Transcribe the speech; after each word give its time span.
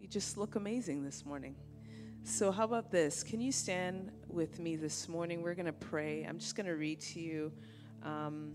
You 0.00 0.06
just 0.06 0.38
look 0.38 0.54
amazing 0.54 1.02
this 1.02 1.26
morning. 1.26 1.56
So, 2.22 2.52
how 2.52 2.64
about 2.64 2.90
this? 2.90 3.24
Can 3.24 3.40
you 3.40 3.50
stand 3.50 4.12
with 4.28 4.60
me 4.60 4.76
this 4.76 5.08
morning? 5.08 5.42
We're 5.42 5.54
going 5.54 5.66
to 5.66 5.72
pray. 5.72 6.24
I'm 6.24 6.38
just 6.38 6.54
going 6.54 6.66
to 6.66 6.76
read 6.76 7.00
to 7.00 7.20
you 7.20 7.52
um, 8.04 8.54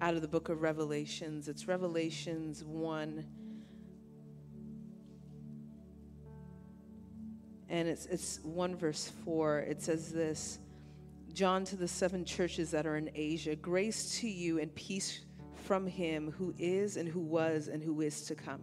out 0.00 0.14
of 0.14 0.22
the 0.22 0.28
book 0.28 0.48
of 0.48 0.62
Revelations. 0.62 1.48
It's 1.48 1.68
Revelations 1.68 2.64
1. 2.64 3.26
And 7.68 7.88
it's, 7.88 8.06
it's 8.06 8.40
1 8.42 8.76
verse 8.76 9.12
4. 9.24 9.58
It 9.60 9.82
says 9.82 10.12
this 10.12 10.60
John 11.34 11.64
to 11.66 11.76
the 11.76 11.88
seven 11.88 12.24
churches 12.24 12.70
that 12.70 12.86
are 12.86 12.96
in 12.96 13.10
Asia, 13.14 13.54
grace 13.54 14.18
to 14.20 14.28
you 14.28 14.60
and 14.60 14.74
peace 14.74 15.20
from 15.64 15.86
him 15.86 16.32
who 16.38 16.54
is 16.58 16.96
and 16.96 17.06
who 17.06 17.20
was 17.20 17.68
and 17.68 17.82
who 17.82 18.00
is 18.00 18.22
to 18.22 18.34
come 18.34 18.62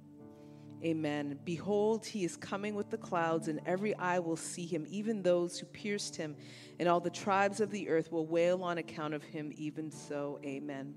Amen. 0.83 1.39
Behold, 1.45 2.05
he 2.05 2.23
is 2.23 2.35
coming 2.35 2.73
with 2.73 2.89
the 2.89 2.97
clouds, 2.97 3.47
and 3.47 3.61
every 3.65 3.95
eye 3.95 4.19
will 4.19 4.35
see 4.35 4.65
him, 4.65 4.85
even 4.89 5.21
those 5.21 5.59
who 5.59 5.67
pierced 5.67 6.15
him, 6.15 6.35
and 6.79 6.89
all 6.89 6.99
the 6.99 7.09
tribes 7.09 7.61
of 7.61 7.69
the 7.69 7.87
earth 7.89 8.11
will 8.11 8.25
wail 8.25 8.63
on 8.63 8.79
account 8.79 9.13
of 9.13 9.23
him, 9.23 9.51
even 9.55 9.91
so. 9.91 10.39
Amen. 10.43 10.95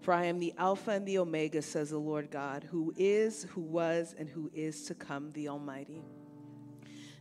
For 0.00 0.14
I 0.14 0.24
am 0.24 0.38
the 0.38 0.54
Alpha 0.56 0.92
and 0.92 1.06
the 1.06 1.18
Omega, 1.18 1.60
says 1.60 1.90
the 1.90 1.98
Lord 1.98 2.30
God, 2.30 2.64
who 2.70 2.94
is, 2.96 3.42
who 3.50 3.60
was, 3.60 4.14
and 4.18 4.28
who 4.28 4.50
is 4.54 4.84
to 4.86 4.94
come, 4.94 5.30
the 5.32 5.48
Almighty. 5.48 6.02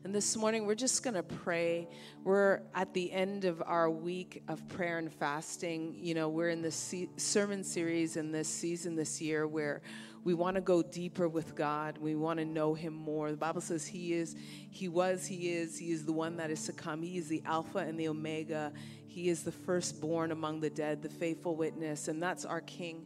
And 0.06 0.16
this 0.16 0.38
morning, 0.38 0.66
we're 0.66 0.76
just 0.76 1.04
going 1.04 1.16
to 1.16 1.24
pray. 1.24 1.90
We're 2.24 2.62
at 2.74 2.94
the 2.94 3.12
end 3.12 3.44
of 3.44 3.62
our 3.66 3.90
week 3.90 4.42
of 4.48 4.66
prayer 4.70 4.98
and 4.98 5.12
fasting. 5.12 5.94
You 6.00 6.14
know, 6.14 6.30
we're 6.30 6.48
in 6.48 6.62
this 6.62 6.96
sermon 7.18 7.66
series 7.66 8.16
in 8.16 8.32
this 8.32 8.48
season 8.48 8.96
this 8.96 9.20
year 9.20 9.46
where 9.46 9.82
we 10.24 10.34
want 10.34 10.56
to 10.56 10.62
go 10.62 10.82
deeper 10.82 11.28
with 11.28 11.56
God. 11.56 11.98
We 11.98 12.16
want 12.16 12.40
to 12.40 12.46
know 12.46 12.74
Him 12.74 12.94
more. 12.94 13.32
The 13.32 13.38
Bible 13.38 13.62
says 13.62 13.86
He 13.86 14.14
is, 14.14 14.36
He 14.70 14.88
was, 14.88 15.26
He 15.26 15.50
is, 15.50 15.78
He 15.78 15.92
is 15.92 16.06
the 16.06 16.14
one 16.14 16.38
that 16.38 16.52
is 16.52 16.66
to 16.66 16.74
come. 16.74 17.02
He 17.02 17.18
is 17.18 17.28
the 17.28 17.42
Alpha 17.46 17.80
and 17.80 18.00
the 18.00 18.08
Omega. 18.08 18.74
He 19.08 19.30
is 19.30 19.44
the 19.44 19.52
firstborn 19.52 20.32
among 20.32 20.60
the 20.60 20.70
dead, 20.70 21.02
the 21.02 21.10
faithful 21.10 21.56
witness, 21.56 22.08
and 22.08 22.22
that's 22.22 22.46
our 22.46 22.62
King. 22.62 23.06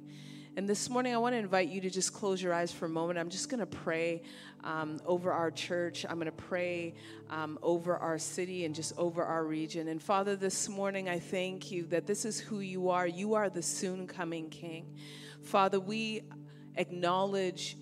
And 0.56 0.69
this 0.69 0.88
morning, 0.88 1.16
I 1.16 1.17
want 1.17 1.34
to 1.34 1.39
invite 1.39 1.69
you 1.69 1.81
to 1.81 1.89
just 1.89 2.14
close 2.14 2.39
your 2.39 2.53
eyes 2.53 2.72
for 2.72 2.86
a 2.86 2.89
moment. 2.89 3.17
I'm 3.17 3.30
just 3.30 3.50
going 3.50 3.59
to 3.59 3.66
pray 3.66 4.22
um, 4.64 5.02
over 5.03 5.31
our 5.31 5.50
church. 5.50 6.06
I'm 6.08 6.17
going 6.17 6.25
to 6.25 6.31
pray 6.31 6.94
um, 7.31 7.58
over 7.64 7.97
our 7.97 8.19
city 8.19 8.66
and 8.66 8.75
just 8.75 8.94
over 8.95 9.23
our 9.23 9.45
region. 9.45 9.88
And 9.88 10.00
Father, 10.00 10.36
this 10.36 10.69
morning, 10.69 11.09
I 11.09 11.17
thank 11.17 11.72
you 11.72 11.88
that 11.88 12.06
this 12.06 12.23
is 12.23 12.39
who 12.39 12.59
you 12.59 12.89
are. 12.89 13.08
You 13.08 13.34
are 13.34 13.50
the 13.50 13.64
soon 13.64 14.06
coming 14.06 14.52
King. 14.52 14.95
Father, 15.41 15.80
we 15.80 16.22
acknowledge 16.75 17.77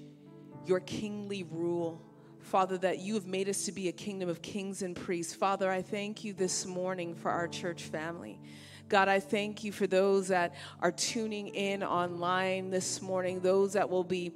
your 0.66 0.80
kingly 0.80 1.44
rule. 1.44 2.02
Father, 2.40 2.78
that 2.80 3.00
you 3.00 3.14
have 3.14 3.28
made 3.28 3.50
us 3.50 3.66
to 3.66 3.72
be 3.72 3.88
a 3.88 3.92
kingdom 3.92 4.28
of 4.28 4.42
kings 4.42 4.82
and 4.82 4.96
priests. 4.96 5.34
Father, 5.34 5.70
I 5.70 5.82
thank 5.82 6.24
you 6.24 6.34
this 6.34 6.66
morning 6.66 7.14
for 7.14 7.30
our 7.30 7.48
church 7.48 7.84
family. 7.84 8.40
God, 8.90 9.08
I 9.08 9.20
thank 9.20 9.64
you 9.64 9.72
for 9.72 9.88
those 9.88 10.28
that 10.28 10.56
are 10.82 10.92
tuning 10.92 11.48
in 11.50 11.84
online 11.84 12.70
this 12.70 13.02
morning, 13.02 13.40
those 13.40 13.74
that 13.74 13.90
will 13.90 14.04
be 14.04 14.34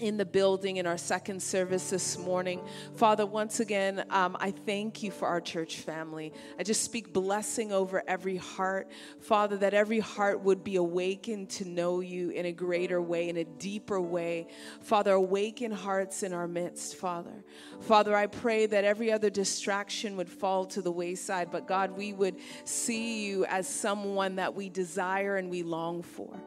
in 0.00 0.16
the 0.16 0.24
building 0.24 0.76
in 0.76 0.86
our 0.86 0.98
second 0.98 1.42
service 1.42 1.90
this 1.90 2.18
morning. 2.18 2.60
Father, 2.94 3.24
once 3.24 3.60
again, 3.60 4.04
um, 4.10 4.36
I 4.40 4.50
thank 4.50 5.02
you 5.02 5.10
for 5.10 5.26
our 5.26 5.40
church 5.40 5.76
family. 5.78 6.32
I 6.58 6.62
just 6.62 6.82
speak 6.82 7.12
blessing 7.12 7.72
over 7.72 8.02
every 8.06 8.36
heart. 8.36 8.90
Father, 9.20 9.56
that 9.58 9.74
every 9.74 10.00
heart 10.00 10.40
would 10.42 10.62
be 10.62 10.76
awakened 10.76 11.48
to 11.50 11.68
know 11.68 12.00
you 12.00 12.30
in 12.30 12.46
a 12.46 12.52
greater 12.52 13.00
way, 13.00 13.28
in 13.28 13.38
a 13.38 13.44
deeper 13.44 14.00
way. 14.00 14.48
Father, 14.82 15.12
awaken 15.12 15.72
hearts 15.72 16.22
in 16.22 16.32
our 16.32 16.48
midst, 16.48 16.96
Father. 16.96 17.44
Father, 17.80 18.14
I 18.14 18.26
pray 18.26 18.66
that 18.66 18.84
every 18.84 19.10
other 19.10 19.30
distraction 19.30 20.16
would 20.16 20.28
fall 20.28 20.66
to 20.66 20.82
the 20.82 20.92
wayside, 20.92 21.50
but 21.50 21.66
God, 21.66 21.90
we 21.92 22.12
would 22.12 22.36
see 22.64 23.26
you 23.26 23.44
as 23.46 23.68
someone 23.68 24.36
that 24.36 24.54
we 24.54 24.68
desire 24.68 25.36
and 25.36 25.50
we 25.50 25.62
long 25.62 26.02
for. 26.02 26.38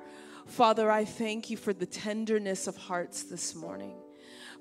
Father, 0.49 0.89
I 0.89 1.05
thank 1.05 1.51
you 1.51 1.57
for 1.57 1.73
the 1.73 1.85
tenderness 1.85 2.65
of 2.65 2.75
hearts 2.75 3.23
this 3.23 3.53
morning. 3.53 3.95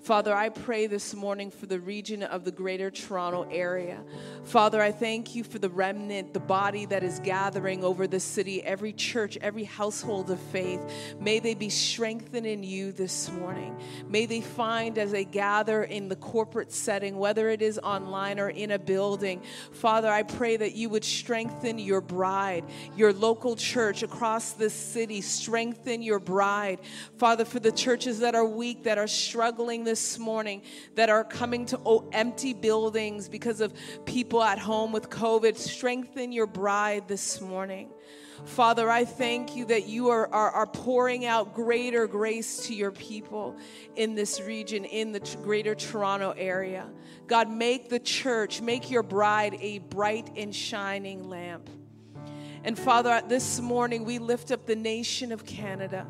Father, 0.00 0.34
I 0.34 0.48
pray 0.48 0.86
this 0.86 1.12
morning 1.12 1.50
for 1.50 1.66
the 1.66 1.80
region 1.80 2.22
of 2.22 2.44
the 2.44 2.52
greater 2.52 2.90
Toronto 2.90 3.46
area. 3.50 3.98
Father, 4.44 4.80
I 4.80 4.92
thank 4.92 5.34
you 5.34 5.44
for 5.44 5.58
the 5.58 5.68
remnant, 5.68 6.32
the 6.32 6.40
body 6.40 6.86
that 6.86 7.02
is 7.02 7.18
gathering 7.18 7.84
over 7.84 8.06
the 8.06 8.20
city, 8.20 8.62
every 8.62 8.92
church, 8.92 9.36
every 9.42 9.64
household 9.64 10.30
of 10.30 10.40
faith. 10.40 10.80
May 11.20 11.40
they 11.40 11.54
be 11.54 11.68
strengthened 11.68 12.46
in 12.46 12.62
you 12.62 12.92
this 12.92 13.30
morning. 13.32 13.76
May 14.08 14.24
they 14.24 14.40
find 14.40 14.96
as 14.98 15.10
they 15.10 15.24
gather 15.24 15.82
in 15.82 16.08
the 16.08 16.16
corporate 16.16 16.72
setting, 16.72 17.18
whether 17.18 17.50
it 17.50 17.60
is 17.60 17.78
online 17.78 18.40
or 18.40 18.48
in 18.48 18.70
a 18.70 18.78
building, 18.78 19.42
Father, 19.72 20.08
I 20.08 20.22
pray 20.22 20.56
that 20.56 20.74
you 20.74 20.88
would 20.88 21.04
strengthen 21.04 21.78
your 21.78 22.00
bride, 22.00 22.64
your 22.96 23.12
local 23.12 23.56
church 23.56 24.02
across 24.02 24.52
this 24.52 24.72
city. 24.72 25.20
Strengthen 25.20 26.02
your 26.02 26.20
bride. 26.20 26.78
Father, 27.18 27.44
for 27.44 27.58
the 27.58 27.72
churches 27.72 28.20
that 28.20 28.34
are 28.34 28.46
weak, 28.46 28.84
that 28.84 28.96
are 28.96 29.06
struggling 29.06 29.84
this 29.88 30.18
morning 30.18 30.60
that 30.96 31.08
are 31.08 31.24
coming 31.24 31.64
to 31.64 32.04
empty 32.12 32.52
buildings 32.52 33.26
because 33.26 33.62
of 33.62 33.72
people 34.04 34.42
at 34.42 34.58
home 34.58 34.92
with 34.92 35.08
COVID. 35.08 35.56
Strengthen 35.56 36.30
your 36.30 36.46
bride 36.46 37.08
this 37.08 37.40
morning. 37.40 37.88
Father, 38.44 38.90
I 38.90 39.06
thank 39.06 39.56
you 39.56 39.64
that 39.64 39.88
you 39.88 40.10
are, 40.10 40.30
are, 40.30 40.50
are, 40.50 40.66
pouring 40.66 41.24
out 41.24 41.54
greater 41.54 42.06
grace 42.06 42.66
to 42.66 42.74
your 42.74 42.92
people 42.92 43.56
in 43.96 44.14
this 44.14 44.42
region, 44.42 44.84
in 44.84 45.10
the 45.12 45.20
greater 45.42 45.74
Toronto 45.74 46.34
area. 46.36 46.86
God, 47.26 47.50
make 47.50 47.88
the 47.88 47.98
church, 47.98 48.60
make 48.60 48.90
your 48.90 49.02
bride 49.02 49.56
a 49.62 49.78
bright 49.78 50.30
and 50.36 50.54
shining 50.54 51.30
lamp. 51.30 51.70
And 52.62 52.78
Father, 52.78 53.22
this 53.26 53.58
morning 53.58 54.04
we 54.04 54.18
lift 54.18 54.52
up 54.52 54.66
the 54.66 54.76
nation 54.76 55.32
of 55.32 55.46
Canada. 55.46 56.06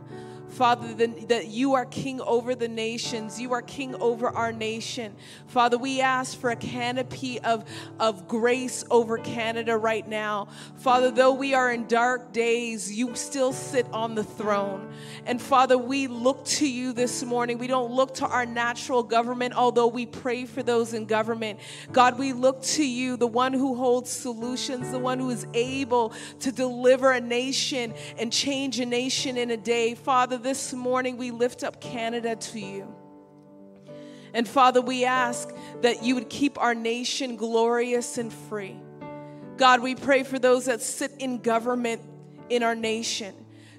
Father, 0.51 0.95
that 1.27 1.49
you 1.49 1.75
are 1.75 1.85
king 1.85 2.21
over 2.23 2.55
the 2.55 2.69
nations. 2.69 3.41
You 3.41 3.53
are 3.53 3.63
king 3.63 3.95
over 3.97 4.29
our 4.29 4.53
nation. 4.53 5.15
Father, 5.47 5.79
we 5.79 6.01
ask 6.01 6.39
for 6.39 6.51
a 6.51 6.57
canopy 6.57 7.41
of, 7.41 7.65
of 8.01 8.27
grace 8.27 8.85
over 8.91 9.19
Canada 9.19 9.77
right 9.77 10.07
now. 10.09 10.49
Father, 10.77 11.11
though 11.11 11.35
we 11.35 11.55
are 11.55 11.73
in 11.73 11.87
dark 11.87 12.33
days, 12.33 12.93
you 12.93 13.15
still 13.15 13.53
sit 13.53 13.87
on 13.93 14.15
the 14.15 14.25
throne. 14.25 14.91
And 15.27 15.41
Father, 15.41 15.77
we 15.77 16.07
look 16.07 16.45
to 16.47 16.69
you 16.69 16.93
this 16.93 17.23
morning. 17.23 17.59
We 17.59 17.67
don't 17.67 17.93
look 17.93 18.15
to 18.15 18.27
our 18.27 18.47
natural 18.47 19.03
government, 19.03 19.55
although 19.55 19.87
we 19.87 20.07
pray 20.07 20.47
for 20.47 20.63
those 20.63 20.95
in 20.95 21.05
government. 21.05 21.61
God, 21.93 22.19
we 22.19 22.33
look 22.33 22.63
to 22.63 22.85
you, 22.85 23.17
the 23.17 23.27
one 23.27 23.53
who 23.53 23.75
holds 23.75 24.11
solutions, 24.11 24.91
the 24.91 24.99
one 24.99 25.19
who 25.19 25.31
is 25.31 25.47
able 25.53 26.13
to 26.41 26.51
deliver 26.51 27.13
a 27.13 27.21
nation 27.21 27.95
and 28.19 28.33
change 28.33 28.81
a 28.81 28.87
nation 28.87 29.37
in 29.37 29.51
a 29.51 29.57
day. 29.57 29.95
Father, 29.95 30.38
this 30.39 30.73
morning 30.73 31.17
we 31.17 31.31
lift 31.31 31.65
up 31.65 31.81
Canada 31.81 32.37
to 32.37 32.61
you. 32.61 32.95
And 34.33 34.47
Father, 34.47 34.81
we 34.81 35.05
ask 35.05 35.49
that 35.81 36.03
you 36.03 36.15
would 36.15 36.29
keep 36.31 36.61
our 36.61 36.75
nation 36.75 37.37
glorious 37.37 38.19
and 38.19 38.33
free. 38.33 38.77
God, 39.57 39.81
we 39.83 39.95
pray 39.95 40.23
for 40.23 40.39
those 40.39 40.67
that 40.67 40.81
sit 40.81 41.13
in 41.19 41.39
government 41.39 42.03
in 42.49 42.63
our 42.63 42.75
nation. 42.75 43.35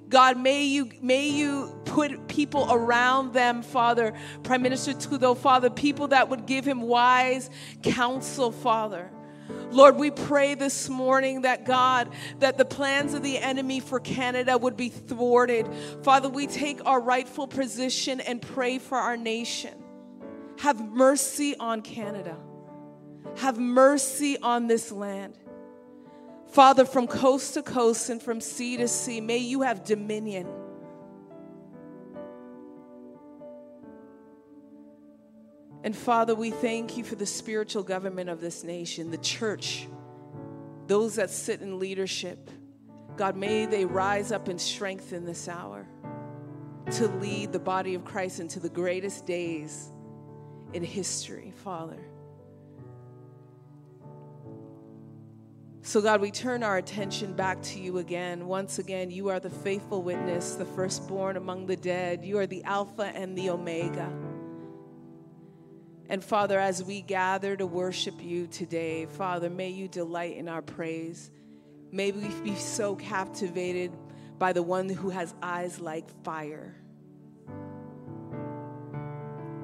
God, 0.09 0.37
may 0.37 0.65
you, 0.65 0.91
may 1.01 1.29
you 1.29 1.79
put 1.85 2.27
people 2.27 2.67
around 2.71 3.33
them, 3.33 3.61
Father, 3.61 4.13
Prime 4.43 4.63
Minister 4.63 4.93
Trudeau, 4.93 5.35
Father, 5.35 5.69
people 5.69 6.07
that 6.09 6.29
would 6.29 6.47
give 6.47 6.65
him 6.65 6.81
wise 6.81 7.49
counsel, 7.83 8.51
Father. 8.51 9.11
Lord, 9.71 9.97
we 9.97 10.11
pray 10.11 10.55
this 10.55 10.89
morning 10.89 11.41
that 11.41 11.65
God, 11.65 12.09
that 12.39 12.57
the 12.57 12.65
plans 12.65 13.13
of 13.13 13.21
the 13.21 13.37
enemy 13.37 13.79
for 13.79 13.99
Canada 13.99 14.57
would 14.57 14.75
be 14.75 14.89
thwarted. 14.89 15.69
Father, 16.03 16.27
we 16.27 16.47
take 16.47 16.83
our 16.85 16.99
rightful 16.99 17.47
position 17.47 18.19
and 18.19 18.41
pray 18.41 18.79
for 18.79 18.97
our 18.97 19.17
nation. 19.17 19.73
Have 20.59 20.81
mercy 20.81 21.55
on 21.57 21.81
Canada. 21.81 22.35
Have 23.37 23.57
mercy 23.57 24.37
on 24.39 24.67
this 24.67 24.91
land. 24.91 25.37
Father, 26.47 26.83
from 26.83 27.07
coast 27.07 27.53
to 27.53 27.61
coast 27.61 28.09
and 28.09 28.21
from 28.21 28.41
sea 28.41 28.77
to 28.77 28.87
sea, 28.87 29.21
may 29.21 29.37
you 29.37 29.61
have 29.61 29.83
dominion. 29.83 30.47
And 35.83 35.95
Father, 35.95 36.35
we 36.35 36.51
thank 36.51 36.97
you 36.97 37.03
for 37.03 37.15
the 37.15 37.25
spiritual 37.25 37.83
government 37.83 38.29
of 38.29 38.41
this 38.41 38.63
nation, 38.63 39.11
the 39.11 39.17
church. 39.17 39.87
those 40.87 41.15
that 41.15 41.29
sit 41.29 41.61
in 41.61 41.79
leadership, 41.79 42.49
God, 43.15 43.35
may 43.35 43.67
they 43.67 43.85
rise 43.85 44.31
up 44.31 44.49
in 44.49 44.57
strength 44.57 45.13
in 45.13 45.23
this 45.23 45.47
hour 45.47 45.87
to 46.91 47.07
lead 47.07 47.53
the 47.53 47.59
body 47.59 47.93
of 47.93 48.03
Christ 48.03 48.39
into 48.39 48.59
the 48.59 48.69
greatest 48.69 49.27
days 49.27 49.89
in 50.73 50.83
history, 50.83 51.53
Father. 51.63 51.99
So, 55.83 56.01
God, 56.01 56.21
we 56.21 56.31
turn 56.31 56.63
our 56.63 56.77
attention 56.77 57.33
back 57.33 57.61
to 57.63 57.79
you 57.79 57.99
again. 57.99 58.47
Once 58.47 58.79
again, 58.79 59.11
you 59.11 59.29
are 59.29 59.39
the 59.39 59.49
faithful 59.49 60.01
witness, 60.01 60.55
the 60.55 60.65
firstborn 60.65 61.37
among 61.37 61.67
the 61.67 61.75
dead. 61.75 62.25
You 62.25 62.37
are 62.39 62.47
the 62.47 62.63
Alpha 62.63 63.11
and 63.15 63.37
the 63.37 63.49
Omega. 63.49 64.11
And 66.09 66.23
Father, 66.23 66.59
as 66.59 66.83
we 66.83 67.01
gather 67.01 67.55
to 67.55 67.67
worship 67.67 68.15
you 68.21 68.47
today, 68.47 69.05
Father, 69.05 69.49
may 69.49 69.69
you 69.69 69.87
delight 69.87 70.37
in 70.37 70.49
our 70.49 70.63
praise. 70.63 71.29
May 71.91 72.11
we 72.11 72.27
be 72.43 72.55
so 72.55 72.95
captivated 72.95 73.91
by 74.39 74.53
the 74.53 74.63
one 74.63 74.89
who 74.89 75.11
has 75.11 75.35
eyes 75.43 75.79
like 75.79 76.09
fire, 76.23 76.75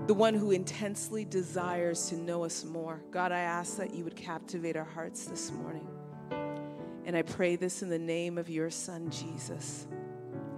the 0.05 0.13
one 0.13 0.35
who 0.35 0.51
intensely 0.51 1.25
desires 1.25 2.09
to 2.09 2.15
know 2.15 2.43
us 2.43 2.63
more. 2.63 3.01
God, 3.09 3.31
I 3.31 3.39
ask 3.39 3.77
that 3.77 3.95
you 3.95 4.03
would 4.03 4.15
captivate 4.15 4.75
our 4.75 4.85
hearts 4.85 5.25
this 5.25 5.51
morning. 5.51 5.87
And 7.05 7.15
I 7.15 7.23
pray 7.23 7.55
this 7.55 7.81
in 7.81 7.89
the 7.89 7.99
name 7.99 8.37
of 8.37 8.49
your 8.49 8.69
Son, 8.69 9.09
Jesus. 9.09 9.87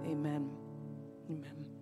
Amen. 0.04 0.50
Amen. 1.30 1.77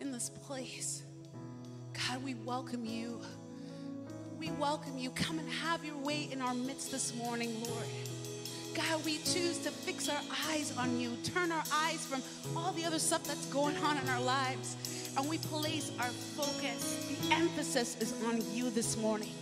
In 0.00 0.12
this 0.12 0.30
place. 0.30 1.02
God, 2.08 2.22
we 2.22 2.34
welcome 2.34 2.84
you. 2.84 3.20
We 4.38 4.50
welcome 4.52 4.98
you. 4.98 5.10
Come 5.10 5.38
and 5.38 5.48
have 5.48 5.84
your 5.84 5.96
way 5.96 6.28
in 6.32 6.40
our 6.40 6.54
midst 6.54 6.90
this 6.90 7.14
morning, 7.14 7.54
Lord. 7.62 7.86
God, 8.74 9.04
we 9.04 9.18
choose 9.18 9.58
to 9.58 9.70
fix 9.70 10.08
our 10.08 10.20
eyes 10.48 10.76
on 10.78 10.98
you, 10.98 11.16
turn 11.24 11.52
our 11.52 11.64
eyes 11.72 12.06
from 12.06 12.22
all 12.56 12.72
the 12.72 12.84
other 12.84 12.98
stuff 12.98 13.22
that's 13.24 13.46
going 13.46 13.76
on 13.78 13.98
in 13.98 14.08
our 14.08 14.20
lives, 14.20 14.76
and 15.16 15.28
we 15.28 15.38
place 15.38 15.92
our 16.00 16.08
focus, 16.08 17.06
the 17.08 17.34
emphasis 17.34 17.96
is 18.00 18.14
on 18.24 18.40
you 18.54 18.70
this 18.70 18.96
morning. 18.96 19.32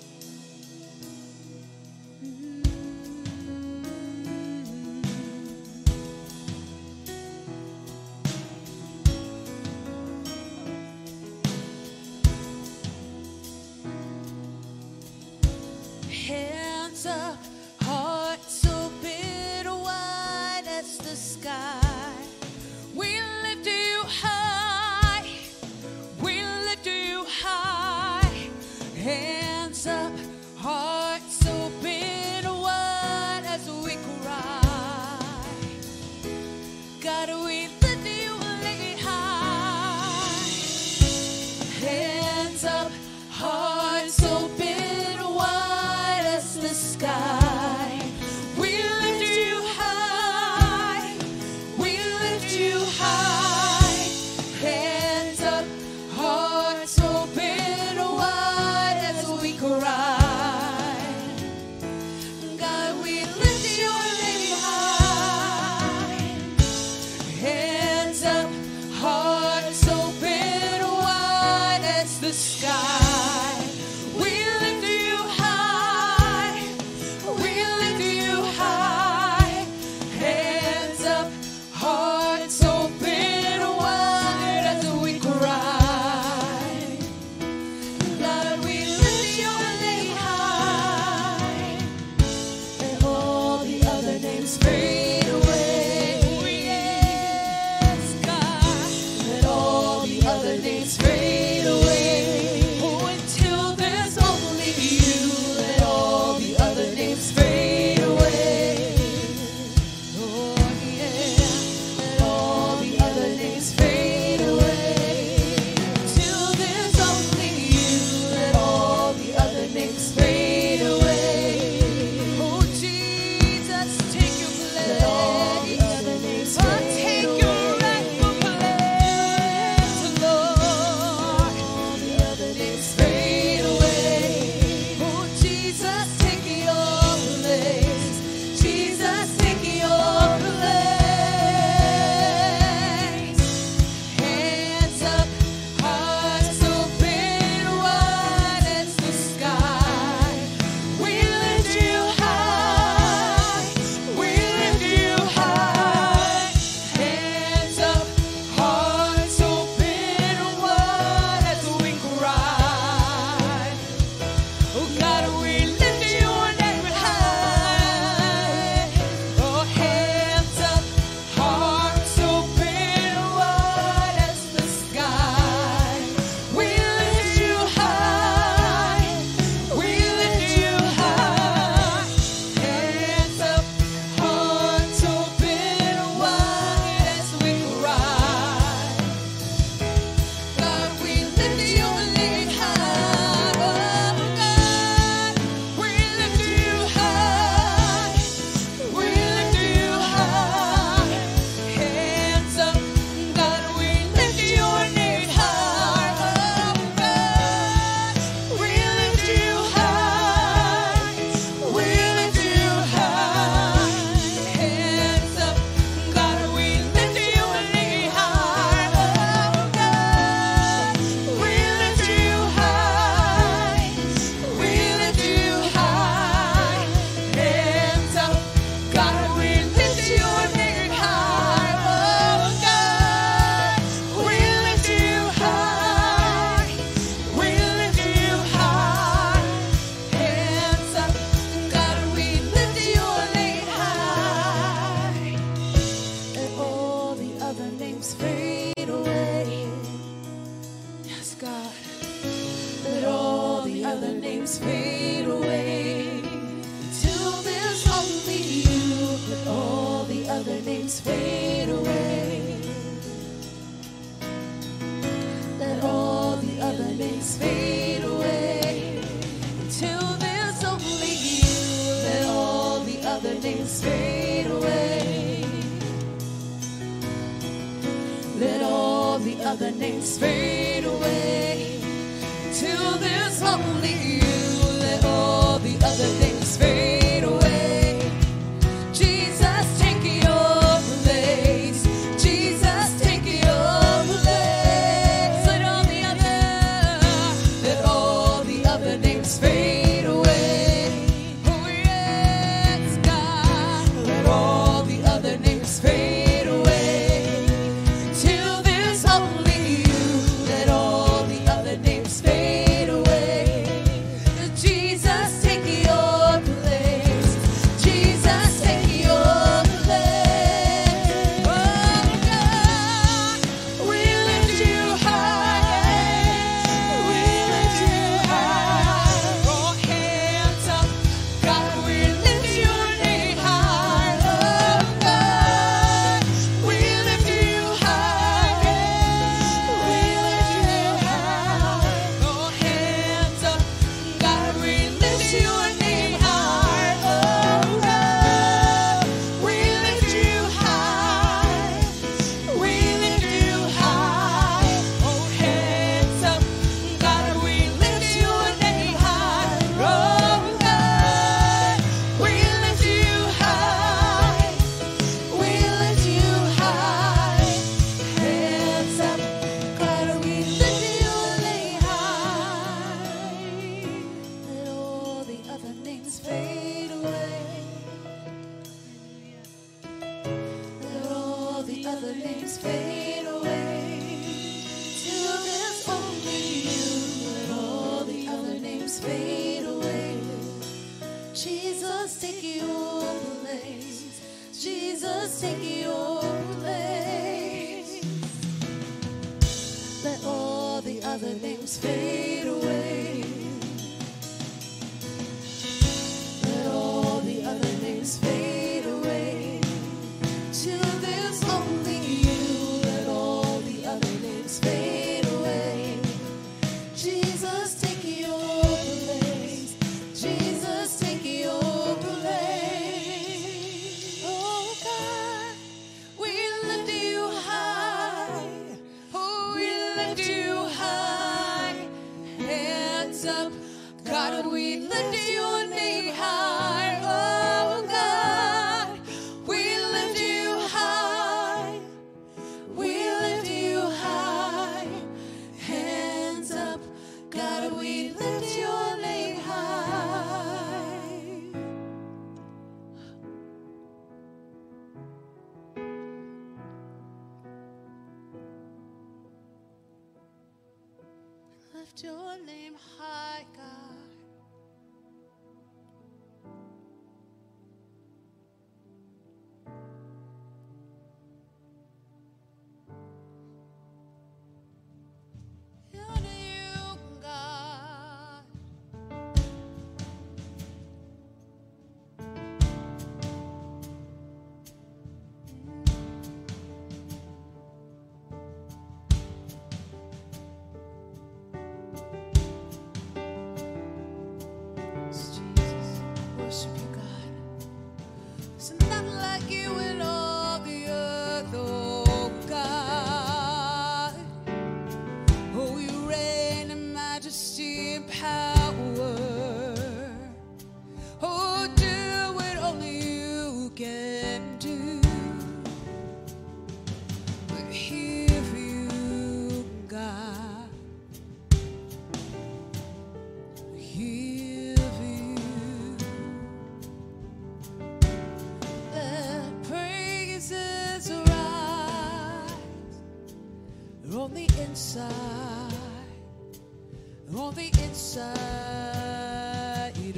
on 537.51 537.57
the 537.57 537.71
inside 537.83 538.31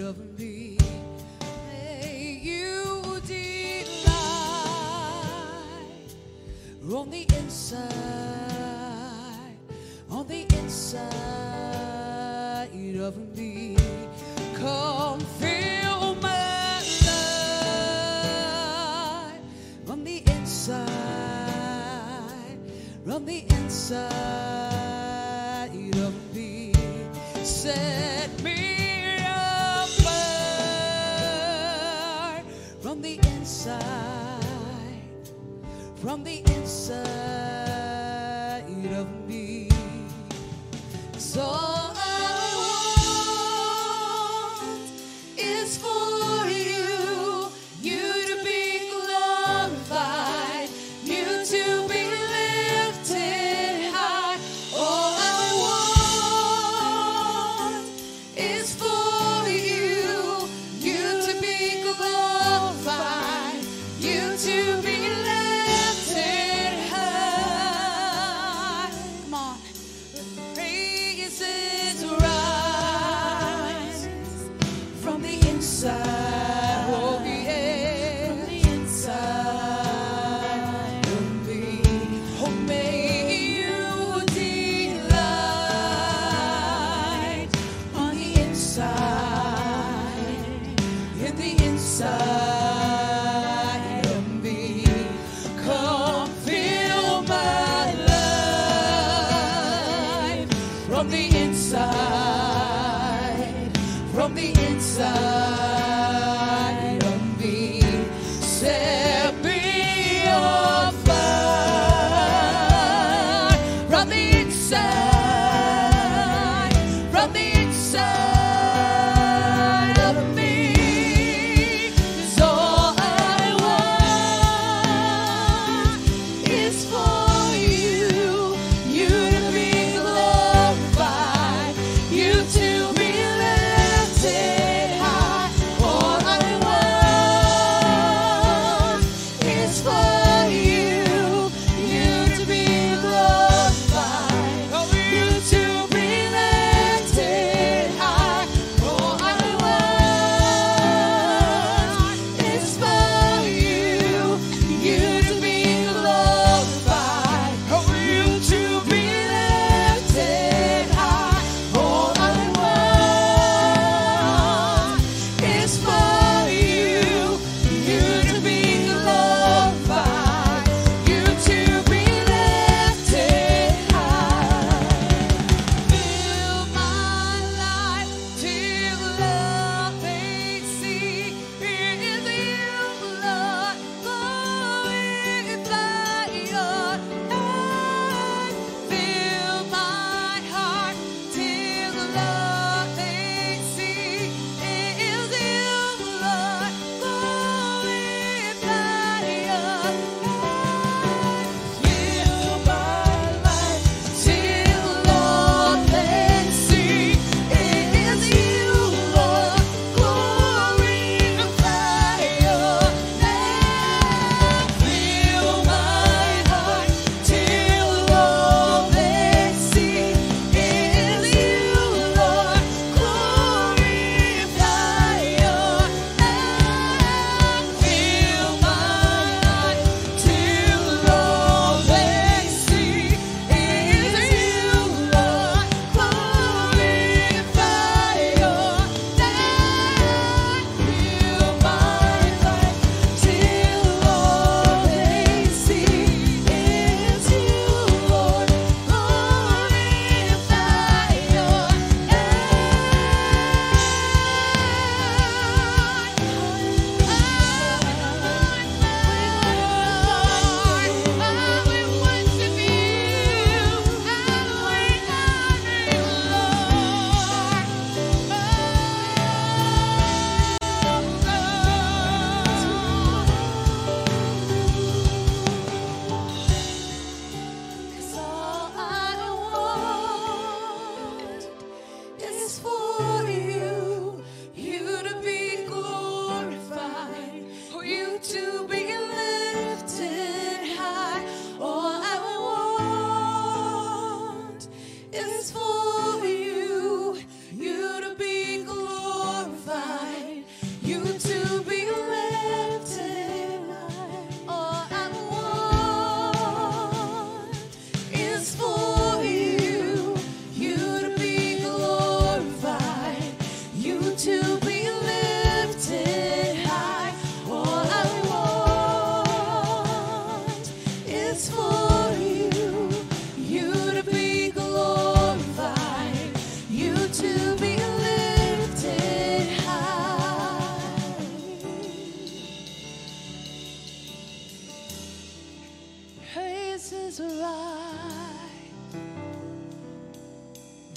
of 0.00 0.38
me. 0.38 0.76
May 1.66 2.38
you 2.42 3.20
delight 3.26 4.12
on 6.92 7.10
the 7.10 7.26
inside. 7.38 8.21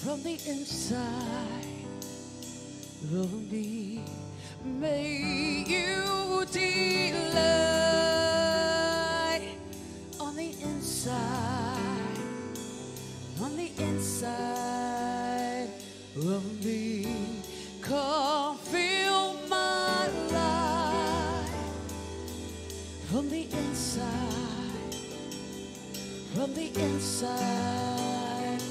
From 0.06 0.22
the 0.22 0.39
inside 0.46 1.02
of 3.12 3.52
me. 3.52 4.06
May 4.63 5.65
you 5.68 6.46
delight 6.52 7.41
on 10.20 10.36
the 10.36 10.52
inside, 10.62 12.20
on 13.41 13.58
the 13.58 13.72
inside 13.80 15.70
of 16.15 16.63
me. 16.63 17.08
Come 17.82 18.60
fill 18.60 19.34
my 19.50 20.08
life 20.32 21.50
from 23.10 23.28
the 23.32 23.48
inside, 23.52 24.96
from 26.36 26.54
the 26.54 26.68
inside 26.80 28.62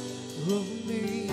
of 0.46 0.86
me. 0.86 1.23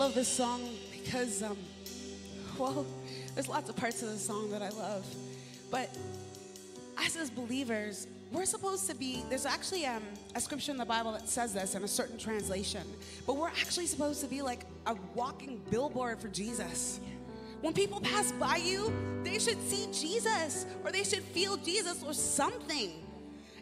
Love 0.00 0.14
this 0.14 0.28
song 0.28 0.60
because, 0.90 1.42
um, 1.44 1.56
well, 2.58 2.84
there's 3.34 3.48
lots 3.48 3.70
of 3.70 3.76
parts 3.76 4.02
of 4.02 4.08
the 4.08 4.18
song 4.18 4.50
that 4.50 4.60
I 4.60 4.70
love. 4.70 5.06
But 5.70 5.94
us 6.98 7.14
as 7.14 7.30
believers, 7.30 8.08
we're 8.32 8.44
supposed 8.44 8.88
to 8.88 8.94
be, 8.94 9.24
there's 9.28 9.46
actually 9.46 9.86
um, 9.86 10.02
a 10.34 10.40
scripture 10.40 10.70
in 10.72 10.78
the 10.78 10.84
Bible 10.84 11.12
that 11.12 11.28
says 11.28 11.52
this 11.52 11.74
in 11.74 11.82
a 11.82 11.88
certain 11.88 12.16
translation, 12.16 12.82
but 13.26 13.36
we're 13.36 13.48
actually 13.48 13.86
supposed 13.86 14.20
to 14.20 14.28
be 14.28 14.40
like 14.40 14.66
a 14.86 14.96
walking 15.14 15.60
billboard 15.70 16.20
for 16.20 16.28
Jesus. 16.28 17.00
When 17.60 17.74
people 17.74 18.00
pass 18.00 18.32
by 18.32 18.56
you, 18.56 18.92
they 19.22 19.38
should 19.38 19.60
see 19.68 19.86
Jesus 19.92 20.66
or 20.84 20.92
they 20.92 21.04
should 21.04 21.22
feel 21.22 21.56
Jesus 21.56 22.02
or 22.02 22.14
something. 22.14 22.92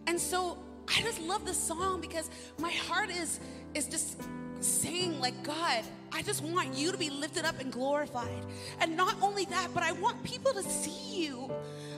And 0.06 0.20
so 0.20 0.58
I 0.86 1.02
just 1.02 1.20
love 1.20 1.44
this 1.44 1.58
song 1.58 2.00
because 2.00 2.30
my 2.58 2.70
heart 2.70 3.10
is 3.10 3.40
is 3.74 3.86
just 3.86 4.20
saying 4.60 5.20
like 5.20 5.42
God, 5.42 5.84
I 6.12 6.22
just 6.22 6.42
want 6.42 6.74
you 6.74 6.92
to 6.92 6.98
be 6.98 7.10
lifted 7.10 7.44
up 7.44 7.60
and 7.60 7.72
glorified. 7.72 8.44
And 8.80 8.96
not 8.96 9.16
only 9.20 9.44
that, 9.46 9.68
but 9.74 9.82
I 9.82 9.92
want 9.92 10.22
people 10.22 10.52
to 10.52 10.62
see 10.62 11.22
you. 11.24 11.50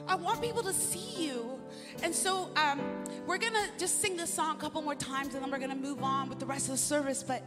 I 0.08 0.14
want 0.14 0.42
people 0.42 0.62
to 0.62 0.72
see 0.72 1.26
you. 1.26 1.59
And 2.02 2.14
so 2.14 2.48
um, 2.56 2.80
we're 3.26 3.38
gonna 3.38 3.66
just 3.78 4.00
sing 4.00 4.16
this 4.16 4.32
song 4.32 4.56
a 4.56 4.58
couple 4.58 4.82
more 4.82 4.94
times, 4.94 5.34
and 5.34 5.42
then 5.42 5.50
we're 5.50 5.58
gonna 5.58 5.74
move 5.74 6.02
on 6.02 6.28
with 6.28 6.38
the 6.38 6.46
rest 6.46 6.66
of 6.66 6.72
the 6.72 6.78
service. 6.78 7.22
But 7.22 7.42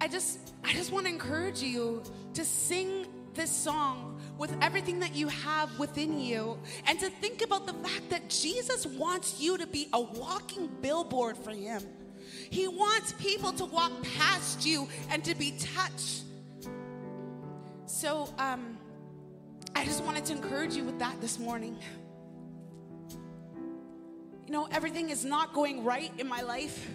I 0.00 0.08
just 0.08 0.52
I 0.64 0.72
just 0.72 0.92
want 0.92 1.06
to 1.06 1.12
encourage 1.12 1.62
you 1.62 2.02
to 2.34 2.44
sing 2.44 3.06
this 3.34 3.50
song 3.50 4.20
with 4.38 4.56
everything 4.62 5.00
that 5.00 5.14
you 5.14 5.28
have 5.28 5.76
within 5.78 6.20
you 6.20 6.58
and 6.86 6.98
to 7.00 7.10
think 7.10 7.42
about 7.42 7.66
the 7.66 7.72
fact 7.72 8.10
that 8.10 8.28
Jesus 8.28 8.86
wants 8.86 9.40
you 9.40 9.58
to 9.58 9.66
be 9.66 9.88
a 9.92 10.00
walking 10.00 10.68
billboard 10.80 11.36
for 11.36 11.50
him. 11.50 11.82
He 12.50 12.68
wants 12.68 13.12
people 13.14 13.52
to 13.52 13.64
walk 13.64 13.92
past 14.16 14.64
you 14.64 14.88
and 15.10 15.24
to 15.24 15.34
be 15.34 15.52
touched. 15.58 16.22
So 17.86 18.32
um, 18.38 18.78
I 19.74 19.84
just 19.84 20.02
wanted 20.04 20.24
to 20.26 20.34
encourage 20.34 20.74
you 20.74 20.84
with 20.84 20.98
that 21.00 21.20
this 21.20 21.38
morning. 21.38 21.76
You 24.48 24.54
know, 24.54 24.66
everything 24.72 25.10
is 25.10 25.26
not 25.26 25.52
going 25.52 25.84
right 25.84 26.10
in 26.16 26.26
my 26.26 26.40
life. 26.40 26.88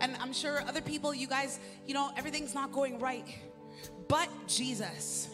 And 0.00 0.16
I'm 0.20 0.32
sure 0.32 0.60
other 0.62 0.80
people, 0.80 1.14
you 1.14 1.28
guys, 1.28 1.60
you 1.86 1.94
know, 1.94 2.10
everything's 2.16 2.52
not 2.52 2.72
going 2.72 2.98
right. 2.98 3.24
But 4.08 4.28
Jesus. 4.48 5.28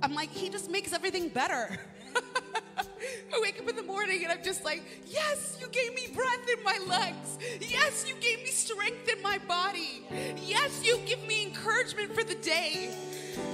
I'm 0.00 0.14
like, 0.14 0.30
He 0.30 0.48
just 0.48 0.70
makes 0.70 0.92
everything 0.92 1.28
better. 1.28 1.76
I 2.14 3.40
wake 3.42 3.58
up 3.58 3.68
in 3.68 3.74
the 3.74 3.82
morning 3.82 4.22
and 4.22 4.32
I'm 4.32 4.44
just 4.44 4.64
like, 4.64 4.84
yes, 5.08 5.58
you 5.60 5.66
gave 5.68 5.92
me 5.92 6.06
breath 6.14 6.48
in 6.56 6.62
my 6.62 6.78
legs. 6.86 7.38
Yes, 7.60 8.04
you 8.08 8.14
gave 8.20 8.38
me 8.38 8.50
strength 8.50 9.08
in 9.08 9.20
my 9.20 9.38
body. 9.38 10.04
Yes, 10.46 10.84
you 10.84 11.00
give 11.04 11.26
me 11.26 11.42
encouragement 11.42 12.14
for 12.14 12.22
the 12.22 12.36
day. 12.36 12.94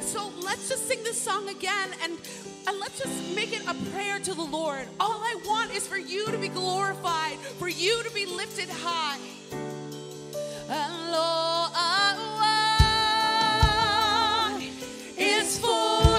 So 0.02 0.30
let's 0.42 0.68
just 0.68 0.86
sing 0.86 1.02
this 1.02 1.18
song 1.18 1.48
again 1.48 1.88
and, 2.02 2.18
and 2.66 2.78
let's 2.80 2.98
just 2.98 3.34
make 3.34 3.52
it 3.52 3.62
a 3.66 3.74
prayer 3.92 4.18
to 4.20 4.34
the 4.34 4.42
Lord. 4.42 4.86
All 4.98 5.20
I 5.22 5.36
want 5.46 5.74
is 5.74 5.86
for 5.86 5.98
you 5.98 6.26
to 6.26 6.38
be 6.38 6.48
glorified, 6.48 7.38
for 7.58 7.68
you 7.68 8.02
to 8.02 8.10
be 8.12 8.26
lifted 8.26 8.68
high. 8.70 9.18
And 10.68 11.12
Lord, 11.12 11.70
I 11.74 12.16
want 14.50 14.64
is 15.18 15.58
for 15.58 16.13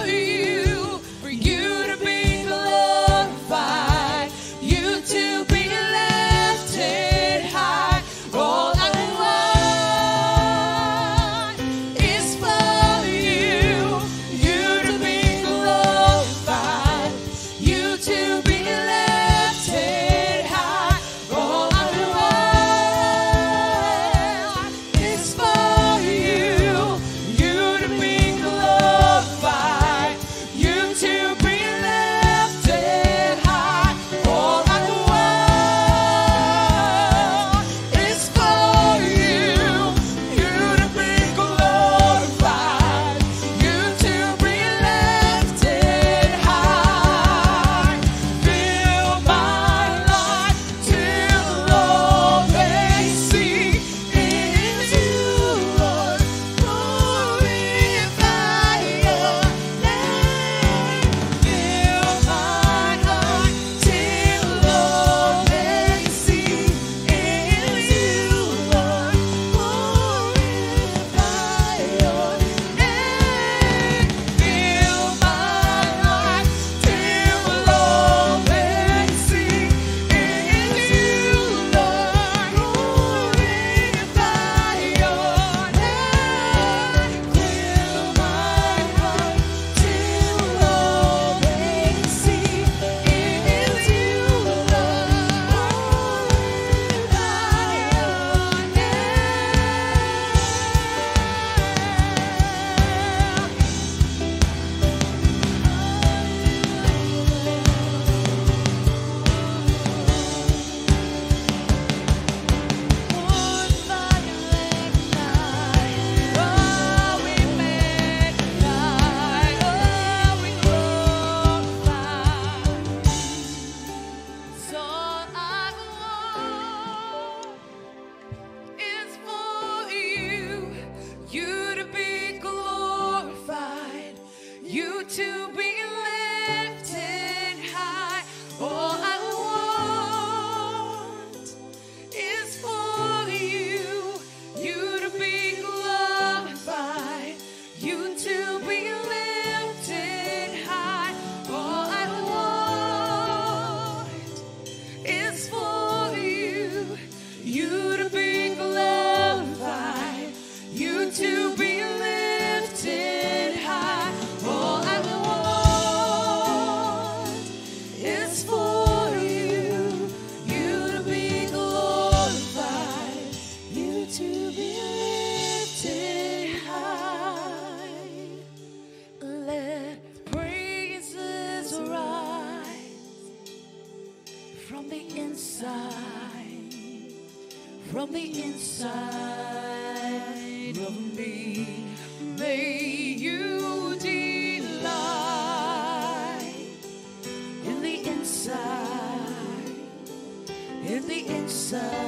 in 201.55 202.04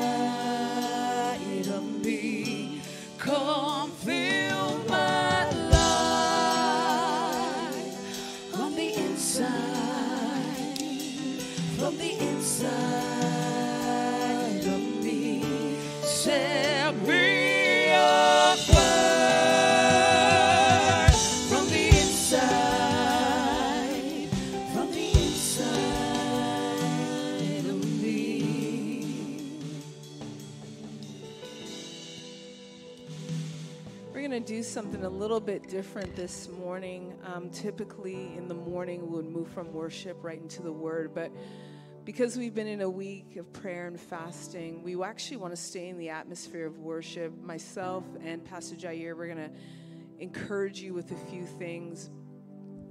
something 34.78 35.06
a 35.06 35.10
little 35.10 35.40
bit 35.40 35.68
different 35.68 36.16
this 36.16 36.50
morning. 36.50 37.12
Um, 37.26 37.50
typically, 37.50 38.38
in 38.38 38.48
the 38.48 38.54
morning, 38.54 39.10
we 39.10 39.16
would 39.16 39.26
move 39.26 39.48
from 39.48 39.74
worship 39.74 40.20
right 40.22 40.40
into 40.40 40.62
the 40.62 40.72
word, 40.72 41.16
but 41.16 41.32
because 42.06 42.38
we've 42.38 42.54
been 42.54 42.68
in 42.68 42.82
a 42.82 42.90
week 42.90 43.38
of 43.38 43.52
prayer 43.52 43.88
and 43.88 44.00
fasting, 44.00 44.84
we 44.84 45.02
actually 45.04 45.38
want 45.38 45.52
to 45.52 45.60
stay 45.60 45.90
in 45.90 45.98
the 45.98 46.10
atmosphere 46.10 46.68
of 46.68 46.78
worship. 46.78 47.36
Myself 47.42 48.04
and 48.24 48.46
Pastor 48.46 48.76
Jair, 48.76 49.18
we're 49.18 49.34
going 49.34 49.50
to 49.50 49.52
encourage 50.20 50.80
you 50.80 50.94
with 50.94 51.12
a 51.12 51.32
few 51.32 51.48
things 51.48 52.12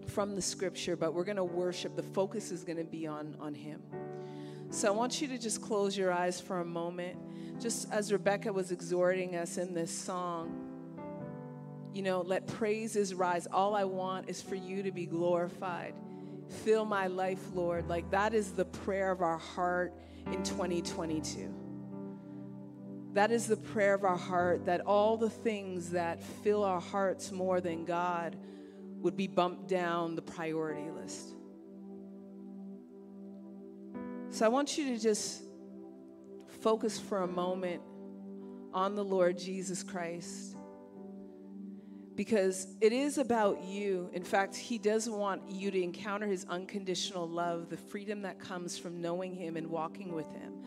from 0.09 0.35
the 0.35 0.43
scripture, 0.43 0.97
but 0.97 1.15
we're 1.15 1.23
going 1.23 1.37
to 1.37 1.45
worship. 1.45 1.95
The 1.95 2.03
focus 2.03 2.51
is 2.51 2.65
going 2.65 2.79
to 2.79 2.85
be 2.85 3.07
on, 3.07 3.37
on 3.39 3.55
Him. 3.55 3.81
So 4.71 4.89
I 4.89 4.91
want 4.91 5.23
you 5.23 5.29
to 5.29 5.39
just 5.39 5.63
close 5.63 5.97
your 5.97 6.13
eyes 6.13 6.41
for 6.41 6.59
a 6.59 6.65
moment. 6.65 7.17
Just 7.61 7.93
as 7.93 8.13
Rebecca 8.13 8.53
was 8.53 8.73
exhorting 8.73 9.37
us 9.37 9.57
in 9.57 9.73
this 9.73 9.97
song, 9.97 10.66
you 11.97 12.03
know, 12.03 12.21
let 12.21 12.47
praises 12.47 13.15
rise. 13.15 13.49
All 13.51 13.75
I 13.75 13.85
want 13.85 14.29
is 14.29 14.43
for 14.43 14.55
you 14.55 14.83
to 14.83 14.93
be 14.93 15.07
glorified. 15.07 15.95
Fill 16.63 16.85
my 16.85 17.07
life, 17.07 17.41
Lord. 17.55 17.89
Like 17.89 18.11
that 18.11 18.35
is 18.35 18.53
the 18.53 18.67
prayer 18.67 19.11
of 19.11 19.23
our 19.23 19.39
heart 19.39 19.95
in 20.27 20.43
2022. 20.43 21.55
That 23.15 23.31
is 23.31 23.47
the 23.47 23.57
prayer 23.57 23.95
of 23.95 24.05
our 24.05 24.19
heart 24.19 24.67
that 24.67 24.83
all 24.83 25.17
the 25.17 25.31
things 25.31 25.93
that 25.93 26.23
fill 26.23 26.65
our 26.65 26.83
hearts 26.83 27.33
more 27.33 27.63
than 27.63 27.87
God 27.87 28.37
would 28.99 29.17
be 29.17 29.27
bumped 29.27 29.67
down 29.67 30.17
the 30.17 30.23
priority 30.23 30.91
list. 30.91 31.31
So 34.29 34.45
I 34.45 34.49
want 34.49 34.77
you 34.77 34.95
to 34.95 34.99
just 35.03 35.45
focus 36.61 37.01
for 37.01 37.23
a 37.23 37.27
moment 37.27 37.81
on 38.75 38.97
the 38.97 39.05
Lord 39.05 39.39
Jesus 39.39 39.83
Christ 39.83 40.56
because 42.17 42.67
it 42.81 42.93
is 42.93 43.19
about 43.19 43.63
you. 43.63 44.11
In 44.13 44.25
fact, 44.25 44.57
He 44.57 44.79
does 44.79 45.09
want 45.09 45.43
you 45.51 45.71
to 45.71 45.81
encounter 45.81 46.27
His 46.27 46.47
unconditional 46.49 47.29
love, 47.29 47.69
the 47.69 47.77
freedom 47.77 48.23
that 48.23 48.39
comes 48.39 48.79
from 48.79 49.01
knowing 49.01 49.35
Him 49.35 49.57
and 49.57 49.69
walking 49.69 50.13
with 50.13 50.27
Him. 50.33 50.65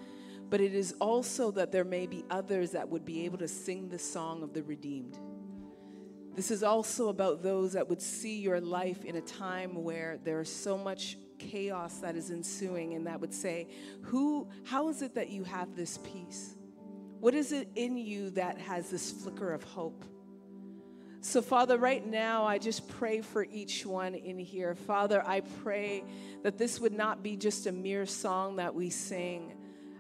But 0.50 0.62
it 0.62 0.74
is 0.74 0.94
also 1.02 1.52
that 1.52 1.72
there 1.72 1.84
may 1.84 2.08
be 2.08 2.24
others 2.30 2.72
that 2.72 2.88
would 2.88 3.06
be 3.06 3.26
able 3.26 3.40
to 3.40 3.48
sing 3.48 3.90
the 3.90 4.00
song 4.00 4.44
of 4.44 4.54
the 4.54 4.64
redeemed. 4.64 5.18
This 6.36 6.52
is 6.52 6.64
also 6.64 7.10
about 7.10 7.44
those 7.44 7.74
that 7.74 7.90
would 7.90 8.02
see 8.02 8.40
your 8.40 8.62
life 8.62 9.04
in 9.04 9.16
a 9.16 9.22
time 9.22 9.84
where 9.84 10.20
there 10.24 10.40
is 10.40 10.54
so 10.54 10.78
much 10.78 11.18
chaos 11.38 12.00
that 12.00 12.16
is 12.16 12.30
ensuing 12.30 12.94
and 12.94 13.08
that 13.08 13.20
would 13.20 13.34
say, 13.34 13.68
"Who 14.04 14.48
how 14.64 14.88
is 14.90 15.02
it 15.02 15.16
that 15.16 15.30
you 15.30 15.44
have 15.44 15.76
this 15.76 15.98
peace? 15.98 16.56
What 17.20 17.34
is 17.34 17.52
it 17.52 17.70
in 17.76 17.98
you 17.98 18.30
that 18.32 18.58
has 18.60 18.90
this 18.90 19.12
flicker 19.12 19.52
of 19.52 19.64
hope?" 19.64 20.06
So, 21.22 21.42
Father, 21.42 21.78
right 21.78 22.06
now, 22.06 22.46
I 22.46 22.60
just 22.60 22.88
pray 22.88 23.20
for 23.20 23.44
each 23.44 23.86
one 23.86 24.16
in 24.16 24.40
here. 24.40 24.74
Father, 24.74 25.22
I 25.26 25.42
pray 25.42 26.06
that 26.44 26.58
this 26.58 26.80
would 26.80 26.94
not 26.94 27.22
be 27.22 27.36
just 27.36 27.68
a 27.68 27.74
mere 27.74 28.06
song 28.06 28.56
that 28.56 28.74
we 28.74 28.90
sing 28.90 29.54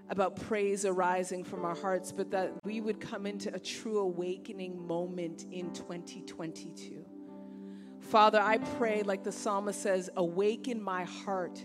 about 0.09 0.37
praise 0.47 0.85
arising 0.85 1.43
from 1.43 1.65
our 1.65 1.75
hearts, 1.75 2.13
but 2.13 2.31
that 2.31 2.53
we 2.63 2.79
would 2.79 3.01
come 3.01 3.25
into 3.25 3.53
a 3.53 3.59
true 3.59 3.99
awakening 3.99 4.87
moment 4.87 5.45
in 5.51 5.71
2022. 5.73 7.05
Father, 7.99 8.39
I 8.39 8.57
pray, 8.57 9.03
like 9.03 9.23
the 9.23 9.31
psalmist 9.31 9.81
says, 9.81 10.09
awaken 10.15 10.81
my 10.81 11.03
heart. 11.03 11.63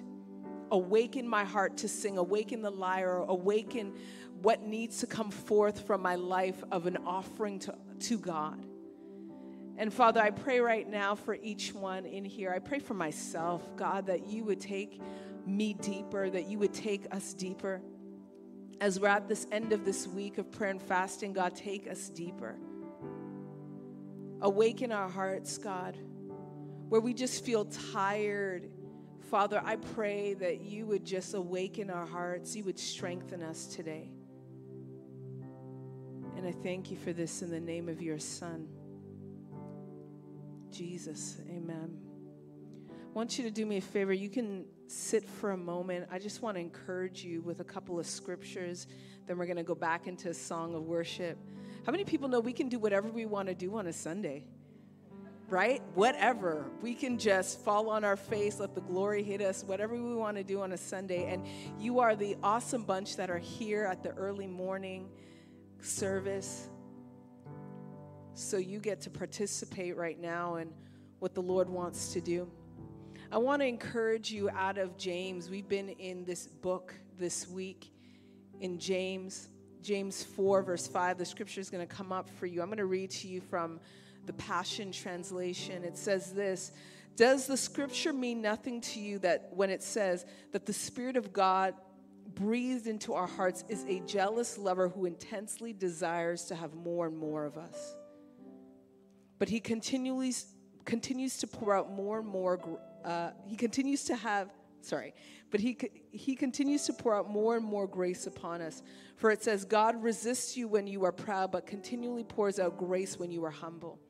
Awaken 0.72 1.28
my 1.28 1.44
heart 1.44 1.76
to 1.78 1.88
sing. 1.88 2.18
Awaken 2.18 2.60
the 2.60 2.70
lyre. 2.70 3.24
Awaken 3.28 3.94
what 4.42 4.62
needs 4.62 4.98
to 4.98 5.06
come 5.06 5.30
forth 5.30 5.86
from 5.86 6.02
my 6.02 6.16
life 6.16 6.62
of 6.72 6.86
an 6.86 6.98
offering 7.06 7.60
to, 7.60 7.74
to 8.00 8.18
God. 8.18 8.66
And 9.76 9.92
Father, 9.92 10.20
I 10.20 10.30
pray 10.30 10.60
right 10.60 10.88
now 10.88 11.16
for 11.16 11.34
each 11.34 11.74
one 11.74 12.06
in 12.06 12.24
here. 12.24 12.52
I 12.54 12.60
pray 12.60 12.78
for 12.78 12.94
myself, 12.94 13.62
God, 13.76 14.06
that 14.06 14.26
you 14.26 14.44
would 14.44 14.60
take 14.60 15.00
me 15.46 15.74
deeper, 15.74 16.30
that 16.30 16.46
you 16.46 16.58
would 16.60 16.72
take 16.72 17.12
us 17.12 17.34
deeper. 17.34 17.82
As 18.80 19.00
we're 19.00 19.08
at 19.08 19.28
this 19.28 19.46
end 19.50 19.72
of 19.72 19.84
this 19.84 20.06
week 20.06 20.38
of 20.38 20.50
prayer 20.52 20.70
and 20.70 20.82
fasting, 20.82 21.32
God, 21.32 21.56
take 21.56 21.88
us 21.88 22.08
deeper. 22.08 22.56
Awaken 24.40 24.92
our 24.92 25.08
hearts, 25.08 25.58
God, 25.58 25.96
where 26.88 27.00
we 27.00 27.12
just 27.12 27.44
feel 27.44 27.64
tired. 27.92 28.70
Father, 29.30 29.60
I 29.64 29.76
pray 29.76 30.34
that 30.34 30.60
you 30.60 30.86
would 30.86 31.04
just 31.04 31.34
awaken 31.34 31.90
our 31.90 32.06
hearts, 32.06 32.54
you 32.54 32.62
would 32.64 32.78
strengthen 32.78 33.42
us 33.42 33.66
today. 33.66 34.10
And 36.36 36.46
I 36.46 36.52
thank 36.52 36.90
you 36.90 36.96
for 36.96 37.12
this 37.12 37.42
in 37.42 37.50
the 37.50 37.60
name 37.60 37.88
of 37.88 38.02
your 38.02 38.18
Son. 38.18 38.68
Jesus, 40.74 41.36
amen. 41.48 41.96
I 42.90 43.12
want 43.12 43.38
you 43.38 43.44
to 43.44 43.50
do 43.52 43.64
me 43.64 43.76
a 43.76 43.80
favor. 43.80 44.12
You 44.12 44.28
can 44.28 44.64
sit 44.88 45.24
for 45.24 45.52
a 45.52 45.56
moment. 45.56 46.08
I 46.10 46.18
just 46.18 46.42
want 46.42 46.56
to 46.56 46.60
encourage 46.60 47.22
you 47.22 47.42
with 47.42 47.60
a 47.60 47.64
couple 47.64 48.00
of 48.00 48.06
scriptures. 48.06 48.88
Then 49.28 49.38
we're 49.38 49.46
going 49.46 49.56
to 49.56 49.62
go 49.62 49.76
back 49.76 50.08
into 50.08 50.30
a 50.30 50.34
song 50.34 50.74
of 50.74 50.82
worship. 50.82 51.38
How 51.86 51.92
many 51.92 52.02
people 52.02 52.28
know 52.28 52.40
we 52.40 52.52
can 52.52 52.68
do 52.68 52.80
whatever 52.80 53.08
we 53.08 53.24
want 53.24 53.46
to 53.46 53.54
do 53.54 53.76
on 53.76 53.86
a 53.86 53.92
Sunday? 53.92 54.46
Right? 55.48 55.80
Whatever. 55.94 56.66
We 56.82 56.94
can 56.94 57.18
just 57.18 57.60
fall 57.60 57.88
on 57.88 58.02
our 58.02 58.16
face, 58.16 58.58
let 58.58 58.74
the 58.74 58.80
glory 58.80 59.22
hit 59.22 59.42
us, 59.42 59.62
whatever 59.62 59.94
we 59.94 60.16
want 60.16 60.38
to 60.38 60.42
do 60.42 60.60
on 60.60 60.72
a 60.72 60.76
Sunday. 60.76 61.32
And 61.32 61.46
you 61.78 62.00
are 62.00 62.16
the 62.16 62.36
awesome 62.42 62.82
bunch 62.82 63.14
that 63.14 63.30
are 63.30 63.38
here 63.38 63.84
at 63.84 64.02
the 64.02 64.10
early 64.10 64.48
morning 64.48 65.08
service. 65.80 66.68
So 68.36 68.56
you 68.56 68.80
get 68.80 69.00
to 69.02 69.10
participate 69.10 69.96
right 69.96 70.20
now 70.20 70.56
in 70.56 70.72
what 71.20 71.34
the 71.34 71.40
Lord 71.40 71.68
wants 71.68 72.12
to 72.14 72.20
do. 72.20 72.50
I 73.30 73.38
want 73.38 73.62
to 73.62 73.66
encourage 73.66 74.32
you 74.32 74.50
out 74.50 74.76
of 74.76 74.98
James. 74.98 75.48
We've 75.48 75.68
been 75.68 75.90
in 75.90 76.24
this 76.24 76.48
book 76.48 76.94
this 77.16 77.46
week 77.48 77.92
in 78.60 78.80
James, 78.80 79.48
James 79.82 80.24
4, 80.24 80.62
verse 80.62 80.88
5. 80.88 81.16
The 81.16 81.24
scripture 81.24 81.60
is 81.60 81.70
going 81.70 81.86
to 81.86 81.94
come 81.94 82.10
up 82.10 82.28
for 82.28 82.46
you. 82.46 82.60
I'm 82.60 82.66
going 82.66 82.78
to 82.78 82.86
read 82.86 83.10
to 83.12 83.28
you 83.28 83.40
from 83.40 83.78
the 84.26 84.32
Passion 84.32 84.90
Translation. 84.90 85.84
It 85.84 85.96
says 85.96 86.32
this 86.32 86.72
Does 87.14 87.46
the 87.46 87.56
scripture 87.56 88.12
mean 88.12 88.42
nothing 88.42 88.80
to 88.80 88.98
you 88.98 89.20
that 89.20 89.50
when 89.52 89.70
it 89.70 89.82
says 89.82 90.26
that 90.50 90.66
the 90.66 90.72
Spirit 90.72 91.16
of 91.16 91.32
God 91.32 91.74
breathed 92.34 92.88
into 92.88 93.14
our 93.14 93.28
hearts 93.28 93.64
is 93.68 93.84
a 93.84 94.00
jealous 94.00 94.58
lover 94.58 94.88
who 94.88 95.06
intensely 95.06 95.72
desires 95.72 96.46
to 96.46 96.56
have 96.56 96.74
more 96.74 97.06
and 97.06 97.16
more 97.16 97.44
of 97.44 97.56
us? 97.56 97.94
But 99.38 99.48
he 99.48 99.60
continually 99.60 100.32
continues 100.84 101.38
to 101.38 101.46
pour 101.46 101.74
out 101.74 101.90
more 101.90 102.18
and 102.18 102.28
more 102.28 102.78
uh, 103.04 103.30
he 103.46 103.56
continues 103.56 104.04
to 104.04 104.16
have 104.16 104.50
sorry 104.80 105.14
but 105.54 105.60
he 105.60 105.78
he 106.10 106.34
continues 106.34 106.84
to 106.84 106.92
pour 106.92 107.14
out 107.14 107.30
more 107.30 107.56
and 107.56 107.64
more 107.64 107.86
grace 107.86 108.26
upon 108.26 108.60
us. 108.60 108.82
For 109.14 109.30
it 109.30 109.40
says 109.40 109.64
god 109.64 110.02
resists 110.02 110.56
you 110.56 110.66
when 110.66 110.88
you 110.88 111.04
are 111.04 111.12
proud 111.12 111.52
but 111.52 111.64
continually 111.64 112.24
pours 112.24 112.58
out 112.58 112.76
grace 112.76 113.20
when 113.20 113.30
you 113.30 113.44
are 113.44 113.52
humble. 113.52 114.00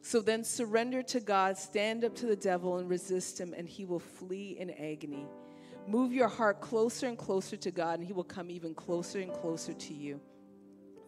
So 0.00 0.20
then 0.20 0.44
surrender 0.44 1.02
to 1.02 1.18
god 1.18 1.58
stand 1.58 2.04
up 2.04 2.14
to 2.14 2.26
the 2.26 2.36
devil 2.36 2.76
and 2.76 2.88
resist 2.88 3.40
him 3.40 3.52
and 3.52 3.68
he 3.68 3.84
will 3.84 3.98
flee 3.98 4.56
in 4.60 4.70
agony. 4.70 5.26
Move 5.88 6.12
your 6.12 6.28
heart 6.28 6.60
closer 6.60 7.08
and 7.08 7.18
closer 7.18 7.56
to 7.56 7.72
god 7.72 7.98
and 7.98 8.06
he 8.06 8.12
will 8.12 8.22
come 8.22 8.48
even 8.48 8.72
closer 8.72 9.18
and 9.18 9.32
closer 9.32 9.72
to 9.72 9.92
you 9.92 10.20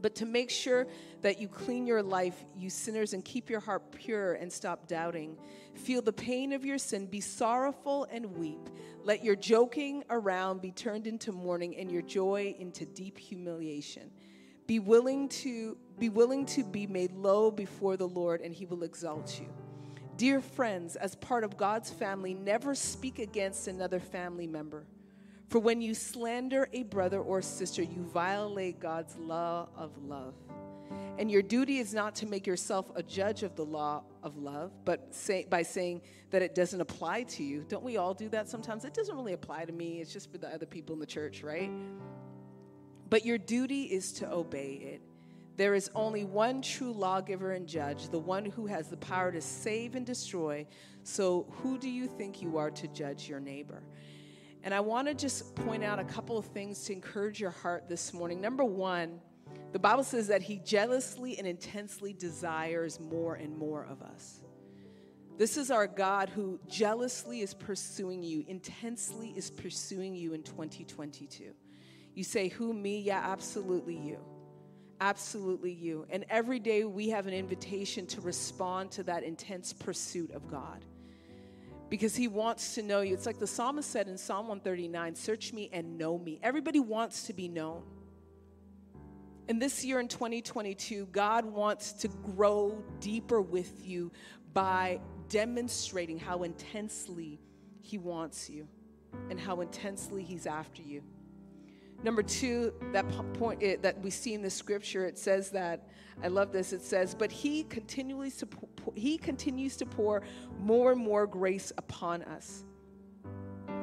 but 0.01 0.15
to 0.17 0.27
make 0.27 0.51
sure 0.51 0.87
that 1.23 1.41
you 1.41 1.49
clean 1.49 1.87
your 1.87 2.03
life, 2.03 2.45
you 2.57 2.71
sinners, 2.71 3.13
and 3.13 3.25
keep 3.25 3.51
your 3.51 3.61
heart 3.61 3.93
pure 3.93 4.35
and 4.35 4.53
stop 4.53 4.87
doubting. 4.87 5.37
Feel 5.75 6.03
the 6.03 6.13
pain 6.13 6.53
of 6.53 6.65
your 6.65 6.79
sin, 6.79 7.07
be 7.07 7.21
sorrowful 7.21 8.07
and 8.11 8.37
weep. 8.37 8.69
Let 9.05 9.25
your 9.25 9.37
joking 9.37 10.05
around 10.11 10.61
be 10.61 10.71
turned 10.71 11.07
into 11.07 11.33
mourning 11.33 11.77
and 11.77 11.91
your 11.91 12.03
joy 12.03 12.55
into 12.59 12.85
deep 12.85 13.19
humiliation. 13.19 14.11
Be 14.67 14.79
willing 14.81 15.29
to 15.31 15.79
be 15.99 16.11
willing 16.11 16.45
to 16.47 16.63
be 16.63 16.87
made 16.87 17.13
low 17.13 17.51
before 17.51 17.97
the 17.97 18.07
Lord 18.07 18.41
and 18.41 18.55
he 18.55 18.67
will 18.67 18.85
exalt 18.85 19.41
you. 19.41 19.49
Dear 20.19 20.41
friends, 20.41 20.97
as 20.97 21.15
part 21.15 21.45
of 21.45 21.57
God's 21.57 21.91
family, 21.91 22.35
never 22.35 22.75
speak 22.75 23.19
against 23.19 23.69
another 23.69 24.01
family 24.01 24.47
member. 24.47 24.85
For 25.49 25.59
when 25.59 25.81
you 25.81 25.95
slander 25.95 26.69
a 26.73 26.83
brother 26.83 27.21
or 27.21 27.41
sister, 27.41 27.83
you 27.83 28.03
violate 28.13 28.81
God's 28.81 29.17
law 29.17 29.69
of 29.77 29.97
love. 30.05 30.35
And 31.19 31.31
your 31.31 31.43
duty 31.43 31.79
is 31.79 31.95
not 31.95 32.15
to 32.17 32.27
make 32.27 32.47
yourself 32.47 32.91
a 32.95 33.03
judge 33.03 33.43
of 33.43 33.57
the 33.57 33.65
law 33.65 34.05
of 34.23 34.37
love, 34.37 34.73
but 34.85 35.15
say, 35.15 35.47
by 35.49 35.63
saying 35.63 36.03
that 36.31 36.43
it 36.43 36.55
doesn't 36.55 36.81
apply 36.81 37.25
to 37.25 37.43
you. 37.43 37.65
Don't 37.67 37.83
we 37.83 37.97
all 37.97 38.15
do 38.15 38.29
that 38.29 38.49
sometimes? 38.49 38.85
It 38.85 38.95
doesn't 38.95 39.15
really 39.17 39.33
apply 39.33 39.65
to 39.65 39.73
me, 39.73 40.01
it's 40.01 40.13
just 40.13 40.31
for 40.31 40.39
the 40.39 40.49
other 40.49 40.67
people 40.67 40.95
in 40.95 41.01
the 41.01 41.07
church, 41.07 41.43
right? 41.43 41.71
But 43.11 43.25
your 43.25 43.39
duty 43.39 43.85
is 43.85 44.13
to 44.15 44.31
obey 44.31 44.75
it. 44.75 45.03
There 45.57 45.75
is 45.75 45.91
only 45.95 46.25
one 46.25 46.63
true 46.63 46.93
lawgiver 46.93 47.53
and 47.53 47.67
judge, 47.67 48.11
the 48.11 48.19
one 48.19 48.45
who 48.45 48.67
has 48.67 48.89
the 48.89 48.97
power 48.99 49.33
to 49.33 49.41
save 49.41 49.97
and 49.97 50.07
destroy. 50.07 50.67
So, 51.03 51.47
who 51.63 51.79
do 51.79 51.89
you 51.89 52.07
think 52.07 52.41
you 52.41 52.59
are 52.59 52.71
to 52.71 52.87
judge 52.87 53.29
your 53.29 53.41
neighbor? 53.41 53.83
And 54.63 54.75
I 54.75 54.81
want 54.81 55.09
to 55.09 55.15
just 55.15 55.55
point 55.55 55.85
out 55.85 55.99
a 55.99 56.05
couple 56.05 56.37
of 56.37 56.47
things 56.47 56.85
to 56.85 56.93
encourage 56.93 57.41
your 57.41 57.51
heart 57.51 57.89
this 57.89 58.13
morning. 58.13 58.41
Number 58.41 58.65
one, 58.65 59.21
the 59.73 59.79
Bible 59.79 60.03
says 60.03 60.27
that 60.29 60.43
He 60.43 60.59
jealously 60.59 61.39
and 61.39 61.47
intensely 61.47 62.13
desires 62.13 62.99
more 62.99 63.37
and 63.37 63.57
more 63.57 63.85
of 63.85 64.03
us. 64.03 64.41
This 65.37 65.57
is 65.57 65.71
our 65.71 65.87
God 65.87 66.29
who 66.29 66.59
jealously 66.67 67.43
is 67.43 67.55
pursuing 67.55 68.25
you, 68.25 68.45
intensely 68.49 69.33
is 69.37 69.51
pursuing 69.51 70.17
you 70.17 70.33
in 70.33 70.43
2022. 70.43 71.53
You 72.15 72.25
say, 72.25 72.49
Who, 72.49 72.73
me? 72.73 73.01
Yeah, 73.01 73.23
absolutely 73.25 73.97
you. 73.97 74.19
Absolutely 75.01 75.73
you. 75.73 76.07
And 76.11 76.25
every 76.29 76.59
day 76.59 76.83
we 76.83 77.11
have 77.11 77.29
an 77.29 77.35
invitation 77.35 78.05
to 78.09 78.21
respond 78.21 78.91
to 78.93 79.05
that 79.05 79.23
intense 79.23 79.73
pursuit 79.73 80.33
of 80.33 80.51
God 80.51 80.85
because 81.91 82.15
he 82.15 82.29
wants 82.29 82.75
to 82.75 82.83
know 82.83 83.01
you. 83.01 83.15
It's 83.15 83.27
like 83.27 83.39
the 83.39 83.47
psalmist 83.47 83.91
said 83.91 84.09
in 84.09 84.19
Psalm 84.19 84.49
139 84.49 85.15
Search 85.15 85.53
me 85.53 85.71
and 85.73 85.99
know 85.99 86.19
me. 86.19 86.39
Everybody 86.43 86.81
wants 86.81 87.25
to 87.25 87.33
be 87.33 87.49
known. 87.49 87.83
And 89.49 89.63
this 89.63 89.83
year 89.85 89.99
in 89.99 90.09
2022, 90.09 91.07
God 91.07 91.47
wants 91.47 91.93
to 91.95 92.09
grow 92.09 92.83
deeper 93.01 93.41
with 93.41 93.87
you 93.87 94.13
by 94.53 95.01
demonstrating 95.31 96.19
how 96.19 96.43
intensely 96.43 97.41
He 97.81 97.97
wants 97.97 98.51
you 98.51 98.69
and 99.31 99.41
how 99.41 99.63
intensely 99.63 100.23
He's 100.23 100.47
after 100.47 100.83
you. 100.83 101.03
Number 102.03 102.23
two, 102.23 102.73
that 102.93 103.09
point 103.35 103.63
it, 103.63 103.83
that 103.83 104.01
we 104.01 104.11
see 104.11 104.35
in 104.35 104.43
the 104.43 104.51
scripture, 104.51 105.05
it 105.05 105.19
says 105.19 105.51
that 105.51 105.89
I 106.23 106.29
love 106.29 106.53
this. 106.53 106.73
It 106.73 106.83
says, 106.83 107.15
"But 107.15 107.33
He 107.33 107.65
continually 107.65 108.33
He 108.95 109.19
continues 109.19 109.77
to 109.77 109.87
pour 109.87 110.23
more 110.59 110.93
and 110.93 111.01
more 111.01 111.27
grace 111.27 111.73
upon 111.77 112.23
us." 112.23 112.65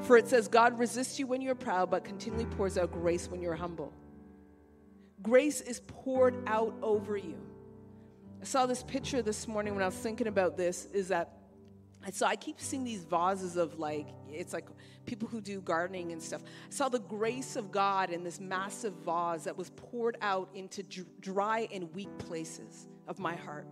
For 0.02 0.18
it 0.18 0.28
says, 0.28 0.48
"God 0.48 0.80
resists 0.80 1.20
you 1.20 1.28
when 1.28 1.42
you're 1.42 1.56
proud, 1.56 1.90
but 1.90 2.04
continually 2.04 2.46
pours 2.46 2.78
out 2.78 2.92
grace 2.92 3.30
when 3.30 3.42
you're 3.42 3.56
humble." 3.56 3.94
Grace 5.22 5.62
is 5.62 5.82
poured 5.88 6.36
out 6.48 6.74
over 6.82 7.18
you. 7.18 7.38
I 8.42 8.46
saw 8.46 8.66
this 8.66 8.84
picture 8.84 9.22
this 9.22 9.48
morning 9.48 9.74
when 9.74 9.84
I 9.84 9.88
was 9.88 9.96
thinking 9.96 10.28
about 10.28 10.56
this. 10.56 10.86
Is 10.94 11.08
that 11.08 11.38
I 12.06 12.12
saw 12.12 12.28
I 12.28 12.36
keep 12.36 12.62
seeing 12.62 12.84
these 12.84 13.04
vases 13.04 13.58
of 13.58 13.80
like 13.80 14.08
it's 14.32 14.54
like 14.54 14.68
people 15.06 15.28
who 15.28 15.42
do 15.42 15.60
gardening 15.62 16.12
and 16.12 16.22
stuff. 16.22 16.42
I 16.44 16.72
saw 16.72 16.88
the 16.88 17.00
grace 17.00 17.56
of 17.56 17.72
God 17.72 18.12
in 18.12 18.24
this 18.24 18.40
massive 18.40 18.94
vase 19.06 19.46
that 19.46 19.58
was 19.58 19.72
poured 19.72 20.18
out 20.22 20.50
into 20.54 20.84
dry 21.20 21.68
and 21.74 21.94
weak 21.96 22.16
places 22.20 22.88
of 23.08 23.18
my 23.18 23.36
heart. 23.36 23.68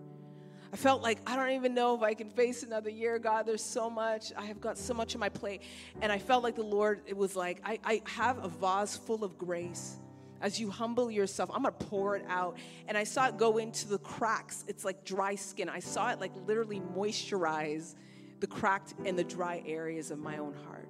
I 0.72 0.76
felt 0.76 1.02
like 1.02 1.18
I 1.24 1.36
don't 1.36 1.50
even 1.50 1.74
know 1.74 1.94
if 1.94 2.02
I 2.02 2.14
can 2.14 2.30
face 2.30 2.64
another 2.64 2.90
year, 2.90 3.20
God. 3.20 3.46
There's 3.46 3.62
so 3.62 3.88
much. 3.88 4.32
I 4.36 4.46
have 4.46 4.60
got 4.60 4.76
so 4.76 4.92
much 4.92 5.14
on 5.14 5.20
my 5.20 5.28
plate. 5.28 5.62
And 6.02 6.10
I 6.10 6.18
felt 6.18 6.42
like 6.42 6.56
the 6.56 6.64
Lord, 6.64 7.02
it 7.06 7.16
was 7.16 7.36
like, 7.36 7.60
I, 7.64 7.78
I 7.84 8.02
have 8.06 8.44
a 8.44 8.48
vase 8.48 8.96
full 8.96 9.22
of 9.22 9.38
grace 9.38 9.98
as 10.44 10.60
you 10.60 10.70
humble 10.70 11.10
yourself, 11.10 11.48
I'm 11.54 11.62
gonna 11.62 11.72
pour 11.72 12.16
it 12.16 12.24
out. 12.28 12.58
And 12.86 12.98
I 12.98 13.04
saw 13.04 13.28
it 13.28 13.38
go 13.38 13.56
into 13.56 13.88
the 13.88 13.98
cracks. 13.98 14.62
It's 14.68 14.84
like 14.84 15.02
dry 15.04 15.36
skin. 15.36 15.70
I 15.70 15.78
saw 15.78 16.10
it 16.10 16.20
like 16.20 16.32
literally 16.46 16.82
moisturize 16.94 17.94
the 18.40 18.46
cracked 18.46 18.94
and 19.04 19.18
the 19.18 19.24
dry 19.24 19.62
areas 19.66 20.10
of 20.10 20.18
my 20.18 20.38
own 20.38 20.54
heart. 20.66 20.88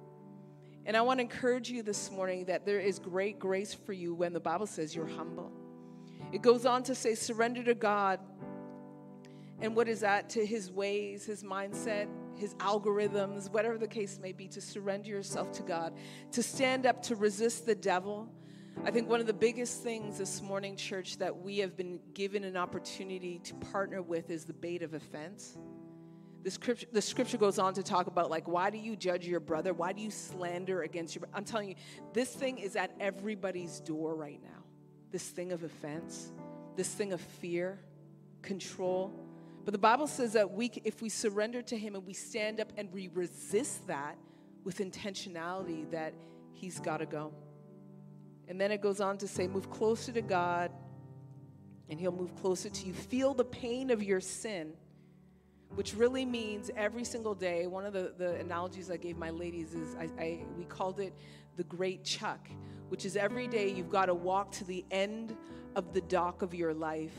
And 0.85 0.95
I 0.95 1.01
want 1.01 1.19
to 1.19 1.21
encourage 1.21 1.69
you 1.69 1.81
this 1.81 2.11
morning 2.11 2.45
that 2.45 2.65
there 2.65 2.79
is 2.79 2.99
great 2.99 3.39
grace 3.39 3.73
for 3.73 3.93
you 3.93 4.13
when 4.13 4.33
the 4.33 4.39
Bible 4.39 4.67
says 4.67 4.95
you're 4.95 5.07
humble. 5.07 5.51
It 6.31 6.41
goes 6.41 6.65
on 6.65 6.83
to 6.83 6.95
say, 6.95 7.15
surrender 7.15 7.63
to 7.63 7.73
God. 7.73 8.19
And 9.61 9.75
what 9.75 9.87
is 9.87 10.01
that? 10.01 10.29
To 10.31 10.45
his 10.45 10.71
ways, 10.71 11.25
his 11.25 11.43
mindset, 11.43 12.07
his 12.35 12.53
algorithms, 12.55 13.49
whatever 13.49 13.77
the 13.77 13.87
case 13.87 14.19
may 14.21 14.31
be, 14.31 14.47
to 14.49 14.61
surrender 14.61 15.09
yourself 15.09 15.51
to 15.53 15.63
God, 15.63 15.93
to 16.33 16.43
stand 16.43 16.85
up 16.85 17.01
to 17.03 17.15
resist 17.15 17.65
the 17.65 17.75
devil 17.75 18.29
I 18.83 18.91
think 18.91 19.09
one 19.09 19.19
of 19.19 19.25
the 19.25 19.33
biggest 19.33 19.81
things 19.81 20.17
this 20.17 20.41
morning, 20.41 20.75
church, 20.75 21.17
that 21.17 21.35
we 21.35 21.59
have 21.59 21.77
been 21.77 21.99
given 22.13 22.43
an 22.43 22.57
opportunity 22.57 23.39
to 23.39 23.55
partner 23.55 24.01
with 24.01 24.29
is 24.29 24.45
the 24.45 24.53
bait 24.53 24.83
of 24.83 24.93
offense. 24.93 25.57
The 26.45 26.51
scripture, 26.51 26.85
the 26.91 27.01
scripture 27.01 27.37
goes 27.37 27.57
on 27.57 27.73
to 27.73 27.81
talk 27.81 28.05
about 28.05 28.29
like 28.29 28.47
why 28.47 28.69
do 28.69 28.77
you 28.77 28.95
judge 28.95 29.27
your 29.27 29.39
brother? 29.39 29.73
Why 29.73 29.93
do 29.93 30.01
you 30.01 30.11
slander 30.11 30.83
against 30.83 31.15
your 31.15 31.27
i'm 31.33 31.43
telling 31.43 31.69
you 31.69 31.75
this 32.13 32.29
thing 32.29 32.59
is 32.59 32.75
at 32.75 32.91
everybody's 32.99 33.79
door 33.79 34.15
right 34.15 34.39
now. 34.43 34.63
This 35.11 35.23
thing 35.23 35.51
of 35.51 35.63
offense 35.63 36.31
this 36.75 36.89
thing 36.89 37.13
of 37.13 37.21
fear 37.21 37.79
control. 38.43 39.11
But 39.63 39.71
the 39.71 39.79
bible 39.79 40.05
says 40.05 40.33
that 40.33 40.51
we 40.51 40.71
if 40.83 41.01
we 41.01 41.09
surrender 41.09 41.63
to 41.63 41.75
him 41.75 41.95
and 41.95 42.05
we 42.05 42.13
stand 42.13 42.59
up 42.59 42.71
and 42.77 42.93
we 42.93 43.07
resist 43.07 43.87
that 43.87 44.15
with 44.63 44.77
intentionality 44.77 45.89
that 45.89 46.13
he's 46.53 46.79
got 46.79 46.97
to 46.97 47.07
go. 47.07 47.33
And 48.47 48.61
then 48.61 48.71
it 48.71 48.81
goes 48.81 49.01
on 49.01 49.17
to 49.17 49.27
say, 49.27 49.47
move 49.47 49.71
closer 49.71 50.11
to 50.11 50.21
God, 50.21 50.71
and 51.89 51.99
He'll 51.99 52.11
move 52.11 52.35
closer 52.35 52.69
to 52.69 52.85
you. 52.85 52.93
Feel 52.93 53.33
the 53.33 53.45
pain 53.45 53.89
of 53.89 54.03
your 54.03 54.19
sin, 54.19 54.73
which 55.75 55.93
really 55.95 56.25
means 56.25 56.71
every 56.75 57.03
single 57.03 57.35
day. 57.35 57.67
One 57.67 57.85
of 57.85 57.93
the, 57.93 58.13
the 58.17 58.35
analogies 58.35 58.89
I 58.89 58.97
gave 58.97 59.17
my 59.17 59.29
ladies 59.29 59.73
is 59.73 59.95
I, 59.95 60.09
I, 60.19 60.39
we 60.57 60.65
called 60.65 60.99
it 60.99 61.13
the 61.57 61.63
great 61.63 62.03
chuck, 62.03 62.49
which 62.89 63.05
is 63.05 63.15
every 63.15 63.47
day 63.47 63.69
you've 63.69 63.89
got 63.89 64.07
to 64.07 64.13
walk 64.13 64.51
to 64.53 64.63
the 64.63 64.83
end 64.91 65.35
of 65.75 65.93
the 65.93 66.01
dock 66.01 66.41
of 66.41 66.53
your 66.53 66.73
life 66.73 67.15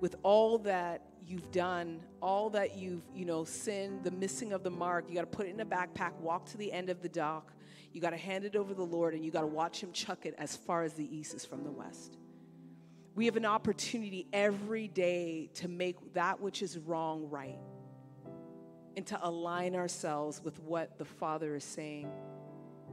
with 0.00 0.16
all 0.22 0.58
that 0.58 1.06
you've 1.26 1.50
done, 1.50 2.00
all 2.20 2.50
that 2.50 2.76
you've, 2.76 3.02
you 3.14 3.24
know, 3.24 3.44
sinned, 3.44 4.04
the 4.04 4.10
missing 4.10 4.52
of 4.52 4.62
the 4.62 4.70
mark. 4.70 5.06
You 5.08 5.14
got 5.14 5.22
to 5.22 5.26
put 5.26 5.46
it 5.46 5.50
in 5.50 5.60
a 5.60 5.66
backpack, 5.66 6.14
walk 6.20 6.46
to 6.50 6.58
the 6.58 6.70
end 6.70 6.90
of 6.90 7.00
the 7.00 7.08
dock 7.08 7.54
you 7.94 8.00
got 8.00 8.10
to 8.10 8.16
hand 8.16 8.44
it 8.44 8.56
over 8.56 8.70
to 8.70 8.74
the 8.74 8.82
Lord 8.82 9.14
and 9.14 9.24
you 9.24 9.30
got 9.30 9.42
to 9.42 9.46
watch 9.46 9.80
Him 9.80 9.92
chuck 9.92 10.26
it 10.26 10.34
as 10.36 10.56
far 10.56 10.82
as 10.82 10.94
the 10.94 11.16
east 11.16 11.32
is 11.32 11.46
from 11.46 11.62
the 11.62 11.70
west. 11.70 12.18
We 13.14 13.26
have 13.26 13.36
an 13.36 13.46
opportunity 13.46 14.26
every 14.32 14.88
day 14.88 15.48
to 15.54 15.68
make 15.68 16.14
that 16.14 16.40
which 16.40 16.60
is 16.60 16.76
wrong 16.76 17.30
right 17.30 17.56
and 18.96 19.06
to 19.06 19.18
align 19.26 19.74
ourselves 19.74 20.40
with 20.42 20.60
what 20.60 20.98
the 20.98 21.04
Father 21.04 21.54
is 21.56 21.64
saying 21.64 22.10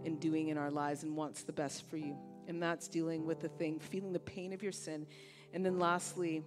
and 0.05 0.19
doing 0.19 0.49
in 0.49 0.57
our 0.57 0.71
lives 0.71 1.03
and 1.03 1.15
wants 1.15 1.43
the 1.43 1.53
best 1.53 1.87
for 1.89 1.97
you. 1.97 2.17
And 2.47 2.61
that's 2.61 2.87
dealing 2.87 3.25
with 3.25 3.39
the 3.39 3.49
thing, 3.49 3.79
feeling 3.79 4.13
the 4.13 4.19
pain 4.19 4.51
of 4.53 4.63
your 4.63 4.71
sin. 4.71 5.05
And 5.53 5.65
then 5.65 5.79
lastly, 5.79 6.43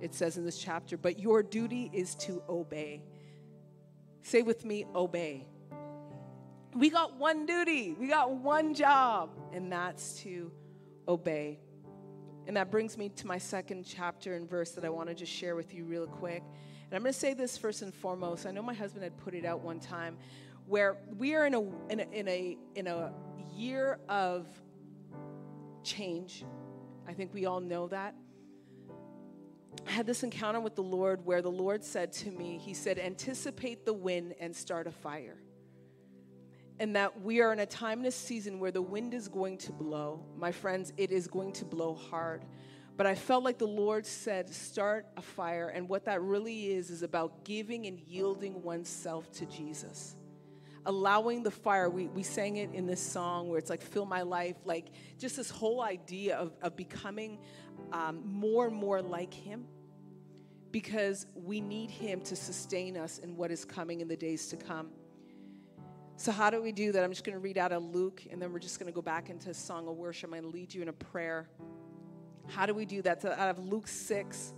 it 0.00 0.14
says 0.14 0.36
in 0.36 0.44
this 0.44 0.58
chapter, 0.58 0.96
but 0.96 1.18
your 1.18 1.42
duty 1.42 1.90
is 1.92 2.14
to 2.16 2.42
obey. 2.48 3.02
Say 4.22 4.42
with 4.42 4.64
me, 4.64 4.86
obey. 4.94 5.46
We 6.74 6.90
got 6.90 7.16
one 7.16 7.46
duty, 7.46 7.94
we 7.98 8.08
got 8.08 8.32
one 8.32 8.74
job, 8.74 9.30
and 9.52 9.70
that's 9.70 10.14
to 10.22 10.50
obey. 11.06 11.60
And 12.46 12.56
that 12.56 12.70
brings 12.70 12.98
me 12.98 13.10
to 13.10 13.26
my 13.26 13.38
second 13.38 13.84
chapter 13.84 14.34
and 14.34 14.48
verse 14.48 14.72
that 14.72 14.84
I 14.84 14.88
want 14.88 15.08
to 15.08 15.14
just 15.14 15.32
share 15.32 15.56
with 15.56 15.72
you 15.72 15.84
real 15.84 16.06
quick. 16.06 16.42
And 16.94 17.00
I'm 17.00 17.02
going 17.02 17.12
to 17.12 17.18
say 17.18 17.34
this 17.34 17.58
first 17.58 17.82
and 17.82 17.92
foremost. 17.92 18.46
I 18.46 18.52
know 18.52 18.62
my 18.62 18.72
husband 18.72 19.02
had 19.02 19.16
put 19.16 19.34
it 19.34 19.44
out 19.44 19.62
one 19.62 19.80
time 19.80 20.16
where 20.68 20.96
we 21.18 21.34
are 21.34 21.44
in 21.44 21.54
a, 21.54 21.60
in 21.90 21.98
a, 21.98 22.06
in 22.12 22.28
a, 22.28 22.56
in 22.76 22.86
a 22.86 23.12
year 23.52 23.98
of 24.08 24.46
change. 25.82 26.44
I 27.08 27.12
think 27.12 27.34
we 27.34 27.46
all 27.46 27.58
know 27.58 27.88
that. 27.88 28.14
I 29.84 29.90
had 29.90 30.06
this 30.06 30.22
encounter 30.22 30.60
with 30.60 30.76
the 30.76 30.84
Lord 30.84 31.26
where 31.26 31.42
the 31.42 31.50
Lord 31.50 31.82
said 31.82 32.12
to 32.12 32.30
me, 32.30 32.58
He 32.58 32.74
said, 32.74 33.00
anticipate 33.00 33.84
the 33.84 33.92
wind 33.92 34.36
and 34.38 34.54
start 34.54 34.86
a 34.86 34.92
fire 34.92 35.38
and 36.78 36.94
that 36.94 37.22
we 37.22 37.40
are 37.40 37.52
in 37.52 37.58
a 37.58 37.66
time 37.66 37.98
and 37.98 38.06
a 38.06 38.12
season 38.12 38.60
where 38.60 38.70
the 38.70 38.82
wind 38.82 39.14
is 39.14 39.26
going 39.26 39.58
to 39.58 39.72
blow. 39.72 40.24
My 40.36 40.52
friends, 40.52 40.92
it 40.96 41.10
is 41.10 41.26
going 41.26 41.52
to 41.54 41.64
blow 41.64 41.94
hard. 41.94 42.44
But 42.96 43.06
I 43.06 43.14
felt 43.16 43.42
like 43.42 43.58
the 43.58 43.66
Lord 43.66 44.06
said, 44.06 44.48
start 44.48 45.06
a 45.16 45.22
fire. 45.22 45.68
And 45.68 45.88
what 45.88 46.04
that 46.04 46.22
really 46.22 46.72
is, 46.72 46.90
is 46.90 47.02
about 47.02 47.44
giving 47.44 47.86
and 47.86 47.98
yielding 47.98 48.62
oneself 48.62 49.30
to 49.32 49.46
Jesus. 49.46 50.16
allowing 50.86 51.42
the 51.42 51.50
fire. 51.50 51.88
We, 51.88 52.08
we 52.08 52.22
sang 52.22 52.56
it 52.56 52.72
in 52.72 52.86
this 52.86 53.00
song 53.00 53.48
where 53.48 53.58
it's 53.58 53.70
like, 53.70 53.82
fill 53.82 54.06
my 54.06 54.22
life. 54.22 54.56
Like, 54.64 54.86
just 55.18 55.36
this 55.36 55.50
whole 55.50 55.82
idea 55.82 56.36
of, 56.36 56.52
of 56.62 56.76
becoming 56.76 57.38
um, 57.92 58.22
more 58.24 58.66
and 58.66 58.76
more 58.76 59.00
like 59.02 59.32
Him 59.32 59.66
because 60.70 61.26
we 61.34 61.60
need 61.60 61.90
Him 61.90 62.20
to 62.22 62.36
sustain 62.36 62.96
us 62.96 63.18
in 63.18 63.36
what 63.36 63.50
is 63.50 63.64
coming 63.64 64.00
in 64.00 64.08
the 64.08 64.16
days 64.16 64.48
to 64.48 64.56
come. 64.56 64.88
So, 66.16 66.30
how 66.30 66.50
do 66.50 66.62
we 66.62 66.70
do 66.70 66.92
that? 66.92 67.02
I'm 67.02 67.10
just 67.10 67.24
going 67.24 67.34
to 67.34 67.40
read 67.40 67.58
out 67.58 67.72
of 67.72 67.82
Luke, 67.82 68.22
and 68.30 68.40
then 68.40 68.52
we're 68.52 68.60
just 68.60 68.78
going 68.78 68.86
to 68.86 68.94
go 68.94 69.02
back 69.02 69.30
into 69.30 69.50
a 69.50 69.54
song 69.54 69.88
of 69.88 69.96
worship. 69.96 70.28
I'm 70.28 70.40
going 70.40 70.42
to 70.44 70.48
lead 70.48 70.72
you 70.72 70.82
in 70.82 70.88
a 70.88 70.92
prayer. 70.92 71.48
How 72.48 72.66
do 72.66 72.74
we 72.74 72.84
do 72.84 73.02
that? 73.02 73.24
Out 73.24 73.50
of 73.50 73.58
Luke 73.58 73.88
6, 73.88 74.54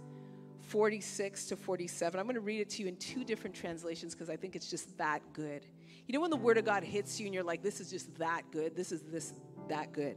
46 0.60 1.46
to 1.46 1.56
47. 1.56 2.18
I'm 2.18 2.26
going 2.26 2.34
to 2.34 2.40
read 2.40 2.60
it 2.60 2.70
to 2.70 2.82
you 2.82 2.88
in 2.88 2.96
two 2.96 3.24
different 3.24 3.54
translations 3.54 4.14
because 4.14 4.28
I 4.28 4.36
think 4.36 4.56
it's 4.56 4.70
just 4.70 4.96
that 4.98 5.20
good. 5.32 5.62
You 6.06 6.12
know, 6.14 6.20
when 6.20 6.30
the 6.30 6.36
Word 6.36 6.58
of 6.58 6.64
God 6.64 6.82
hits 6.82 7.18
you 7.18 7.26
and 7.26 7.34
you're 7.34 7.44
like, 7.44 7.62
this 7.62 7.80
is 7.80 7.90
just 7.90 8.14
that 8.18 8.42
good, 8.52 8.76
this 8.76 8.92
is 8.92 9.02
this, 9.02 9.32
that 9.68 9.92
good. 9.92 10.16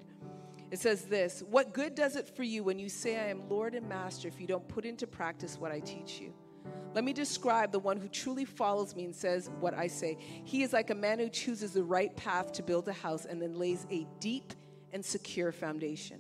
It 0.71 0.79
says 0.79 1.03
this 1.03 1.41
What 1.49 1.73
good 1.73 1.95
does 1.95 2.15
it 2.15 2.27
for 2.35 2.43
you 2.43 2.63
when 2.63 2.79
you 2.79 2.89
say, 2.89 3.17
I 3.17 3.27
am 3.27 3.47
Lord 3.49 3.73
and 3.73 3.87
Master, 3.87 4.27
if 4.27 4.39
you 4.39 4.47
don't 4.47 4.67
put 4.67 4.85
into 4.85 5.07
practice 5.07 5.57
what 5.57 5.71
I 5.71 5.79
teach 5.79 6.19
you? 6.19 6.33
Let 6.93 7.03
me 7.03 7.13
describe 7.13 7.71
the 7.71 7.79
one 7.79 7.97
who 7.97 8.07
truly 8.07 8.45
follows 8.45 8.95
me 8.95 9.05
and 9.05 9.15
says 9.15 9.49
what 9.59 9.73
I 9.73 9.87
say. 9.87 10.17
He 10.43 10.63
is 10.63 10.73
like 10.73 10.89
a 10.89 10.95
man 10.95 11.19
who 11.19 11.29
chooses 11.29 11.73
the 11.73 11.83
right 11.83 12.15
path 12.15 12.51
to 12.53 12.63
build 12.63 12.87
a 12.87 12.93
house 12.93 13.25
and 13.25 13.41
then 13.41 13.57
lays 13.57 13.85
a 13.91 14.07
deep 14.19 14.53
and 14.91 15.05
secure 15.05 15.51
foundation. 15.51 16.19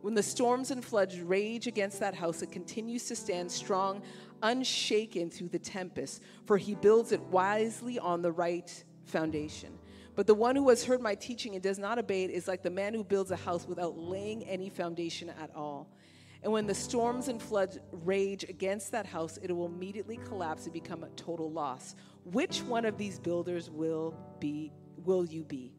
When 0.00 0.14
the 0.14 0.22
storms 0.22 0.70
and 0.70 0.84
floods 0.84 1.20
rage 1.20 1.66
against 1.66 2.00
that 2.00 2.14
house, 2.14 2.42
it 2.42 2.52
continues 2.52 3.06
to 3.06 3.16
stand 3.16 3.50
strong, 3.50 4.02
unshaken 4.42 5.30
through 5.30 5.48
the 5.48 5.58
tempest, 5.58 6.22
for 6.46 6.56
he 6.56 6.74
builds 6.74 7.12
it 7.12 7.20
wisely 7.22 7.98
on 7.98 8.22
the 8.22 8.30
right 8.30 8.84
foundation. 9.04 9.76
But 10.14 10.26
the 10.26 10.34
one 10.34 10.56
who 10.56 10.68
has 10.68 10.84
heard 10.84 11.00
my 11.00 11.14
teaching 11.14 11.54
and 11.54 11.62
does 11.62 11.78
not 11.78 11.98
obey 11.98 12.24
it 12.24 12.30
is 12.30 12.48
like 12.48 12.62
the 12.62 12.70
man 12.70 12.94
who 12.94 13.04
builds 13.04 13.30
a 13.30 13.36
house 13.36 13.66
without 13.66 13.98
laying 13.98 14.44
any 14.44 14.68
foundation 14.70 15.30
at 15.30 15.54
all. 15.54 15.88
And 16.42 16.52
when 16.52 16.66
the 16.66 16.74
storms 16.74 17.28
and 17.28 17.42
floods 17.42 17.78
rage 17.90 18.44
against 18.44 18.92
that 18.92 19.06
house, 19.06 19.38
it 19.42 19.50
will 19.50 19.66
immediately 19.66 20.18
collapse 20.18 20.64
and 20.64 20.72
become 20.72 21.02
a 21.02 21.08
total 21.10 21.50
loss. 21.50 21.96
Which 22.24 22.62
one 22.62 22.84
of 22.84 22.96
these 22.96 23.18
builders 23.18 23.70
will 23.70 24.14
be 24.38 24.72
will 25.04 25.24
you 25.24 25.44
be? 25.44 25.72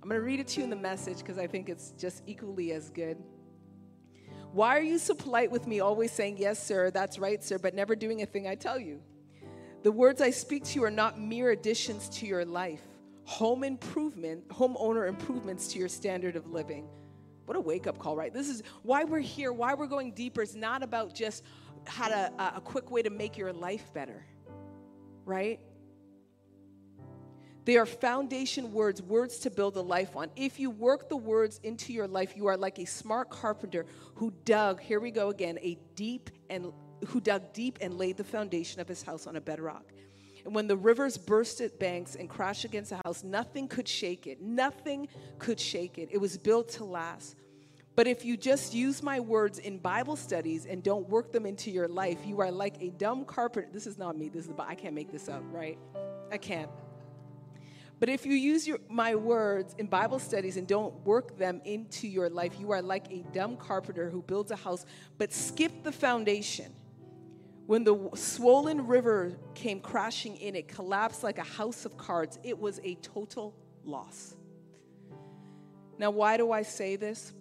I'm 0.00 0.08
going 0.08 0.20
to 0.20 0.24
read 0.24 0.40
it 0.40 0.48
to 0.48 0.60
you 0.60 0.64
in 0.64 0.70
the 0.70 0.76
message 0.76 1.18
because 1.18 1.38
I 1.38 1.46
think 1.46 1.68
it's 1.68 1.92
just 1.92 2.22
equally 2.26 2.72
as 2.72 2.90
good. 2.90 3.16
Why 4.58 4.76
are 4.76 4.82
you 4.82 4.98
so 4.98 5.14
polite 5.14 5.52
with 5.52 5.68
me, 5.68 5.78
always 5.78 6.10
saying, 6.10 6.38
Yes, 6.38 6.60
sir, 6.60 6.90
that's 6.90 7.16
right, 7.16 7.44
sir, 7.44 7.60
but 7.60 7.74
never 7.74 7.94
doing 7.94 8.22
a 8.22 8.26
thing 8.26 8.48
I 8.48 8.56
tell 8.56 8.76
you? 8.76 9.00
The 9.84 9.92
words 9.92 10.20
I 10.20 10.30
speak 10.30 10.64
to 10.64 10.74
you 10.74 10.82
are 10.82 10.90
not 10.90 11.16
mere 11.16 11.52
additions 11.52 12.08
to 12.08 12.26
your 12.26 12.44
life, 12.44 12.82
home 13.22 13.62
improvement, 13.62 14.48
homeowner 14.48 15.08
improvements 15.08 15.68
to 15.68 15.78
your 15.78 15.86
standard 15.86 16.34
of 16.34 16.50
living. 16.50 16.88
What 17.46 17.56
a 17.56 17.60
wake 17.60 17.86
up 17.86 18.00
call, 18.00 18.16
right? 18.16 18.34
This 18.34 18.48
is 18.48 18.64
why 18.82 19.04
we're 19.04 19.20
here, 19.20 19.52
why 19.52 19.74
we're 19.74 19.86
going 19.86 20.10
deeper. 20.10 20.42
It's 20.42 20.56
not 20.56 20.82
about 20.82 21.14
just 21.14 21.44
how 21.86 22.08
to, 22.08 22.32
uh, 22.36 22.54
a 22.56 22.60
quick 22.60 22.90
way 22.90 23.02
to 23.02 23.10
make 23.10 23.38
your 23.38 23.52
life 23.52 23.94
better, 23.94 24.26
right? 25.24 25.60
They 27.68 27.76
are 27.76 27.84
foundation 27.84 28.72
words, 28.72 29.02
words 29.02 29.40
to 29.40 29.50
build 29.50 29.76
a 29.76 29.82
life 29.82 30.16
on. 30.16 30.30
If 30.36 30.58
you 30.58 30.70
work 30.70 31.10
the 31.10 31.18
words 31.18 31.60
into 31.62 31.92
your 31.92 32.08
life, 32.08 32.34
you 32.34 32.46
are 32.46 32.56
like 32.56 32.78
a 32.78 32.86
smart 32.86 33.28
carpenter 33.28 33.84
who 34.14 34.32
dug, 34.46 34.80
here 34.80 35.00
we 35.00 35.10
go 35.10 35.28
again, 35.28 35.58
a 35.60 35.76
deep 35.94 36.30
and 36.48 36.72
who 37.08 37.20
dug 37.20 37.52
deep 37.52 37.76
and 37.82 37.98
laid 37.98 38.16
the 38.16 38.24
foundation 38.24 38.80
of 38.80 38.88
his 38.88 39.02
house 39.02 39.26
on 39.26 39.36
a 39.36 39.40
bedrock. 39.42 39.84
And 40.46 40.54
when 40.54 40.66
the 40.66 40.78
rivers 40.78 41.18
burst 41.18 41.60
at 41.60 41.78
banks 41.78 42.14
and 42.14 42.26
crashed 42.26 42.64
against 42.64 42.88
the 42.88 43.00
house, 43.04 43.22
nothing 43.22 43.68
could 43.68 43.86
shake 43.86 44.26
it. 44.26 44.40
Nothing 44.40 45.06
could 45.38 45.60
shake 45.60 45.98
it. 45.98 46.08
It 46.10 46.22
was 46.22 46.38
built 46.38 46.70
to 46.70 46.84
last. 46.84 47.36
But 47.96 48.06
if 48.06 48.24
you 48.24 48.38
just 48.38 48.72
use 48.72 49.02
my 49.02 49.20
words 49.20 49.58
in 49.58 49.76
Bible 49.76 50.16
studies 50.16 50.64
and 50.64 50.82
don't 50.82 51.06
work 51.10 51.32
them 51.32 51.44
into 51.44 51.70
your 51.70 51.86
life, 51.86 52.20
you 52.24 52.40
are 52.40 52.50
like 52.50 52.76
a 52.80 52.88
dumb 52.92 53.26
carpenter. 53.26 53.68
This 53.70 53.86
is 53.86 53.98
not 53.98 54.16
me. 54.16 54.30
This 54.30 54.46
is 54.46 54.52
I 54.58 54.74
can't 54.74 54.94
make 54.94 55.12
this 55.12 55.28
up, 55.28 55.42
right? 55.52 55.78
I 56.32 56.38
can't. 56.38 56.70
But 58.00 58.08
if 58.08 58.24
you 58.24 58.34
use 58.34 58.66
your, 58.66 58.78
my 58.88 59.14
words 59.16 59.74
in 59.78 59.86
Bible 59.86 60.18
studies 60.18 60.56
and 60.56 60.66
don't 60.66 60.94
work 61.04 61.36
them 61.36 61.60
into 61.64 62.06
your 62.06 62.30
life, 62.30 62.52
you 62.60 62.70
are 62.70 62.80
like 62.80 63.10
a 63.10 63.24
dumb 63.32 63.56
carpenter 63.56 64.08
who 64.08 64.22
builds 64.22 64.50
a 64.50 64.56
house 64.56 64.86
but 65.16 65.32
skipped 65.32 65.82
the 65.82 65.92
foundation. 65.92 66.72
When 67.66 67.84
the 67.84 68.10
swollen 68.14 68.86
river 68.86 69.36
came 69.54 69.80
crashing 69.80 70.36
in, 70.36 70.54
it 70.54 70.68
collapsed 70.68 71.22
like 71.22 71.38
a 71.38 71.44
house 71.44 71.84
of 71.84 71.98
cards. 71.98 72.38
It 72.42 72.58
was 72.58 72.80
a 72.82 72.94
total 72.96 73.54
loss. 73.84 74.36
Now, 75.98 76.10
why 76.10 76.36
do 76.36 76.52
I 76.52 76.62
say 76.62 76.96
this? 76.96 77.32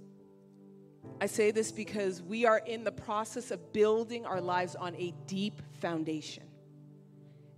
I 1.22 1.28
say 1.28 1.52
this 1.52 1.72
because 1.72 2.22
we 2.22 2.46
are 2.46 2.58
in 2.58 2.84
the 2.84 2.92
process 2.92 3.52
of 3.52 3.72
building 3.72 4.26
our 4.26 4.42
lives 4.42 4.76
on 4.76 4.96
a 4.96 5.14
deep 5.28 5.62
foundation. 5.80 6.44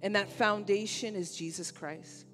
And 0.02 0.16
that 0.16 0.30
foundation 0.30 1.16
is 1.16 1.36
Jesus 1.36 1.72
Christ. 1.72 2.26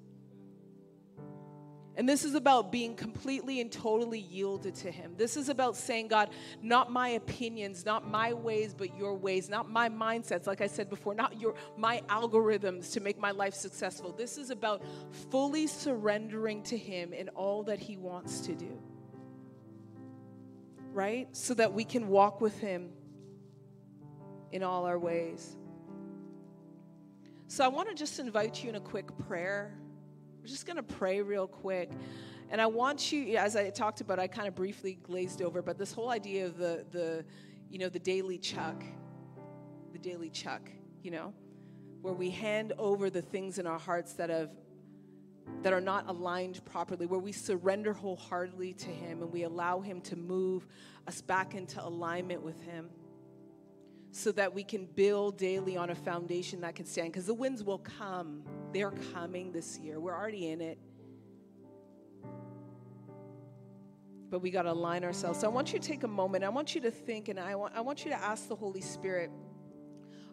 And 1.96 2.06
this 2.06 2.24
is 2.24 2.34
about 2.34 2.70
being 2.70 2.94
completely 2.94 3.60
and 3.62 3.72
totally 3.72 4.20
yielded 4.20 4.74
to 4.76 4.90
Him. 4.90 5.14
This 5.16 5.36
is 5.36 5.48
about 5.48 5.76
saying, 5.76 6.08
God, 6.08 6.28
not 6.62 6.92
my 6.92 7.10
opinions, 7.10 7.86
not 7.86 8.06
my 8.10 8.34
ways, 8.34 8.74
but 8.76 8.96
your 8.98 9.14
ways, 9.14 9.48
not 9.48 9.70
my 9.70 9.88
mindsets, 9.88 10.46
like 10.46 10.60
I 10.60 10.66
said 10.66 10.90
before, 10.90 11.14
not 11.14 11.40
your 11.40 11.54
my 11.78 12.02
algorithms 12.08 12.92
to 12.92 13.00
make 13.00 13.18
my 13.18 13.30
life 13.30 13.54
successful. 13.54 14.12
This 14.12 14.36
is 14.36 14.50
about 14.50 14.82
fully 15.30 15.66
surrendering 15.66 16.62
to 16.64 16.76
Him 16.76 17.14
in 17.14 17.30
all 17.30 17.62
that 17.62 17.78
He 17.78 17.96
wants 17.96 18.40
to 18.40 18.54
do. 18.54 18.78
Right? 20.92 21.34
So 21.34 21.54
that 21.54 21.72
we 21.72 21.84
can 21.84 22.08
walk 22.08 22.42
with 22.42 22.58
Him 22.58 22.90
in 24.52 24.62
all 24.62 24.84
our 24.84 24.98
ways. 24.98 25.56
So 27.48 27.64
I 27.64 27.68
want 27.68 27.88
to 27.88 27.94
just 27.94 28.18
invite 28.18 28.62
you 28.62 28.68
in 28.68 28.74
a 28.74 28.80
quick 28.80 29.06
prayer. 29.26 29.78
We're 30.46 30.50
just 30.50 30.64
going 30.64 30.76
to 30.76 30.84
pray 30.84 31.22
real 31.22 31.48
quick. 31.48 31.90
And 32.50 32.60
I 32.60 32.66
want 32.66 33.10
you, 33.10 33.36
as 33.36 33.56
I 33.56 33.68
talked 33.70 34.00
about, 34.00 34.20
I 34.20 34.28
kind 34.28 34.46
of 34.46 34.54
briefly 34.54 34.96
glazed 35.02 35.42
over, 35.42 35.60
but 35.60 35.76
this 35.76 35.92
whole 35.92 36.08
idea 36.08 36.46
of 36.46 36.56
the, 36.56 36.86
the 36.92 37.24
you 37.68 37.80
know, 37.80 37.88
the 37.88 37.98
daily 37.98 38.38
chuck, 38.38 38.80
the 39.92 39.98
daily 39.98 40.30
chuck, 40.30 40.70
you 41.02 41.10
know, 41.10 41.34
where 42.00 42.14
we 42.14 42.30
hand 42.30 42.74
over 42.78 43.10
the 43.10 43.22
things 43.22 43.58
in 43.58 43.66
our 43.66 43.80
hearts 43.80 44.12
that 44.12 44.30
have 44.30 44.50
that 45.62 45.72
are 45.72 45.80
not 45.80 46.08
aligned 46.08 46.64
properly, 46.64 47.06
where 47.06 47.18
we 47.18 47.32
surrender 47.32 47.92
wholeheartedly 47.92 48.74
to 48.74 48.88
Him 48.88 49.22
and 49.22 49.32
we 49.32 49.42
allow 49.42 49.80
Him 49.80 50.00
to 50.02 50.14
move 50.14 50.64
us 51.08 51.20
back 51.20 51.56
into 51.56 51.84
alignment 51.84 52.40
with 52.40 52.62
Him 52.62 52.88
so 54.16 54.32
that 54.32 54.54
we 54.54 54.64
can 54.64 54.86
build 54.86 55.36
daily 55.36 55.76
on 55.76 55.90
a 55.90 55.94
foundation 55.94 56.62
that 56.62 56.74
can 56.74 56.86
stand. 56.86 57.12
Because 57.12 57.26
the 57.26 57.34
winds 57.34 57.62
will 57.62 57.78
come, 57.78 58.42
they're 58.72 58.94
coming 59.12 59.52
this 59.52 59.78
year. 59.78 60.00
We're 60.00 60.16
already 60.16 60.48
in 60.48 60.62
it. 60.62 60.78
But 64.30 64.40
we 64.40 64.50
got 64.50 64.62
to 64.62 64.72
align 64.72 65.04
ourselves. 65.04 65.40
So 65.40 65.46
I 65.46 65.50
want 65.50 65.72
you 65.72 65.78
to 65.78 65.86
take 65.86 66.02
a 66.02 66.08
moment. 66.08 66.44
I 66.44 66.48
want 66.48 66.74
you 66.74 66.80
to 66.80 66.90
think, 66.90 67.28
and 67.28 67.38
I 67.38 67.54
want, 67.56 67.74
I 67.76 67.82
want 67.82 68.06
you 68.06 68.10
to 68.10 68.16
ask 68.16 68.48
the 68.48 68.56
Holy 68.56 68.80
Spirit 68.80 69.30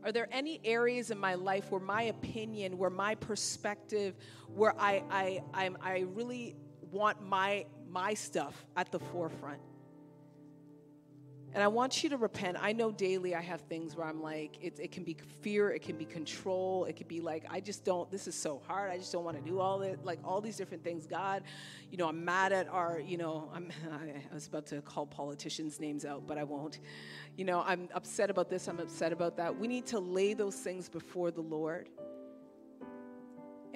are 0.05 0.11
there 0.11 0.27
any 0.31 0.59
areas 0.65 1.11
in 1.11 1.17
my 1.17 1.35
life 1.35 1.71
where 1.71 1.79
my 1.79 2.03
opinion, 2.03 2.77
where 2.77 2.89
my 2.89 3.15
perspective, 3.15 4.15
where 4.53 4.73
I, 4.77 5.01
I, 5.09 5.43
I'm, 5.53 5.77
I 5.81 6.05
really 6.13 6.57
want 6.91 7.21
my, 7.21 7.65
my 7.89 8.13
stuff 8.13 8.65
at 8.75 8.91
the 8.91 8.99
forefront? 8.99 9.61
And 11.53 11.61
I 11.61 11.67
want 11.67 12.03
you 12.03 12.09
to 12.09 12.17
repent. 12.17 12.57
I 12.59 12.73
know 12.73 12.91
daily 12.91 13.35
I 13.35 13.41
have 13.41 13.61
things 13.61 13.95
where 13.95 14.07
I'm 14.07 14.23
like, 14.23 14.57
it, 14.59 14.79
it 14.79 14.91
can 14.91 15.03
be 15.03 15.15
fear, 15.41 15.69
it 15.69 15.83
can 15.83 15.97
be 15.97 16.05
control, 16.05 16.85
it 16.85 16.93
could 16.93 17.07
be 17.07 17.21
like, 17.21 17.45
I 17.47 17.59
just 17.59 17.85
don't, 17.85 18.09
this 18.09 18.27
is 18.27 18.33
so 18.33 18.59
hard. 18.67 18.91
I 18.91 18.97
just 18.97 19.11
don't 19.11 19.23
want 19.23 19.37
to 19.37 19.43
do 19.47 19.59
all 19.59 19.83
it, 19.83 20.03
like 20.03 20.17
all 20.23 20.41
these 20.41 20.57
different 20.57 20.83
things. 20.83 21.05
God, 21.05 21.43
you 21.91 21.97
know, 21.97 22.07
I'm 22.07 22.25
mad 22.25 22.53
at 22.53 22.67
our, 22.69 22.99
you 22.99 23.17
know, 23.17 23.51
I'm, 23.53 23.71
I 24.31 24.33
was 24.33 24.47
about 24.47 24.65
to 24.67 24.81
call 24.81 25.05
politicians' 25.05 25.79
names 25.79 26.05
out, 26.05 26.25
but 26.25 26.39
I 26.39 26.43
won't. 26.43 26.79
You 27.37 27.45
know, 27.45 27.63
I'm 27.65 27.87
upset 27.93 28.31
about 28.31 28.49
this, 28.49 28.67
I'm 28.67 28.79
upset 28.79 29.13
about 29.13 29.37
that. 29.37 29.55
We 29.55 29.67
need 29.67 29.85
to 29.87 29.99
lay 29.99 30.33
those 30.33 30.55
things 30.55 30.89
before 30.89 31.29
the 31.29 31.41
Lord 31.41 31.87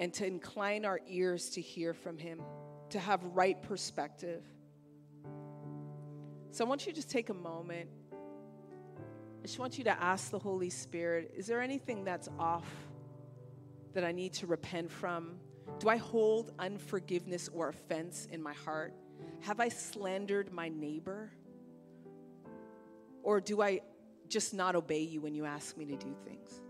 and 0.00 0.12
to 0.14 0.26
incline 0.26 0.84
our 0.84 1.00
ears 1.08 1.50
to 1.50 1.60
hear 1.60 1.94
from 1.94 2.18
Him, 2.18 2.40
to 2.90 2.98
have 2.98 3.22
right 3.22 3.60
perspective. 3.62 4.42
So 6.50 6.64
I 6.64 6.68
want 6.68 6.86
you 6.86 6.92
to 6.92 6.96
just 6.96 7.10
take 7.10 7.28
a 7.30 7.34
moment. 7.34 7.90
I 8.12 9.46
just 9.46 9.58
want 9.58 9.78
you 9.78 9.84
to 9.84 10.02
ask 10.02 10.30
the 10.30 10.38
Holy 10.38 10.70
Spirit 10.70 11.32
is 11.36 11.46
there 11.46 11.60
anything 11.60 12.04
that's 12.04 12.28
off 12.38 12.66
that 13.94 14.04
I 14.04 14.12
need 14.12 14.32
to 14.34 14.46
repent 14.46 14.90
from? 14.90 15.38
Do 15.78 15.88
I 15.88 15.96
hold 15.96 16.52
unforgiveness 16.58 17.48
or 17.52 17.68
offense 17.68 18.26
in 18.30 18.42
my 18.42 18.54
heart? 18.54 18.94
Have 19.40 19.60
I 19.60 19.68
slandered 19.68 20.52
my 20.52 20.68
neighbor? 20.68 21.30
Or 23.22 23.40
do 23.40 23.62
I 23.62 23.80
just 24.28 24.54
not 24.54 24.74
obey 24.74 25.00
you 25.00 25.20
when 25.20 25.34
you 25.34 25.44
ask 25.44 25.76
me 25.76 25.84
to 25.86 25.96
do 25.96 26.14
things? 26.24 26.60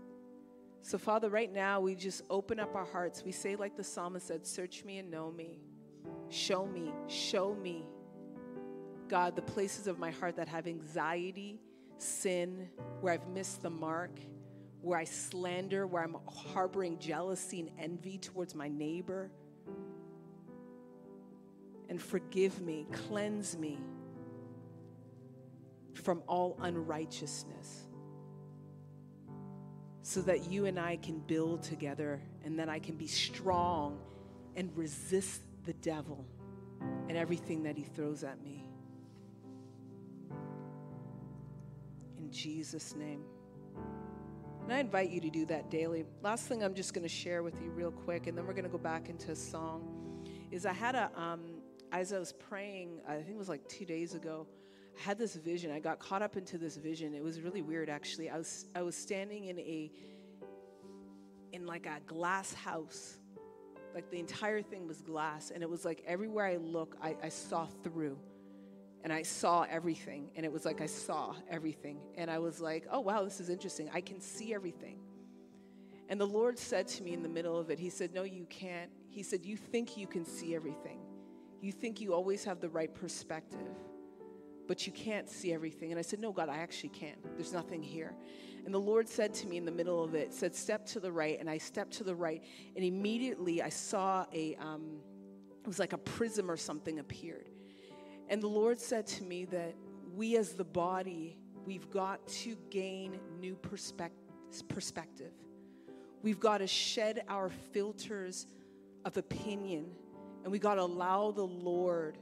So, 0.81 0.97
Father, 0.97 1.29
right 1.29 1.51
now 1.51 1.79
we 1.79 1.95
just 1.95 2.23
open 2.29 2.59
up 2.59 2.75
our 2.75 2.85
hearts. 2.85 3.23
We 3.23 3.31
say, 3.31 3.55
like 3.55 3.75
the 3.75 3.83
psalmist 3.83 4.27
said, 4.27 4.45
Search 4.45 4.83
me 4.83 4.97
and 4.97 5.09
know 5.11 5.31
me. 5.31 5.59
Show 6.29 6.65
me, 6.65 6.91
show 7.07 7.55
me, 7.55 7.85
God, 9.09 9.35
the 9.35 9.41
places 9.41 9.87
of 9.87 9.99
my 9.99 10.11
heart 10.11 10.35
that 10.37 10.47
have 10.47 10.67
anxiety, 10.67 11.59
sin, 11.97 12.69
where 13.01 13.13
I've 13.13 13.27
missed 13.27 13.61
the 13.61 13.69
mark, 13.69 14.11
where 14.81 14.99
I 14.99 15.03
slander, 15.03 15.85
where 15.87 16.03
I'm 16.03 16.15
harboring 16.27 16.99
jealousy 16.99 17.59
and 17.59 17.69
envy 17.79 18.17
towards 18.17 18.55
my 18.55 18.69
neighbor. 18.69 19.31
And 21.89 22.01
forgive 22.01 22.61
me, 22.61 22.85
cleanse 22.91 23.57
me 23.57 23.79
from 25.93 26.21
all 26.27 26.57
unrighteousness 26.61 27.87
so 30.01 30.21
that 30.21 30.49
you 30.49 30.65
and 30.65 30.79
I 30.79 30.97
can 30.97 31.19
build 31.19 31.63
together 31.63 32.21
and 32.43 32.57
then 32.57 32.69
I 32.69 32.79
can 32.79 32.95
be 32.95 33.07
strong 33.07 33.99
and 34.55 34.75
resist 34.77 35.41
the 35.65 35.73
devil 35.73 36.25
and 37.07 37.17
everything 37.17 37.63
that 37.63 37.75
he 37.75 37.83
throws 37.83 38.23
at 38.23 38.41
me. 38.41 38.68
Jesus' 42.31 42.95
name. 42.95 43.23
And 44.63 44.73
I 44.73 44.79
invite 44.79 45.09
you 45.09 45.19
to 45.21 45.29
do 45.29 45.45
that 45.47 45.71
daily. 45.71 46.05
Last 46.21 46.47
thing 46.47 46.63
I'm 46.63 46.75
just 46.75 46.93
going 46.93 47.03
to 47.03 47.09
share 47.09 47.41
with 47.41 47.59
you, 47.61 47.71
real 47.71 47.91
quick, 47.91 48.27
and 48.27 48.37
then 48.37 48.45
we're 48.45 48.53
going 48.53 48.65
to 48.65 48.69
go 48.69 48.77
back 48.77 49.09
into 49.09 49.31
a 49.31 49.35
song, 49.35 50.23
is 50.51 50.65
I 50.65 50.73
had 50.73 50.95
a, 50.95 51.09
um, 51.15 51.61
as 51.91 52.13
I 52.13 52.19
was 52.19 52.33
praying, 52.33 53.01
I 53.07 53.15
think 53.15 53.29
it 53.29 53.37
was 53.37 53.49
like 53.49 53.67
two 53.67 53.85
days 53.85 54.13
ago, 54.13 54.45
I 54.97 55.01
had 55.01 55.17
this 55.17 55.35
vision. 55.35 55.71
I 55.71 55.79
got 55.79 55.99
caught 55.99 56.21
up 56.21 56.37
into 56.37 56.57
this 56.57 56.77
vision. 56.77 57.13
It 57.13 57.23
was 57.23 57.41
really 57.41 57.61
weird, 57.61 57.89
actually. 57.89 58.29
I 58.29 58.37
was, 58.37 58.65
I 58.75 58.81
was 58.81 58.95
standing 58.95 59.45
in 59.45 59.57
a, 59.59 59.91
in 61.51 61.65
like 61.65 61.85
a 61.85 61.99
glass 62.05 62.53
house. 62.53 63.17
Like 63.95 64.11
the 64.11 64.19
entire 64.19 64.61
thing 64.61 64.87
was 64.87 65.01
glass. 65.01 65.51
And 65.51 65.63
it 65.63 65.69
was 65.69 65.83
like 65.83 66.03
everywhere 66.05 66.45
I 66.45 66.57
look, 66.57 66.95
I, 67.01 67.15
I 67.23 67.29
saw 67.29 67.65
through. 67.83 68.17
And 69.03 69.13
I 69.13 69.21
saw 69.21 69.65
everything. 69.69 70.29
And 70.35 70.45
it 70.45 70.51
was 70.51 70.65
like 70.65 70.81
I 70.81 70.85
saw 70.85 71.35
everything. 71.49 71.99
And 72.15 72.29
I 72.29 72.39
was 72.39 72.59
like, 72.59 72.85
oh, 72.91 72.99
wow, 72.99 73.23
this 73.23 73.39
is 73.39 73.49
interesting. 73.49 73.89
I 73.93 74.01
can 74.01 74.19
see 74.19 74.53
everything. 74.53 74.99
And 76.09 76.19
the 76.19 76.27
Lord 76.27 76.57
said 76.57 76.87
to 76.89 77.03
me 77.03 77.13
in 77.13 77.23
the 77.23 77.29
middle 77.29 77.57
of 77.57 77.69
it, 77.69 77.77
He 77.77 77.89
said, 77.89 78.13
No, 78.13 78.23
you 78.23 78.45
can't. 78.49 78.89
He 79.09 79.21
said, 79.21 79.45
You 79.45 79.55
think 79.55 79.95
you 79.95 80.07
can 80.07 80.25
see 80.25 80.55
everything. 80.55 80.99
You 81.61 81.71
think 81.71 82.01
you 82.01 82.13
always 82.13 82.43
have 82.45 82.59
the 82.59 82.69
right 82.69 82.93
perspective 82.93 83.75
but 84.69 84.85
you 84.85 84.93
can't 84.93 85.27
see 85.27 85.51
everything. 85.51 85.91
And 85.91 85.97
I 85.97 86.03
said, 86.03 86.19
No, 86.19 86.31
God, 86.31 86.47
I 86.47 86.57
actually 86.57 86.89
can. 86.89 87.15
There's 87.35 87.51
nothing 87.51 87.81
here. 87.81 88.13
And 88.65 88.71
the 88.71 88.79
Lord 88.79 89.09
said 89.09 89.33
to 89.33 89.47
me 89.47 89.57
in 89.57 89.65
the 89.65 89.71
middle 89.71 90.03
of 90.03 90.13
it, 90.13 90.31
said, 90.31 90.55
Step 90.55 90.85
to 90.89 90.99
the 90.99 91.11
right. 91.11 91.39
And 91.39 91.49
I 91.49 91.57
stepped 91.57 91.93
to 91.93 92.03
the 92.03 92.13
right. 92.13 92.43
And 92.75 92.85
immediately 92.85 93.63
I 93.63 93.69
saw 93.69 94.27
a, 94.31 94.55
um, 94.57 94.99
it 95.63 95.67
was 95.67 95.79
like 95.79 95.93
a 95.93 95.97
prism 95.97 96.51
or 96.51 96.55
something 96.55 96.99
appeared. 96.99 97.49
And 98.29 98.41
the 98.41 98.47
Lord 98.47 98.79
said 98.79 99.07
to 99.07 99.23
me 99.23 99.45
that 99.45 99.75
we 100.15 100.37
as 100.37 100.53
the 100.53 100.63
body, 100.63 101.35
we've 101.65 101.89
got 101.89 102.25
to 102.27 102.55
gain 102.69 103.19
new 103.39 103.55
perspective. 103.55 105.33
We've 106.21 106.39
got 106.39 106.59
to 106.59 106.67
shed 106.67 107.23
our 107.27 107.49
filters 107.49 108.45
of 109.03 109.17
opinion. 109.17 109.91
And 110.43 110.51
we 110.51 110.59
got 110.59 110.75
to 110.75 110.81
allow 110.81 111.31
the 111.31 111.45
Lord 111.45 112.17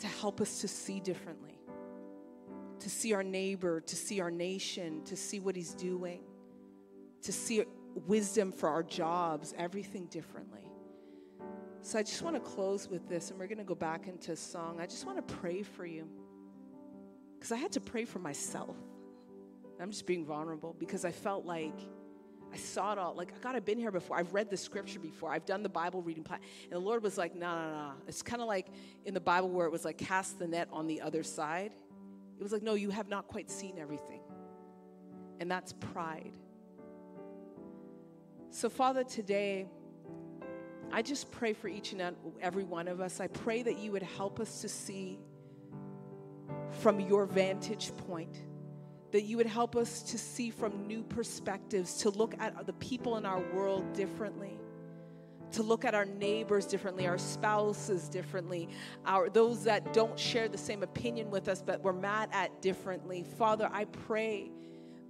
to 0.00 0.06
help 0.06 0.40
us 0.40 0.60
to 0.60 0.68
see 0.68 1.00
differently, 1.00 1.58
to 2.80 2.90
see 2.90 3.14
our 3.14 3.22
neighbor, 3.22 3.80
to 3.80 3.96
see 3.96 4.20
our 4.20 4.30
nation, 4.30 5.02
to 5.04 5.16
see 5.16 5.40
what 5.40 5.56
he's 5.56 5.72
doing, 5.72 6.20
to 7.22 7.32
see 7.32 7.64
wisdom 8.06 8.52
for 8.52 8.68
our 8.68 8.82
jobs, 8.82 9.54
everything 9.56 10.06
differently. 10.06 10.60
So 11.82 11.98
I 11.98 12.02
just 12.02 12.22
want 12.22 12.34
to 12.34 12.40
close 12.40 12.88
with 12.88 13.08
this, 13.08 13.30
and 13.30 13.38
we're 13.38 13.46
going 13.46 13.58
to 13.58 13.64
go 13.64 13.74
back 13.74 14.08
into 14.08 14.34
song. 14.34 14.80
I 14.80 14.86
just 14.86 15.06
want 15.06 15.18
to 15.26 15.34
pray 15.36 15.62
for 15.62 15.86
you 15.86 16.08
because 17.38 17.52
I 17.52 17.56
had 17.56 17.72
to 17.72 17.80
pray 17.80 18.04
for 18.04 18.18
myself. 18.18 18.76
I'm 19.80 19.90
just 19.90 20.06
being 20.06 20.24
vulnerable 20.24 20.74
because 20.78 21.04
I 21.04 21.12
felt 21.12 21.44
like 21.44 21.78
I 22.52 22.56
saw 22.56 22.92
it 22.92 22.98
all. 22.98 23.14
Like, 23.14 23.40
God, 23.40 23.54
I've 23.54 23.64
been 23.64 23.78
here 23.78 23.90
before. 23.90 24.16
I've 24.16 24.32
read 24.32 24.50
the 24.50 24.56
scripture 24.56 24.98
before. 24.98 25.30
I've 25.30 25.44
done 25.44 25.62
the 25.62 25.68
Bible 25.68 26.00
reading 26.00 26.24
plan. 26.24 26.40
And 26.64 26.72
the 26.72 26.78
Lord 26.78 27.02
was 27.02 27.18
like, 27.18 27.34
no, 27.34 27.54
no, 27.54 27.70
no. 27.70 27.92
It's 28.08 28.22
kind 28.22 28.40
of 28.40 28.48
like 28.48 28.68
in 29.04 29.14
the 29.14 29.20
Bible 29.20 29.50
where 29.50 29.66
it 29.66 29.72
was 29.72 29.84
like, 29.84 29.98
cast 29.98 30.38
the 30.38 30.46
net 30.46 30.68
on 30.72 30.86
the 30.86 31.02
other 31.02 31.22
side. 31.22 31.72
It 32.38 32.42
was 32.42 32.52
like, 32.52 32.62
no, 32.62 32.74
you 32.74 32.90
have 32.90 33.08
not 33.08 33.28
quite 33.28 33.50
seen 33.50 33.78
everything. 33.78 34.20
And 35.40 35.50
that's 35.50 35.72
pride. 35.74 36.32
So, 38.50 38.70
Father, 38.70 39.04
today, 39.04 39.66
I 40.92 41.02
just 41.02 41.30
pray 41.30 41.52
for 41.52 41.68
each 41.68 41.92
and 41.92 42.14
every 42.40 42.64
one 42.64 42.88
of 42.88 43.00
us. 43.00 43.20
I 43.20 43.26
pray 43.26 43.62
that 43.62 43.78
you 43.78 43.92
would 43.92 44.02
help 44.02 44.40
us 44.40 44.60
to 44.62 44.68
see 44.68 45.18
from 46.70 47.00
your 47.00 47.26
vantage 47.26 47.94
point 47.96 48.36
that 49.12 49.22
you 49.22 49.36
would 49.36 49.46
help 49.46 49.76
us 49.76 50.02
to 50.02 50.18
see 50.18 50.50
from 50.50 50.86
new 50.86 51.02
perspectives, 51.02 51.98
to 51.98 52.10
look 52.10 52.34
at 52.38 52.66
the 52.66 52.72
people 52.74 53.16
in 53.16 53.24
our 53.24 53.40
world 53.54 53.92
differently, 53.94 54.58
to 55.52 55.62
look 55.62 55.84
at 55.84 55.94
our 55.94 56.04
neighbors 56.04 56.66
differently, 56.66 57.06
our 57.06 57.16
spouses 57.16 58.08
differently, 58.08 58.68
our 59.06 59.30
those 59.30 59.64
that 59.64 59.94
don't 59.94 60.18
share 60.18 60.48
the 60.48 60.58
same 60.58 60.82
opinion 60.82 61.30
with 61.30 61.48
us 61.48 61.62
but 61.62 61.80
we're 61.82 61.92
mad 61.92 62.28
at 62.32 62.60
differently. 62.60 63.24
Father, 63.38 63.70
I 63.72 63.84
pray 63.84 64.50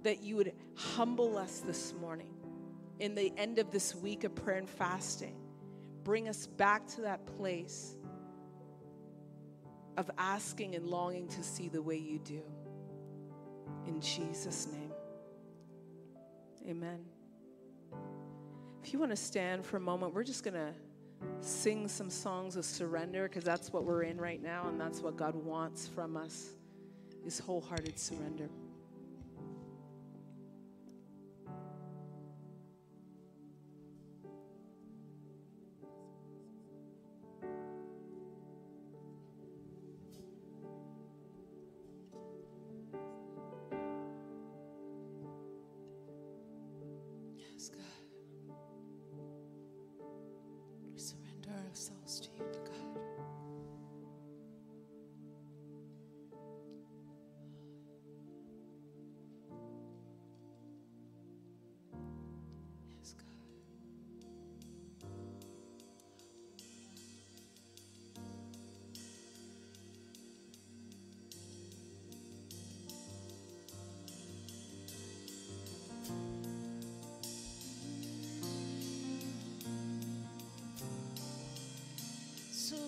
that 0.03 0.21
you 0.21 0.37
would 0.37 0.53
humble 0.75 1.37
us 1.37 1.59
this 1.59 1.93
morning 1.99 2.33
in 2.99 3.15
the 3.15 3.33
end 3.35 3.59
of 3.59 3.71
this 3.71 3.95
week 3.95 4.23
of 4.23 4.33
prayer 4.35 4.57
and 4.57 4.69
fasting. 4.69 5.35
Bring 6.07 6.29
us 6.29 6.47
back 6.47 6.87
to 6.95 7.01
that 7.01 7.25
place 7.37 7.97
of 9.97 10.09
asking 10.17 10.75
and 10.75 10.87
longing 10.87 11.27
to 11.27 11.43
see 11.43 11.67
the 11.67 11.81
way 11.81 11.97
you 11.97 12.17
do. 12.19 12.41
In 13.87 13.99
Jesus' 13.99 14.67
name. 14.67 14.93
Amen. 16.65 16.99
If 18.81 18.93
you 18.93 18.99
want 18.99 19.11
to 19.11 19.17
stand 19.17 19.65
for 19.65 19.75
a 19.75 19.81
moment, 19.81 20.13
we're 20.13 20.23
just 20.23 20.45
going 20.45 20.53
to 20.53 20.73
sing 21.41 21.89
some 21.89 22.09
songs 22.09 22.55
of 22.55 22.63
surrender 22.63 23.27
because 23.27 23.43
that's 23.43 23.73
what 23.73 23.83
we're 23.83 24.03
in 24.03 24.15
right 24.17 24.41
now 24.41 24.69
and 24.69 24.79
that's 24.79 25.01
what 25.01 25.17
God 25.17 25.35
wants 25.35 25.89
from 25.89 26.15
us 26.15 26.51
is 27.25 27.37
wholehearted 27.37 27.99
surrender. 27.99 28.47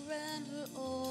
surrender 0.09 0.65
all. 0.75 1.08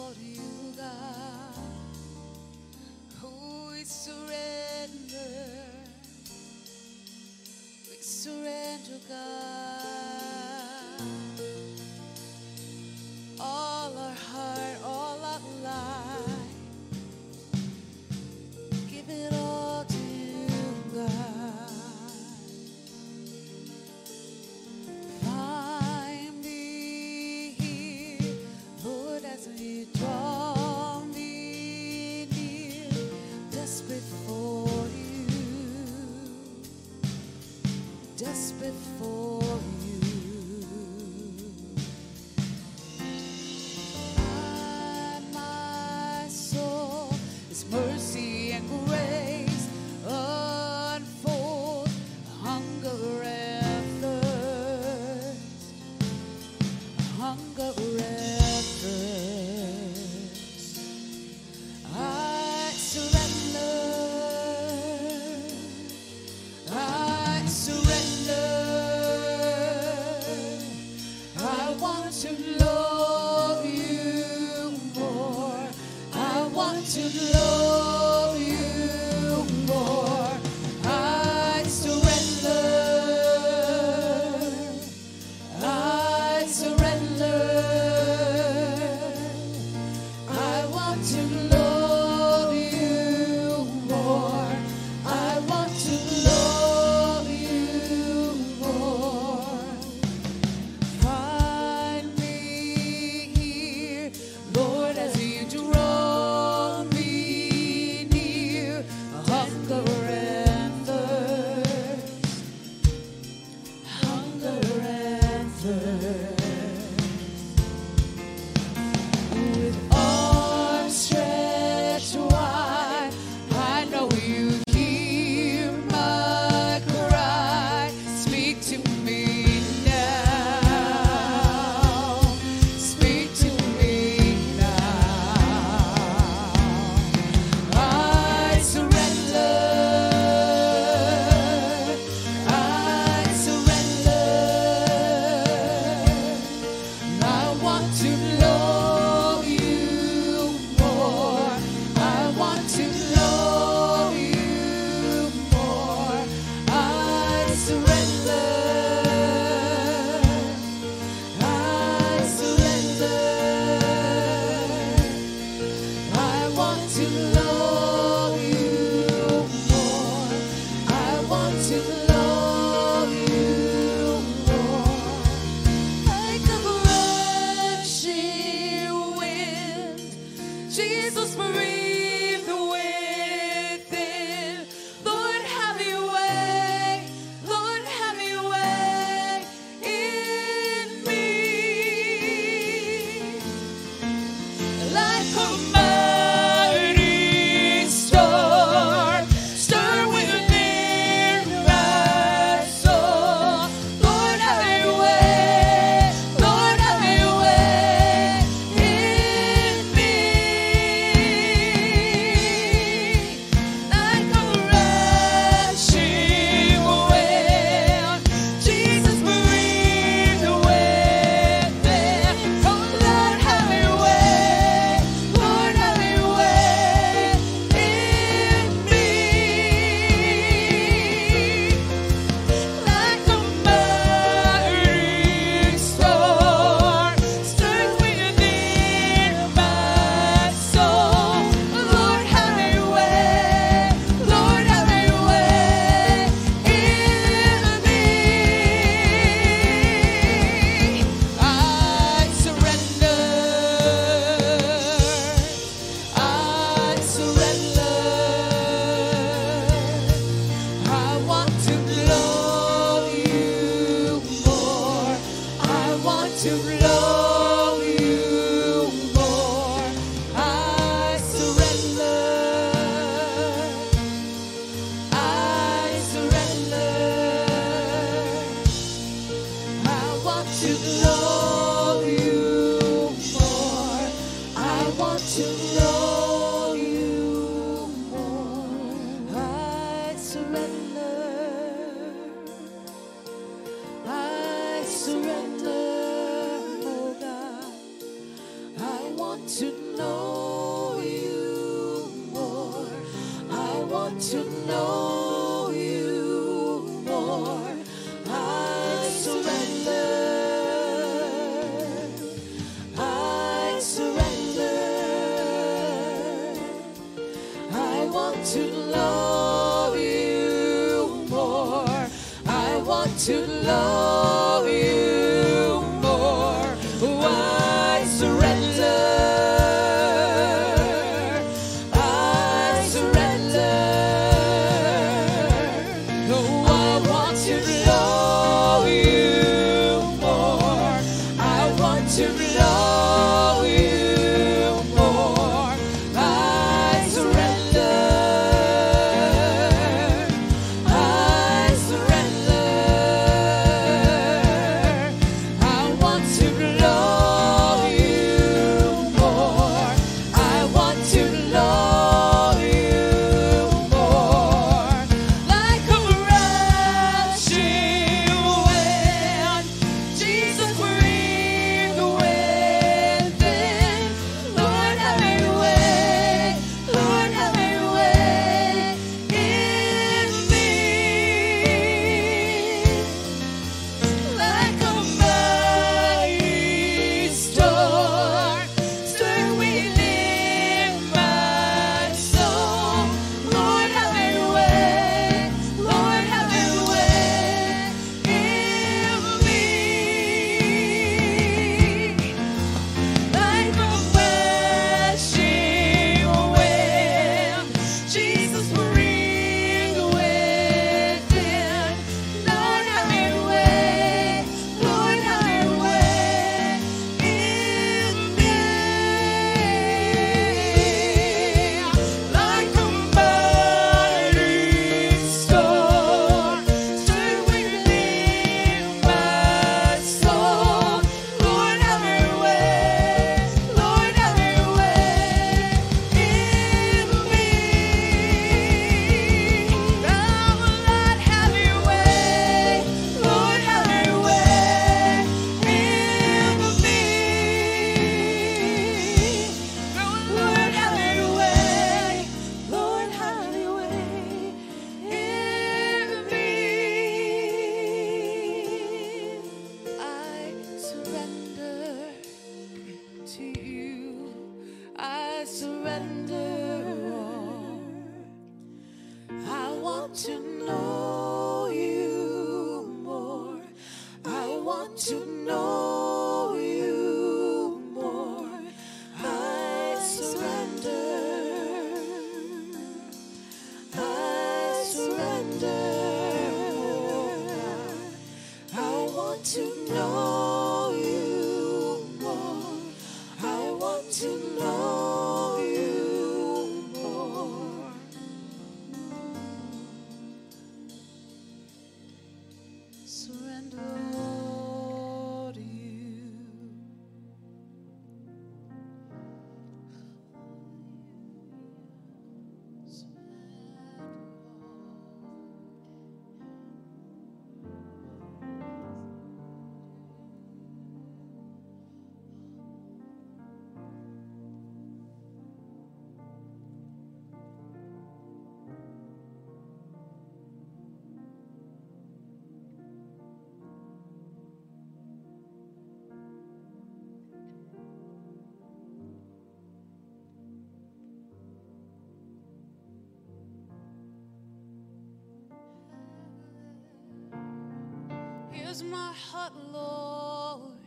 Here's 548.79 548.93
my 548.93 549.13
heart, 549.13 549.55
Lord. 549.73 550.79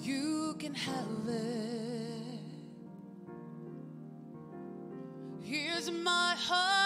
You 0.00 0.56
can 0.58 0.74
have 0.74 1.28
it. 1.28 2.40
Here's 5.40 5.92
my 5.92 6.34
heart, 6.36 6.77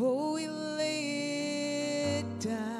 Oh, 0.00 0.34
we 0.34 0.46
lay 0.46 2.20
it 2.20 2.40
down. 2.40 2.77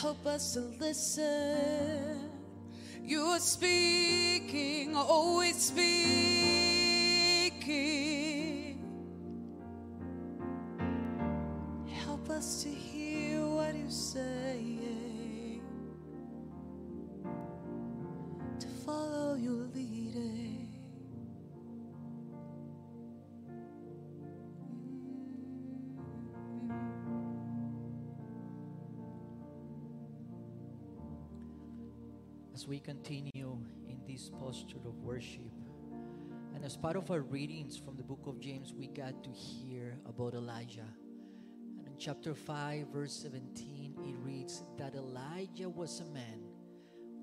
Help 0.00 0.24
us 0.24 0.54
to 0.54 0.60
listen. 0.80 2.30
You 3.02 3.20
are 3.20 3.38
speaking, 3.38 4.96
always 4.96 5.56
speaking. 5.56 6.59
As 32.60 32.68
we 32.68 32.78
continue 32.78 33.56
in 33.88 33.98
this 34.06 34.30
posture 34.38 34.76
of 34.84 34.94
worship. 35.02 35.50
And 36.54 36.62
as 36.62 36.76
part 36.76 36.94
of 36.94 37.10
our 37.10 37.22
readings 37.22 37.78
from 37.78 37.96
the 37.96 38.02
book 38.02 38.20
of 38.26 38.38
James, 38.38 38.74
we 38.76 38.86
got 38.88 39.24
to 39.24 39.30
hear 39.30 39.96
about 40.06 40.34
Elijah. 40.34 40.92
And 41.78 41.86
in 41.86 41.94
chapter 41.98 42.34
5, 42.34 42.88
verse 42.88 43.14
17, 43.14 43.94
it 44.04 44.14
reads 44.22 44.62
that 44.76 44.94
Elijah 44.94 45.70
was 45.70 46.00
a 46.00 46.04
man 46.12 46.42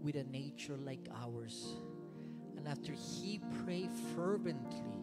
with 0.02 0.16
a 0.16 0.24
nature 0.24 0.76
like 0.76 1.08
ours. 1.24 1.76
And 2.58 2.68
after 2.68 2.94
he 2.94 3.40
prayed 3.64 3.92
fervently, 4.16 4.98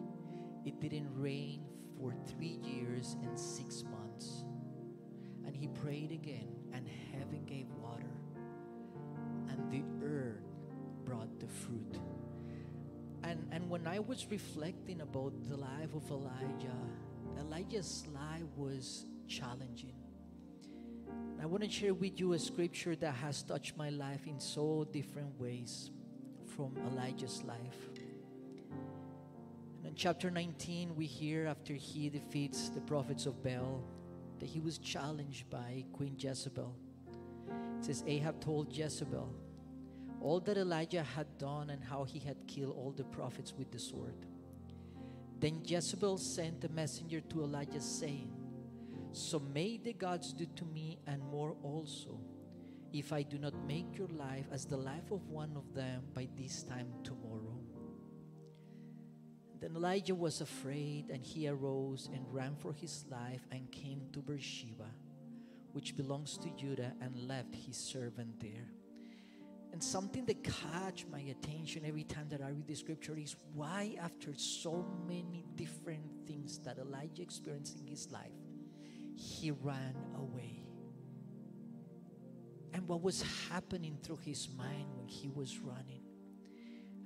it 0.65 0.81
didn't 0.81 1.07
rain 1.15 1.61
for 1.97 2.13
three 2.27 2.59
years 2.61 3.15
and 3.23 3.39
six 3.39 3.85
months. 3.85 4.43
And 5.45 5.55
he 5.55 5.69
prayed 5.69 6.11
again, 6.11 6.49
and 6.73 6.89
heaven 7.13 7.45
gave 7.45 7.67
when 13.85 13.93
I 13.93 13.99
was 13.99 14.25
reflecting 14.31 15.01
about 15.01 15.31
the 15.47 15.55
life 15.55 15.93
of 15.93 16.09
Elijah, 16.09 16.81
Elijah's 17.39 18.03
life 18.11 18.49
was 18.57 19.05
challenging. 19.27 19.93
I 21.39 21.45
want 21.45 21.63
to 21.63 21.69
share 21.69 21.93
with 21.93 22.19
you 22.19 22.33
a 22.33 22.39
scripture 22.39 22.95
that 22.95 23.13
has 23.13 23.43
touched 23.43 23.77
my 23.77 23.91
life 23.91 24.25
in 24.25 24.39
so 24.39 24.87
different 24.91 25.39
ways 25.39 25.91
from 26.55 26.75
Elijah's 26.91 27.43
life. 27.43 27.77
And 29.77 29.89
in 29.89 29.93
chapter 29.93 30.31
19, 30.31 30.95
we 30.95 31.05
hear 31.05 31.45
after 31.45 31.73
he 31.73 32.09
defeats 32.09 32.69
the 32.69 32.81
prophets 32.81 33.27
of 33.27 33.43
Baal 33.43 33.83
that 34.39 34.47
he 34.47 34.61
was 34.61 34.79
challenged 34.79 35.47
by 35.51 35.85
Queen 35.93 36.15
Jezebel. 36.17 36.75
It 37.77 37.85
says 37.85 38.03
Ahab 38.07 38.41
told 38.41 38.75
Jezebel 38.75 39.31
all 40.25 40.39
that 40.39 40.57
Elijah 40.57 41.03
had 41.03 41.37
done 41.37 41.69
and 41.69 41.83
how 41.83 42.03
he 42.03 42.17
had 42.17 42.47
killed 42.47 42.75
all 42.75 42.91
the 42.91 43.03
prophets 43.03 43.53
with 43.55 43.71
the 43.71 43.77
sword. 43.77 44.25
Then 45.39 45.61
Jezebel 45.63 46.17
sent 46.17 46.63
a 46.63 46.69
messenger 46.69 47.21
to 47.21 47.43
Elijah 47.43 47.79
saying, 47.79 48.31
So 49.11 49.37
may 49.37 49.77
the 49.77 49.93
gods 49.93 50.33
do 50.33 50.47
to 50.47 50.65
me 50.65 50.97
and 51.05 51.21
more 51.21 51.55
also, 51.61 52.19
if 52.91 53.13
I 53.13 53.21
do 53.21 53.37
not 53.37 53.53
make 53.67 53.99
your 53.99 54.07
life 54.07 54.47
as 54.51 54.65
the 54.65 54.77
life 54.77 55.11
of 55.11 55.29
one 55.29 55.55
of 55.55 55.75
them 55.75 56.01
by 56.15 56.27
this 56.35 56.63
time 56.63 56.91
tomorrow. 57.03 57.59
Then 59.61 59.75
Elijah 59.75 60.15
was 60.15 60.41
afraid, 60.41 61.11
and 61.11 61.23
he 61.23 61.47
arose 61.47 62.09
and 62.11 62.25
ran 62.33 62.55
for 62.55 62.73
his 62.73 63.05
life 63.11 63.45
and 63.51 63.71
came 63.71 64.01
to 64.13 64.19
Beersheba, 64.21 64.89
which 65.73 65.95
belongs 65.95 66.39
to 66.39 66.49
Judah, 66.57 66.93
and 66.99 67.27
left 67.27 67.53
his 67.53 67.77
servant 67.77 68.39
there. 68.39 68.74
And 69.75 69.83
something 69.83 70.23
that 70.27 70.41
catch 70.41 71.05
my 71.11 71.19
attention 71.19 71.83
every 71.85 72.05
time 72.05 72.27
that 72.29 72.41
I 72.41 72.47
read 72.47 72.65
the 72.65 72.75
scripture 72.75 73.17
is 73.17 73.35
why, 73.53 73.97
after 74.01 74.33
so 74.33 74.85
many 75.05 75.43
different 75.55 76.25
things 76.25 76.59
that 76.59 76.77
Elijah 76.77 77.21
experienced 77.21 77.81
in 77.81 77.87
his 77.87 78.09
life, 78.09 78.31
he 79.17 79.51
ran 79.51 79.97
away. 80.15 80.63
And 82.71 82.87
what 82.87 83.01
was 83.01 83.21
happening 83.49 83.97
through 84.01 84.19
his 84.23 84.47
mind 84.57 84.95
when 84.95 85.09
he 85.09 85.27
was 85.27 85.59
running? 85.59 86.03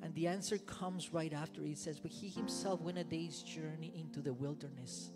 And 0.04 0.14
the 0.14 0.28
answer 0.28 0.60
comes 0.60 1.12
right 1.12 1.34
after 1.34 1.64
it 1.64 1.80
says, 1.80 2.00
But 2.00 2.12
he 2.12 2.30
himself 2.30 2.82
went 2.82 3.00
a 3.00 3.04
day's 3.04 3.42
journey 3.42 3.94
into 3.96 4.22
the 4.22 4.34
wilderness. 4.34 5.10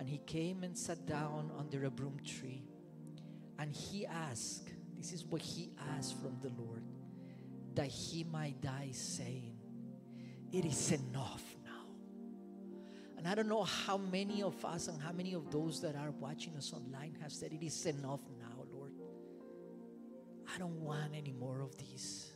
And 0.00 0.08
he 0.08 0.18
came 0.26 0.64
and 0.64 0.76
sat 0.76 1.06
down 1.06 1.52
under 1.56 1.84
a 1.84 1.90
broom 1.92 2.18
tree. 2.24 2.64
And 3.60 3.72
he 3.72 4.06
asked, 4.06 4.72
This 4.98 5.12
is 5.12 5.24
what 5.24 5.40
he 5.40 5.70
asked 5.96 6.20
from 6.20 6.36
the 6.42 6.50
Lord, 6.60 6.82
that 7.74 7.86
he 7.86 8.24
might 8.24 8.60
die, 8.60 8.90
saying, 8.92 9.56
It 10.52 10.64
is 10.64 10.90
enough 10.90 11.44
now. 11.64 11.86
And 13.16 13.26
I 13.28 13.36
don't 13.36 13.48
know 13.48 13.62
how 13.62 13.96
many 13.96 14.42
of 14.42 14.64
us 14.64 14.88
and 14.88 15.00
how 15.00 15.12
many 15.12 15.34
of 15.34 15.50
those 15.52 15.80
that 15.82 15.94
are 15.94 16.10
watching 16.10 16.56
us 16.56 16.72
online 16.72 17.16
have 17.22 17.32
said, 17.32 17.52
It 17.52 17.64
is 17.64 17.86
enough 17.86 18.20
now, 18.40 18.64
Lord. 18.72 18.92
I 20.52 20.58
don't 20.58 20.80
want 20.80 21.14
any 21.14 21.32
more 21.32 21.60
of 21.60 21.78
this. 21.78 22.32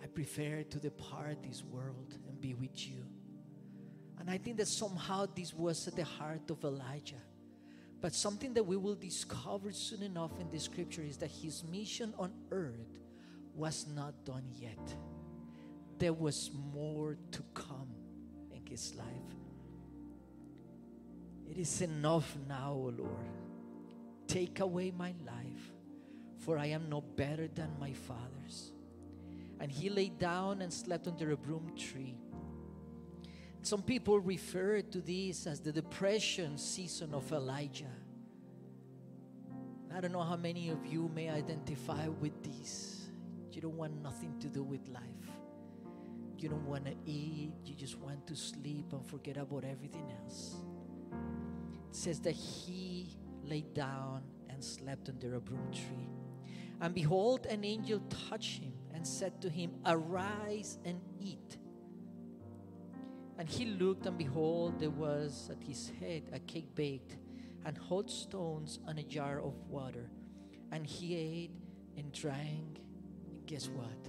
I 0.00 0.06
prefer 0.06 0.62
to 0.62 0.78
depart 0.78 1.42
this 1.42 1.64
world 1.64 2.14
and 2.28 2.40
be 2.40 2.54
with 2.54 2.88
you. 2.88 3.04
And 4.20 4.30
I 4.30 4.38
think 4.38 4.56
that 4.58 4.68
somehow 4.68 5.26
this 5.34 5.52
was 5.52 5.88
at 5.88 5.96
the 5.96 6.04
heart 6.04 6.48
of 6.50 6.62
Elijah. 6.62 7.22
But 8.00 8.14
something 8.14 8.54
that 8.54 8.64
we 8.64 8.76
will 8.76 8.94
discover 8.94 9.72
soon 9.72 10.02
enough 10.02 10.30
in 10.40 10.48
the 10.50 10.60
scripture 10.60 11.02
is 11.02 11.16
that 11.18 11.30
his 11.30 11.64
mission 11.64 12.14
on 12.18 12.32
earth 12.52 13.00
was 13.54 13.86
not 13.94 14.24
done 14.24 14.44
yet. 14.54 14.94
There 15.98 16.12
was 16.12 16.50
more 16.72 17.18
to 17.32 17.42
come 17.54 17.88
in 18.52 18.64
his 18.66 18.94
life. 18.94 19.06
It 21.50 21.58
is 21.58 21.80
enough 21.82 22.36
now, 22.48 22.72
O 22.72 22.92
Lord. 22.96 23.32
Take 24.28 24.60
away 24.60 24.92
my 24.96 25.14
life, 25.26 25.72
for 26.38 26.58
I 26.58 26.66
am 26.66 26.88
no 26.88 27.00
better 27.00 27.48
than 27.48 27.70
my 27.80 27.94
fathers 27.94 28.72
and 29.60 29.70
he 29.70 29.88
lay 29.88 30.08
down 30.08 30.62
and 30.62 30.72
slept 30.72 31.06
under 31.06 31.32
a 31.32 31.36
broom 31.36 31.72
tree. 31.76 32.16
Some 33.62 33.82
people 33.82 34.20
refer 34.20 34.80
to 34.80 35.00
this 35.00 35.46
as 35.46 35.60
the 35.60 35.72
depression 35.72 36.56
season 36.56 37.12
of 37.14 37.30
Elijah. 37.32 37.84
I 39.94 40.00
don't 40.00 40.12
know 40.12 40.22
how 40.22 40.36
many 40.36 40.70
of 40.70 40.86
you 40.86 41.10
may 41.14 41.28
identify 41.28 42.08
with 42.08 42.42
this. 42.42 43.08
You 43.52 43.60
don't 43.60 43.76
want 43.76 44.00
nothing 44.02 44.38
to 44.40 44.48
do 44.48 44.62
with 44.62 44.86
life. 44.88 45.02
You 46.38 46.48
don't 46.48 46.66
want 46.66 46.86
to 46.86 46.94
eat. 47.04 47.52
You 47.64 47.74
just 47.74 47.98
want 47.98 48.26
to 48.28 48.36
sleep 48.36 48.92
and 48.92 49.04
forget 49.04 49.36
about 49.36 49.64
everything 49.64 50.06
else. 50.22 50.54
It 51.90 51.96
says 51.96 52.20
that 52.20 52.34
he 52.34 53.18
lay 53.44 53.64
down 53.74 54.22
and 54.48 54.62
slept 54.62 55.08
under 55.08 55.34
a 55.34 55.40
broom 55.40 55.70
tree. 55.72 56.08
And 56.80 56.94
behold, 56.94 57.46
an 57.46 57.64
angel 57.64 58.00
touched 58.28 58.60
him 58.60 58.72
and 58.94 59.06
said 59.06 59.40
to 59.42 59.50
him, 59.50 59.72
Arise 59.84 60.78
and 60.84 61.00
eat. 61.20 61.57
And 63.38 63.48
he 63.48 63.66
looked, 63.66 64.04
and 64.06 64.18
behold, 64.18 64.80
there 64.80 64.90
was 64.90 65.48
at 65.52 65.62
his 65.62 65.92
head 66.00 66.24
a 66.32 66.40
cake 66.40 66.74
baked, 66.74 67.16
and 67.64 67.78
hot 67.78 68.10
stones 68.10 68.80
and 68.86 68.98
a 68.98 69.02
jar 69.04 69.40
of 69.40 69.54
water. 69.68 70.10
And 70.72 70.84
he 70.84 71.14
ate 71.14 71.52
and 71.96 72.10
drank. 72.12 72.80
And 73.26 73.46
guess 73.46 73.68
what? 73.68 74.08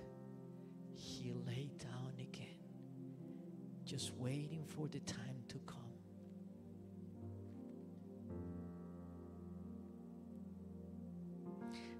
He 0.95 1.31
lay 1.45 1.69
down 1.77 2.13
again, 2.19 2.47
just 3.85 4.13
waiting 4.15 4.65
for 4.65 4.87
the 4.87 4.99
time 5.01 5.43
to 5.49 5.59
come. 5.59 5.77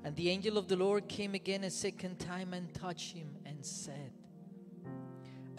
And 0.04 0.16
the 0.16 0.30
angel 0.30 0.58
of 0.58 0.68
the 0.68 0.78
Lord 0.78 1.08
came 1.08 1.36
again 1.36 1.64
a 1.64 1.70
second 1.70 2.20
time 2.20 2.54
and 2.54 2.74
touched 2.74 3.14
him 3.14 3.36
and 3.46 3.64
said, 3.64 4.14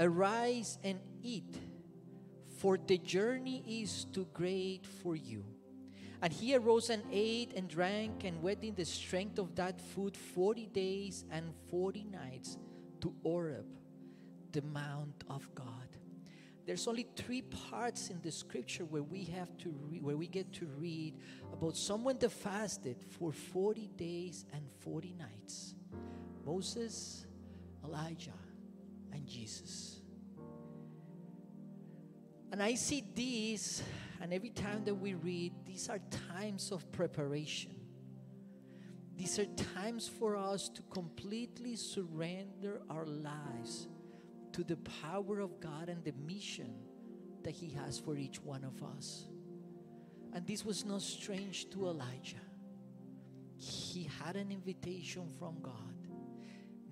Arise 0.01 0.79
and 0.83 0.99
eat, 1.23 1.61
for 2.57 2.79
the 2.79 2.97
journey 2.97 3.63
is 3.83 4.07
too 4.07 4.27
great 4.33 4.87
for 5.03 5.15
you. 5.15 5.45
And 6.23 6.33
he 6.33 6.57
arose 6.57 6.89
and 6.89 7.03
ate 7.13 7.53
and 7.55 7.69
drank 7.69 8.25
and 8.25 8.43
went 8.43 8.65
in 8.65 8.75
the 8.75 8.87
strength 8.87 9.39
of 9.39 9.55
that 9.57 9.79
food 9.79 10.17
forty 10.17 10.67
days 10.67 11.27
and 11.31 11.53
forty 11.71 12.05
nights 12.05 12.57
to 13.03 13.15
Horeb, 13.23 13.67
the 14.53 14.63
mount 14.63 15.23
of 15.29 15.55
God. 15.55 15.67
There's 16.65 16.87
only 16.89 17.07
three 17.17 17.43
parts 17.43 18.09
in 18.09 18.23
the 18.23 18.31
scripture 18.31 18.87
where 18.87 19.03
we 19.03 19.25
have 19.25 19.55
to 19.59 19.71
read, 19.91 20.03
where 20.03 20.17
we 20.17 20.29
get 20.29 20.51
to 20.55 20.67
read 20.79 21.17
about 21.53 21.77
someone 21.77 22.17
that 22.21 22.31
fasted 22.31 22.97
for 23.19 23.33
40 23.33 23.89
days 23.97 24.45
and 24.53 24.63
40 24.79 25.15
nights. 25.19 25.75
Moses, 26.47 27.27
Elijah, 27.85 28.33
and 29.13 29.27
Jesus. 29.27 30.01
And 32.53 32.63
I 32.63 32.75
see 32.75 33.05
these, 33.15 33.83
and 34.21 34.33
every 34.33 34.51
time 34.51 34.85
that 34.85 34.95
we 34.95 35.15
read, 35.15 35.53
these 35.65 35.89
are 35.89 36.01
times 36.33 36.73
of 36.73 36.91
preparation. 36.91 37.75
These 39.17 39.39
are 39.39 39.47
times 39.75 40.09
for 40.09 40.37
us 40.37 40.69
to 40.71 40.83
completely 40.91 41.77
surrender 41.77 42.81
our 42.89 43.07
lives 43.07 43.89
to 44.53 44.65
the 44.65 44.79
power 45.03 45.41
of 45.41 45.61
God 45.61 45.89
and 45.89 46.03
the 46.05 46.15
mission 46.27 46.75
that 47.45 47.53
He 47.53 47.71
has 47.71 47.99
for 47.99 48.17
each 48.17 48.41
one 48.41 48.65
of 48.65 48.83
us. 48.83 49.27
And 50.33 50.47
this 50.47 50.65
was 50.65 50.85
not 50.85 51.03
strange 51.03 51.69
to 51.71 51.87
Elijah. 51.87 52.37
He 53.57 54.09
had 54.25 54.37
an 54.37 54.51
invitation 54.51 55.29
from 55.39 55.61
God. 55.61 56.00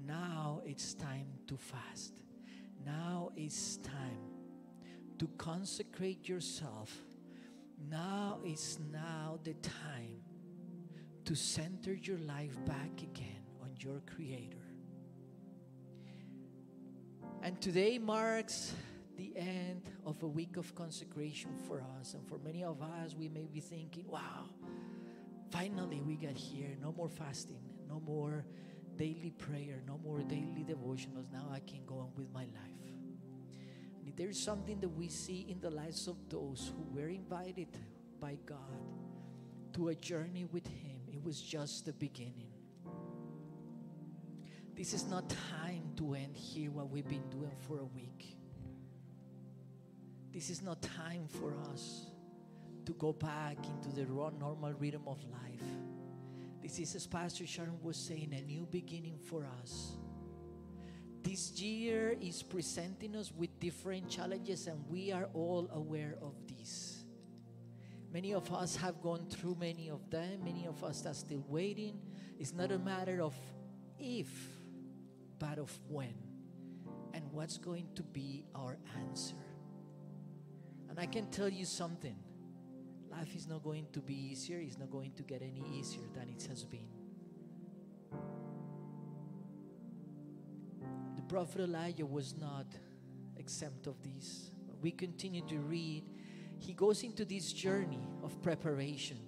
Now 0.09 0.62
it's 0.64 0.94
time 0.94 1.26
to 1.48 1.59
fast. 1.59 2.14
Now 2.86 3.30
it's 3.36 3.76
time 3.76 4.32
to 5.18 5.28
consecrate 5.36 6.26
yourself. 6.26 6.90
Now 7.90 8.40
is 8.43 8.78
now 8.90 9.39
the 9.44 9.52
time 9.55 10.22
to 11.26 11.35
center 11.35 11.93
your 11.93 12.16
life 12.20 12.56
back 12.64 13.02
again 13.02 13.44
on 13.60 13.68
your 13.80 14.01
creator. 14.14 14.56
And 17.43 17.60
today 17.60 17.98
marks 17.98 18.72
the 19.18 19.36
end 19.36 19.90
of 20.06 20.22
a 20.22 20.26
week 20.26 20.56
of 20.56 20.74
consecration 20.74 21.51
for 21.66 21.85
us. 22.01 22.14
And 22.14 22.26
for 22.26 22.39
many 22.39 22.64
of 22.64 22.80
us, 22.80 23.14
we 23.14 23.28
may 23.28 23.47
be 23.47 23.60
thinking, 23.60 24.06
wow, 24.09 24.47
finally 25.51 26.01
we 26.01 26.16
got 26.16 26.36
here. 26.36 26.70
No 26.80 26.93
more 26.97 27.10
fasting, 27.10 27.60
no 27.86 28.01
more 28.01 28.47
daily 28.98 29.30
prayer, 29.30 29.80
no 29.86 29.98
more 30.04 30.18
daily 30.20 30.64
devotionals. 30.68 31.30
Now 31.32 31.48
I 31.52 31.60
can 31.60 31.86
go 31.86 31.98
on 31.98 32.10
with 32.16 32.30
my 32.32 32.42
life. 32.42 32.88
And 33.98 34.08
if 34.08 34.16
there's 34.16 34.38
something 34.38 34.80
that 34.80 34.88
we 34.88 35.08
see 35.08 35.46
in 35.48 35.60
the 35.60 35.70
lives 35.70 36.08
of 36.08 36.16
those 36.28 36.72
who 36.74 36.82
were 36.94 37.08
invited 37.08 37.68
by 38.20 38.36
God 38.44 38.58
to 39.74 39.88
a 39.88 39.94
journey 39.94 40.44
with 40.44 40.66
Him, 40.66 41.00
it 41.06 41.22
was 41.22 41.40
just 41.40 41.86
the 41.86 41.92
beginning. 41.92 42.50
This 44.76 44.92
is 44.92 45.06
not 45.06 45.32
time 45.60 45.92
to 45.96 46.14
end 46.14 46.36
here 46.36 46.70
what 46.70 46.90
we've 46.90 47.08
been 47.08 47.28
doing 47.30 47.56
for 47.66 47.78
a 47.78 47.84
week. 47.84 48.36
This 50.32 50.50
is 50.50 50.62
not 50.62 50.82
time 50.82 51.26
for 51.28 51.54
us 51.72 52.06
to 52.84 52.92
go 52.94 53.12
back 53.12 53.58
into 53.66 53.94
the 53.94 54.04
normal 54.04 54.72
rhythm 54.74 55.02
of 55.06 55.18
life. 55.24 55.97
This 56.62 56.78
is, 56.78 56.94
as 56.94 57.06
Pastor 57.06 57.47
Sharon 57.47 57.78
was 57.82 57.97
saying, 57.97 58.35
a 58.36 58.43
new 58.43 58.66
beginning 58.70 59.18
for 59.18 59.47
us. 59.62 59.97
This 61.22 61.52
year 61.60 62.16
is 62.20 62.43
presenting 62.43 63.14
us 63.14 63.32
with 63.36 63.59
different 63.60 64.09
challenges, 64.09 64.66
and 64.66 64.85
we 64.89 65.12
are 65.12 65.28
all 65.35 65.68
aware 65.72 66.16
of 66.20 66.35
this. 66.48 67.05
Many 68.12 68.32
of 68.35 68.52
us 68.52 68.74
have 68.76 69.01
gone 69.02 69.26
through 69.28 69.56
many 69.60 69.90
of 69.90 70.09
them, 70.10 70.43
many 70.44 70.66
of 70.66 70.82
us 70.82 71.05
are 71.06 71.14
still 71.14 71.44
waiting. 71.48 72.01
It's 72.39 72.55
not 72.55 72.72
a 72.72 72.78
matter 72.78 73.20
of 73.20 73.35
if, 73.98 74.28
but 75.39 75.59
of 75.59 75.78
when, 75.89 76.14
and 77.12 77.30
what's 77.32 77.59
going 77.59 77.89
to 77.94 78.02
be 78.02 78.47
our 78.55 78.78
answer. 79.09 79.36
And 80.89 80.98
I 80.98 81.06
can 81.06 81.30
tell 81.30 81.48
you 81.48 81.66
something 81.66 82.16
life 83.18 83.34
is 83.34 83.48
not 83.48 83.64
going 83.64 83.86
to 83.92 84.00
be 84.00 84.14
easier, 84.14 84.60
it's 84.60 84.78
not 84.78 84.90
going 84.90 85.12
to 85.12 85.22
get 85.24 85.42
any 85.42 85.64
easier 85.76 86.04
than 86.14 86.28
it 86.28 86.46
has 86.48 86.62
been. 86.64 86.86
The 91.16 91.22
prophet 91.22 91.62
Elijah 91.62 92.06
was 92.06 92.36
not 92.36 92.66
exempt 93.36 93.86
of 93.88 93.96
this. 94.02 94.50
We 94.80 94.92
continue 94.92 95.42
to 95.48 95.58
read. 95.58 96.04
He 96.58 96.72
goes 96.72 97.02
into 97.02 97.24
this 97.24 97.52
journey 97.52 98.06
of 98.22 98.40
preparation, 98.40 99.18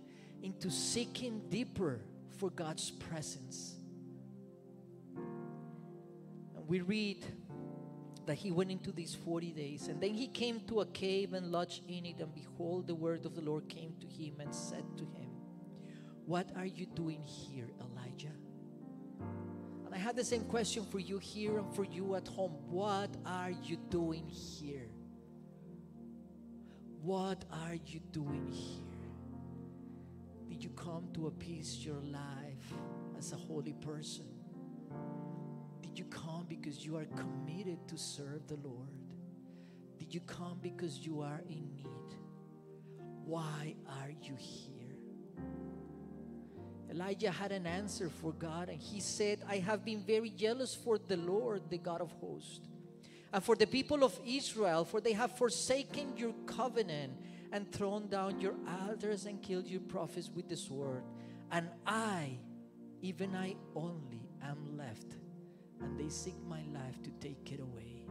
into 0.42 0.70
seeking 0.70 1.42
deeper 1.48 2.00
for 2.38 2.50
God's 2.50 2.92
presence. 2.92 3.74
And 5.16 6.68
we 6.68 6.80
read 6.80 7.24
that 8.26 8.36
he 8.36 8.50
went 8.50 8.70
into 8.70 8.92
these 8.92 9.14
40 9.14 9.52
days, 9.52 9.88
and 9.88 10.00
then 10.00 10.14
he 10.14 10.28
came 10.28 10.60
to 10.68 10.80
a 10.80 10.86
cave 10.86 11.32
and 11.32 11.50
lodged 11.50 11.82
in 11.88 12.06
it, 12.06 12.20
and 12.20 12.34
behold, 12.34 12.86
the 12.86 12.94
word 12.94 13.26
of 13.26 13.34
the 13.34 13.40
Lord 13.40 13.68
came 13.68 13.94
to 14.00 14.06
him 14.06 14.40
and 14.40 14.54
said 14.54 14.84
to 14.98 15.04
him, 15.04 15.30
What 16.26 16.50
are 16.56 16.66
you 16.66 16.86
doing 16.86 17.22
here, 17.22 17.68
Elijah? 17.80 18.34
And 19.86 19.94
I 19.94 19.98
had 19.98 20.16
the 20.16 20.24
same 20.24 20.44
question 20.44 20.84
for 20.84 21.00
you 21.00 21.18
here 21.18 21.58
and 21.58 21.74
for 21.74 21.84
you 21.84 22.14
at 22.14 22.28
home. 22.28 22.52
What 22.68 23.10
are 23.26 23.50
you 23.50 23.76
doing 23.90 24.28
here? 24.28 24.88
What 27.02 27.44
are 27.50 27.76
you 27.86 28.00
doing 28.12 28.46
here? 28.52 28.84
Did 30.48 30.62
you 30.62 30.70
come 30.70 31.08
to 31.14 31.26
appease 31.26 31.84
your 31.84 32.00
life 32.02 32.74
as 33.18 33.32
a 33.32 33.36
holy 33.36 33.72
person? 33.72 34.39
You 36.00 36.06
come 36.06 36.46
because 36.48 36.82
you 36.82 36.96
are 36.96 37.04
committed 37.04 37.86
to 37.88 37.98
serve 37.98 38.46
the 38.46 38.56
Lord? 38.66 38.88
Did 39.98 40.14
you 40.14 40.20
come 40.20 40.58
because 40.62 40.98
you 41.00 41.20
are 41.20 41.42
in 41.46 41.76
need? 41.76 42.16
Why 43.26 43.74
are 43.86 44.10
you 44.22 44.34
here? 44.34 44.96
Elijah 46.90 47.30
had 47.30 47.52
an 47.52 47.66
answer 47.66 48.08
for 48.08 48.32
God, 48.32 48.70
and 48.70 48.80
he 48.80 48.98
said, 48.98 49.40
I 49.46 49.58
have 49.58 49.84
been 49.84 50.00
very 50.00 50.30
jealous 50.30 50.74
for 50.74 50.96
the 50.96 51.18
Lord, 51.18 51.68
the 51.68 51.76
God 51.76 52.00
of 52.00 52.12
hosts, 52.12 52.60
and 53.30 53.44
for 53.44 53.54
the 53.54 53.66
people 53.66 54.02
of 54.02 54.18
Israel, 54.24 54.86
for 54.86 55.02
they 55.02 55.12
have 55.12 55.36
forsaken 55.36 56.16
your 56.16 56.32
covenant 56.46 57.12
and 57.52 57.70
thrown 57.70 58.08
down 58.08 58.40
your 58.40 58.54
altars 58.88 59.26
and 59.26 59.42
killed 59.42 59.66
your 59.66 59.82
prophets 59.82 60.30
with 60.34 60.48
the 60.48 60.56
sword. 60.56 61.02
And 61.52 61.68
I, 61.86 62.38
even 63.02 63.36
I 63.36 63.56
only, 63.76 64.30
am 64.42 64.78
left, 64.78 65.16
and 65.80 65.98
they 65.98 66.08
seek 66.08 66.36
my 66.48 66.62
life 66.72 67.02
to 67.02 67.10
take 67.20 67.52
it 67.52 67.60
away. 67.60 68.06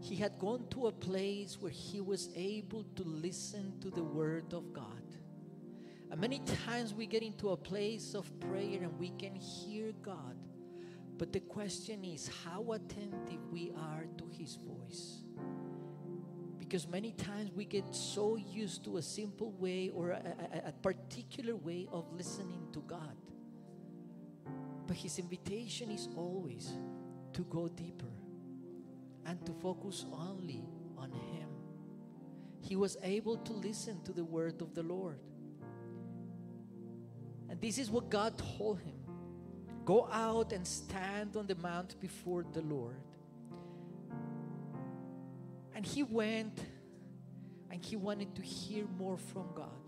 He 0.00 0.16
had 0.16 0.38
gone 0.38 0.66
to 0.70 0.86
a 0.86 0.92
place 0.92 1.58
where 1.60 1.72
he 1.72 2.00
was 2.00 2.30
able 2.34 2.84
to 2.96 3.02
listen 3.02 3.78
to 3.80 3.90
the 3.90 4.02
word 4.02 4.52
of 4.52 4.72
God. 4.72 5.02
And 6.10 6.20
many 6.20 6.40
times 6.66 6.94
we 6.94 7.06
get 7.06 7.22
into 7.22 7.50
a 7.50 7.56
place 7.56 8.14
of 8.14 8.30
prayer 8.40 8.82
and 8.82 8.98
we 8.98 9.10
can 9.10 9.34
hear 9.34 9.92
God. 10.02 10.36
But 11.18 11.32
the 11.32 11.40
question 11.40 12.04
is 12.04 12.30
how 12.44 12.72
attentive 12.72 13.44
we 13.50 13.72
are 13.76 14.06
to 14.18 14.24
His 14.30 14.56
voice. 14.56 15.24
Because 16.58 16.86
many 16.86 17.12
times 17.12 17.50
we 17.54 17.64
get 17.64 17.94
so 17.94 18.36
used 18.36 18.84
to 18.84 18.98
a 18.98 19.02
simple 19.02 19.52
way 19.52 19.90
or 19.92 20.10
a, 20.10 20.22
a, 20.54 20.68
a 20.68 20.72
particular 20.72 21.56
way 21.56 21.88
of 21.90 22.04
listening 22.12 22.68
to 22.72 22.80
God. 22.82 23.16
But 24.88 24.96
His 24.96 25.20
invitation 25.20 25.92
is 25.92 26.08
always 26.16 26.72
to 27.34 27.42
go 27.44 27.68
deeper 27.68 28.10
and 29.24 29.44
to 29.46 29.52
focus 29.52 30.04
only 30.12 30.64
on 30.96 31.12
Him. 31.12 31.48
He 32.60 32.74
was 32.74 32.96
able 33.02 33.36
to 33.36 33.52
listen 33.52 34.02
to 34.02 34.12
the 34.12 34.24
word 34.24 34.60
of 34.60 34.74
the 34.74 34.82
Lord. 34.82 35.20
And 37.48 37.60
this 37.60 37.78
is 37.78 37.90
what 37.90 38.10
God 38.10 38.36
told 38.58 38.80
him 38.80 38.94
Go 39.84 40.06
out 40.12 40.52
and 40.52 40.66
stand 40.66 41.34
on 41.34 41.46
the 41.46 41.54
mount 41.54 41.98
before 41.98 42.44
the 42.52 42.60
Lord. 42.60 43.00
And 45.74 45.86
he 45.86 46.02
went 46.02 46.58
and 47.70 47.82
he 47.82 47.96
wanted 47.96 48.34
to 48.34 48.42
hear 48.42 48.84
more 48.98 49.16
from 49.16 49.46
God. 49.54 49.87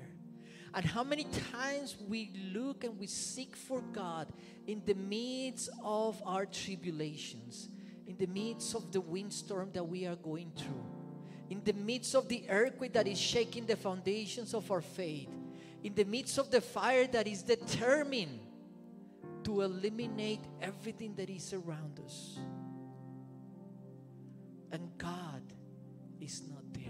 And 0.73 0.85
how 0.85 1.03
many 1.03 1.25
times 1.51 1.97
we 2.07 2.31
look 2.53 2.83
and 2.83 2.97
we 2.97 3.07
seek 3.07 3.55
for 3.55 3.81
God 3.81 4.31
in 4.67 4.81
the 4.85 4.93
midst 4.93 5.69
of 5.83 6.21
our 6.25 6.45
tribulations, 6.45 7.67
in 8.07 8.15
the 8.17 8.27
midst 8.27 8.73
of 8.75 8.91
the 8.91 9.01
windstorm 9.01 9.71
that 9.73 9.83
we 9.83 10.05
are 10.05 10.15
going 10.15 10.51
through, 10.55 10.85
in 11.49 11.61
the 11.65 11.73
midst 11.73 12.15
of 12.15 12.29
the 12.29 12.45
earthquake 12.49 12.93
that 12.93 13.07
is 13.07 13.19
shaking 13.19 13.65
the 13.65 13.75
foundations 13.75 14.53
of 14.53 14.71
our 14.71 14.81
faith, 14.81 15.27
in 15.83 15.93
the 15.93 16.05
midst 16.05 16.37
of 16.37 16.49
the 16.49 16.61
fire 16.61 17.05
that 17.07 17.27
is 17.27 17.43
determined 17.43 18.39
to 19.43 19.61
eliminate 19.61 20.41
everything 20.61 21.15
that 21.15 21.29
is 21.29 21.51
around 21.51 21.99
us. 22.05 22.37
And 24.71 24.89
God 24.97 25.41
is 26.21 26.43
not 26.47 26.63
there. 26.71 26.83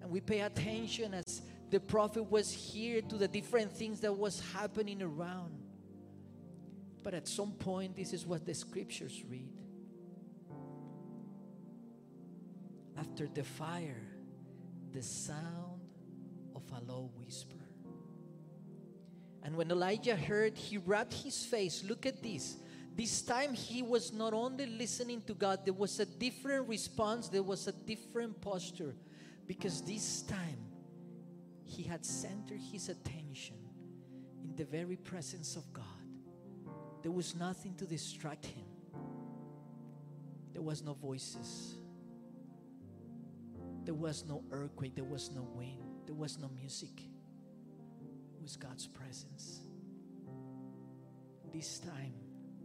And 0.00 0.10
we 0.10 0.20
pay 0.20 0.40
attention 0.40 1.14
as 1.14 1.42
the 1.70 1.80
prophet 1.80 2.30
was 2.30 2.50
here 2.50 3.00
to 3.00 3.16
the 3.16 3.28
different 3.28 3.72
things 3.72 4.00
that 4.00 4.12
was 4.12 4.42
happening 4.52 5.02
around. 5.02 5.52
But 7.02 7.14
at 7.14 7.28
some 7.28 7.52
point, 7.52 7.96
this 7.96 8.12
is 8.12 8.26
what 8.26 8.44
the 8.44 8.54
scriptures 8.54 9.22
read. 9.28 9.52
After 12.98 13.26
the 13.28 13.44
fire, 13.44 14.02
the 14.92 15.02
sound 15.02 15.80
of 16.54 16.62
a 16.76 16.92
low 16.92 17.10
whisper. 17.16 17.56
And 19.42 19.56
when 19.56 19.70
Elijah 19.70 20.16
heard, 20.16 20.58
he 20.58 20.76
rubbed 20.76 21.14
his 21.14 21.44
face. 21.44 21.82
Look 21.88 22.04
at 22.04 22.22
this. 22.22 22.56
This 22.96 23.22
time 23.22 23.54
he 23.54 23.80
was 23.80 24.12
not 24.12 24.34
only 24.34 24.66
listening 24.66 25.22
to 25.22 25.34
God, 25.34 25.60
there 25.64 25.72
was 25.72 26.00
a 26.00 26.04
different 26.04 26.68
response, 26.68 27.28
there 27.28 27.42
was 27.42 27.66
a 27.68 27.72
different 27.72 28.40
posture. 28.40 28.94
Because 29.46 29.80
this 29.80 30.22
time 30.22 30.58
he 31.70 31.84
had 31.84 32.04
centered 32.04 32.60
his 32.60 32.88
attention 32.88 33.56
in 34.42 34.56
the 34.56 34.64
very 34.64 34.96
presence 34.96 35.54
of 35.54 35.72
God. 35.72 35.84
There 37.02 37.12
was 37.12 37.36
nothing 37.36 37.74
to 37.76 37.86
distract 37.86 38.44
him, 38.44 38.66
there 40.52 40.62
was 40.62 40.82
no 40.82 40.94
voices, 40.94 41.76
there 43.84 43.94
was 43.94 44.24
no 44.26 44.42
earthquake, 44.50 44.96
there 44.96 45.04
was 45.04 45.30
no 45.30 45.42
wind, 45.54 45.82
there 46.06 46.14
was 46.14 46.38
no 46.38 46.48
music. 46.48 47.02
It 48.34 48.42
was 48.42 48.56
God's 48.56 48.88
presence. 48.88 49.60
This 51.52 51.78
time, 51.78 52.14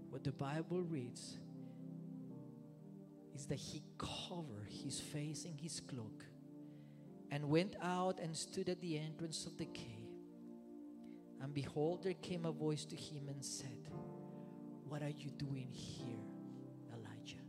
what 0.10 0.23
the 0.23 0.32
Bible 0.32 0.82
reads 0.82 1.38
is 3.36 3.45
that 3.48 3.60
he 3.60 3.84
covered 3.98 4.68
his 4.69 4.99
face 4.99 5.45
in 5.45 5.57
his 5.57 5.80
cloak 5.80 6.23
and 7.31 7.49
went 7.49 7.76
out 7.81 8.19
and 8.19 8.35
stood 8.35 8.69
at 8.69 8.80
the 8.81 8.97
entrance 8.97 9.45
of 9.45 9.57
the 9.57 9.65
cave. 9.65 10.06
And 11.41 11.53
behold, 11.53 12.03
there 12.03 12.14
came 12.14 12.45
a 12.45 12.52
voice 12.52 12.85
to 12.85 12.95
him 12.95 13.27
and 13.27 13.43
said, 13.43 13.89
What 14.88 15.02
are 15.02 15.10
you 15.10 15.30
doing 15.31 15.68
here, 15.72 16.23
Elijah? 16.93 17.43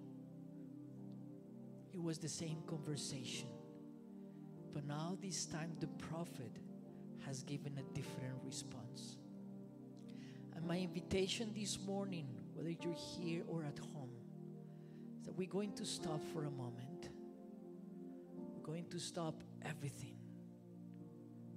It 1.93 2.03
was 2.03 2.19
the 2.19 2.29
same 2.29 2.63
conversation. 2.67 3.49
But 4.75 4.87
now, 4.87 5.17
this 5.23 5.47
time, 5.47 5.73
the 5.81 5.87
prophet 5.87 6.59
has 7.25 7.43
given 7.43 7.79
a 7.79 7.95
different 7.95 8.35
response. 8.45 9.17
And 10.55 10.67
my 10.67 10.79
invitation 10.79 11.53
this 11.55 11.79
morning, 11.87 12.27
whether 12.55 12.71
you're 12.71 12.93
here 12.93 13.43
or 13.49 13.65
at 13.65 13.79
home, 13.79 14.11
is 15.19 15.27
that 15.27 15.37
we're 15.37 15.49
going 15.49 15.73
to 15.73 15.85
stop 15.85 16.21
for 16.33 16.45
a 16.45 16.51
moment. 16.51 17.09
We're 18.55 18.63
going 18.63 18.87
to 18.91 18.99
stop 18.99 19.43
everything 19.69 20.17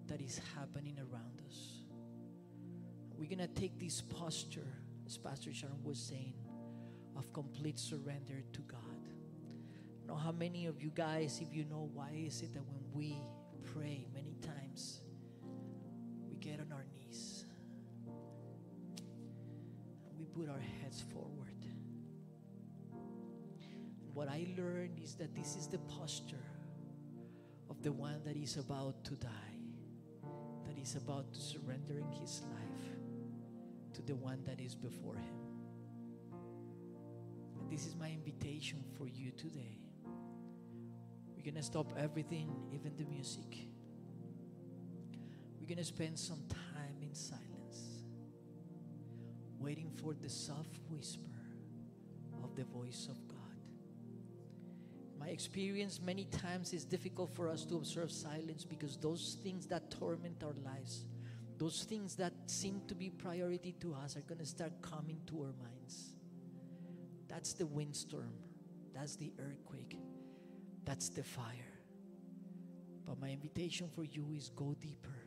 that 0.08 0.22
is 0.22 0.42
happening 0.56 0.98
around 1.00 1.42
us. 1.48 1.84
We're 3.16 3.30
going 3.30 3.40
to 3.40 3.48
take 3.48 3.80
this 3.80 4.02
posture, 4.02 4.68
as 5.06 5.18
Pastor 5.18 5.54
Sharon 5.54 5.84
was 5.84 6.00
saying, 6.00 6.36
of 7.16 7.32
complete 7.34 7.78
surrender 7.78 8.44
to 8.54 8.62
God. 8.62 8.80
I 10.04 10.08
know 10.08 10.16
how 10.16 10.32
many 10.32 10.66
of 10.66 10.82
you 10.82 10.90
guys, 10.90 11.40
if 11.42 11.54
you 11.54 11.66
know 11.66 11.90
why 11.94 12.12
is 12.16 12.42
it 12.42 12.54
that 12.54 12.64
when 12.66 12.84
we 12.94 13.22
pray 13.74 14.08
many 14.14 14.36
times, 14.42 15.02
we 16.30 16.38
get 16.38 16.60
on 16.60 16.72
our 16.72 16.86
knees 16.94 17.46
we 20.20 20.26
put 20.26 20.50
our 20.50 20.60
heads 20.82 21.02
forward. 21.14 21.56
And 22.92 24.14
what 24.14 24.28
I 24.28 24.46
learned 24.58 25.00
is 25.02 25.16
that 25.16 25.34
this 25.34 25.56
is 25.56 25.68
the 25.68 25.78
posture 25.80 26.59
the 27.82 27.92
one 27.92 28.22
that 28.26 28.36
is 28.36 28.58
about 28.58 29.04
to 29.06 29.16
die, 29.16 29.30
that 30.68 30.78
is 30.78 30.96
about 30.96 31.34
to 31.34 31.40
surrendering 31.40 32.12
his 32.12 32.42
life 32.42 32.70
to 33.94 34.02
the 34.02 34.16
one 34.16 34.44
that 34.46 34.60
is 34.60 34.76
before 34.76 35.16
him. 35.16 35.36
And 37.60 37.72
this 37.72 37.86
is 37.86 37.96
my 37.96 38.10
invitation 38.10 38.84
for 38.98 39.08
you 39.08 39.32
today. 39.32 39.80
We're 41.36 41.44
going 41.44 41.56
to 41.56 41.64
stop 41.64 41.94
everything, 41.98 42.54
even 42.74 42.98
the 42.98 43.06
music. 43.06 43.58
We're 45.60 45.68
going 45.68 45.78
to 45.78 45.86
spend 45.86 46.20
some 46.20 46.44
time 46.50 47.02
in 47.02 47.16
silence, 47.16 48.04
waiting 49.58 49.92
for 50.02 50.14
the 50.14 50.30
soft 50.30 50.80
whisper 50.90 51.30
of 52.44 52.56
the 52.56 52.66
voice 52.66 53.08
of 53.10 53.26
God. 53.30 53.39
My 55.30 55.34
experience 55.34 56.02
many 56.04 56.26
times 56.26 56.74
is 56.74 56.84
difficult 56.84 57.30
for 57.36 57.50
us 57.50 57.64
to 57.66 57.76
observe 57.76 58.12
silence 58.12 58.66
because 58.66 58.98
those 58.98 59.38
things 59.44 59.68
that 59.68 59.92
torment 59.92 60.44
our 60.44 60.56
lives, 60.66 61.06
those 61.60 61.84
things 61.84 62.16
that 62.16 62.34
seem 62.48 62.82
to 62.88 62.96
be 62.96 63.12
priority 63.12 63.74
to 63.74 63.94
us, 63.94 64.18
are 64.18 64.22
going 64.22 64.40
to 64.40 64.46
start 64.48 64.72
coming 64.82 65.22
to 65.28 65.42
our 65.42 65.54
minds. 65.62 66.14
That's 67.28 67.54
the 67.54 67.68
windstorm, 67.68 68.34
that's 68.92 69.18
the 69.18 69.32
earthquake, 69.38 70.00
that's 70.84 71.10
the 71.10 71.22
fire. 71.22 71.78
But 73.06 73.22
my 73.22 73.30
invitation 73.30 73.88
for 73.88 74.06
you 74.06 74.34
is 74.36 74.50
go 74.50 74.76
deeper. 74.82 75.22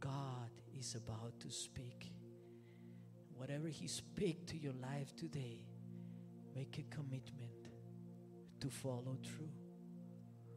God 0.00 0.50
is 0.76 0.96
about 0.96 1.38
to 1.42 1.50
speak. 1.52 2.10
Whatever 3.36 3.68
He 3.68 3.86
speak 3.86 4.48
to 4.48 4.58
your 4.58 4.74
life 4.82 5.14
today, 5.14 5.60
make 6.56 6.76
a 6.78 6.92
commitment 6.92 7.47
to 8.60 8.68
follow 8.68 9.16
through. 9.24 9.50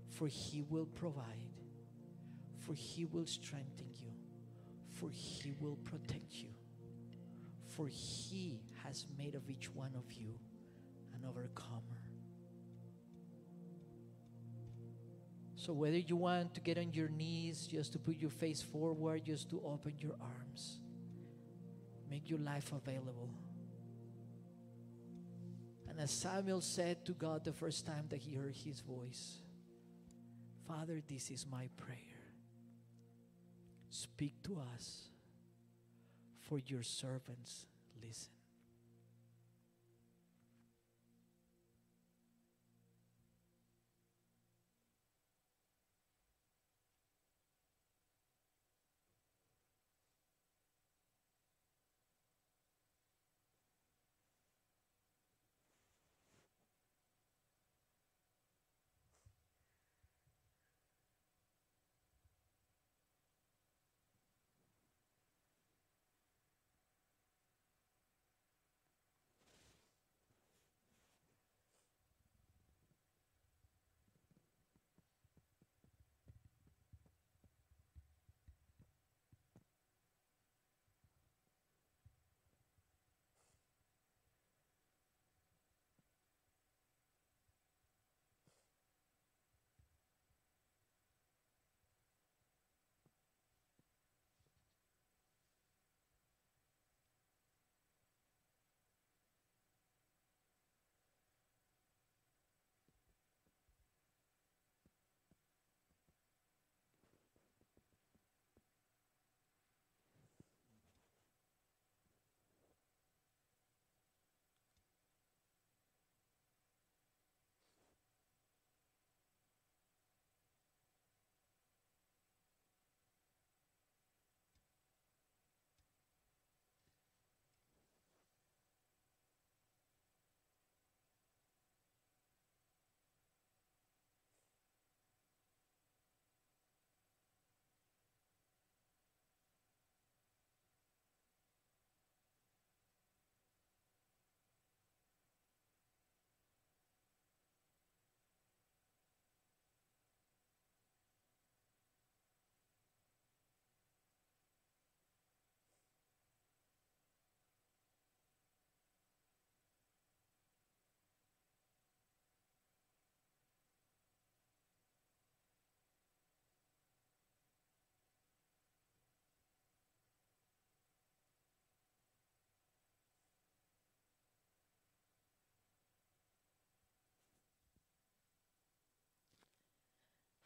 For 0.09 0.27
He 0.27 0.61
will 0.61 0.85
provide, 0.85 1.53
for 2.59 2.73
He 2.73 3.05
will 3.05 3.25
strengthen 3.25 3.87
you, 3.95 4.11
for 4.91 5.09
He 5.09 5.53
will 5.59 5.77
protect 5.77 6.33
you, 6.33 6.49
for 7.69 7.87
He 7.87 8.61
has 8.83 9.05
made 9.17 9.35
of 9.35 9.49
each 9.49 9.73
one 9.73 9.93
of 9.95 10.11
you 10.11 10.33
an 11.13 11.27
overcomer. 11.27 12.01
So, 15.55 15.73
whether 15.73 15.97
you 15.97 16.15
want 16.15 16.55
to 16.55 16.61
get 16.61 16.79
on 16.79 16.91
your 16.91 17.09
knees, 17.09 17.67
just 17.67 17.93
to 17.93 17.99
put 17.99 18.17
your 18.17 18.31
face 18.31 18.63
forward, 18.63 19.25
just 19.25 19.49
to 19.51 19.61
open 19.63 19.93
your 19.99 20.15
arms, 20.19 20.79
make 22.09 22.29
your 22.29 22.39
life 22.39 22.71
available. 22.73 23.29
And 25.91 25.99
as 25.99 26.09
Samuel 26.09 26.61
said 26.61 27.05
to 27.05 27.11
God 27.11 27.43
the 27.43 27.51
first 27.51 27.85
time 27.85 28.05
that 28.09 28.21
he 28.21 28.33
heard 28.33 28.55
his 28.55 28.79
voice, 28.79 29.41
Father, 30.65 31.01
this 31.05 31.29
is 31.29 31.45
my 31.51 31.67
prayer. 31.75 31.97
Speak 33.89 34.41
to 34.43 34.57
us, 34.73 35.09
for 36.39 36.59
your 36.59 36.81
servants 36.81 37.65
listen. 38.01 38.31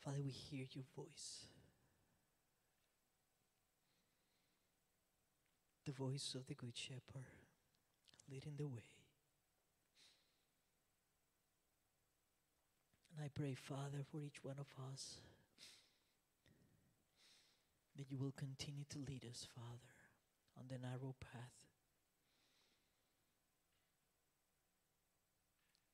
Father, 0.05 0.21
we 0.23 0.29
hear 0.29 0.67
your 0.71 0.83
voice. 0.95 1.47
The 5.83 5.91
voice 5.91 6.35
of 6.35 6.45
the 6.45 6.53
Good 6.53 6.77
Shepherd 6.77 7.25
leading 8.31 8.53
the 8.55 8.67
way. 8.67 8.85
And 13.11 13.25
I 13.25 13.29
pray, 13.33 13.55
Father, 13.55 14.05
for 14.11 14.21
each 14.21 14.43
one 14.43 14.57
of 14.59 14.67
us 14.93 15.15
that 17.97 18.11
you 18.11 18.19
will 18.19 18.33
continue 18.37 18.83
to 18.89 18.99
lead 18.99 19.25
us, 19.27 19.47
Father, 19.55 19.95
on 20.59 20.65
the 20.69 20.77
narrow 20.77 21.15
path. 21.19 21.55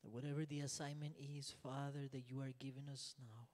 That 0.04 0.12
whatever 0.12 0.44
the 0.44 0.60
assignment 0.60 1.16
is, 1.18 1.54
Father, 1.64 2.10
that 2.12 2.24
you 2.28 2.42
are 2.42 2.52
giving 2.60 2.90
us 2.92 3.14
now, 3.18 3.48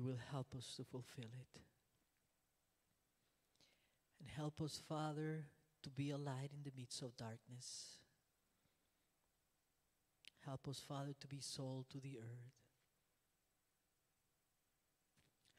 you 0.00 0.06
will 0.06 0.18
help 0.32 0.54
us 0.56 0.72
to 0.76 0.84
fulfill 0.84 1.24
it. 1.24 1.60
And 4.18 4.30
help 4.34 4.60
us, 4.62 4.80
Father, 4.88 5.44
to 5.82 5.90
be 5.90 6.10
a 6.10 6.16
light 6.16 6.50
in 6.56 6.62
the 6.64 6.72
midst 6.74 7.02
of 7.02 7.16
darkness. 7.18 7.98
Help 10.46 10.66
us, 10.68 10.80
Father, 10.86 11.12
to 11.20 11.26
be 11.26 11.40
sold 11.40 11.86
to 11.90 12.00
the 12.00 12.18
earth. 12.18 12.54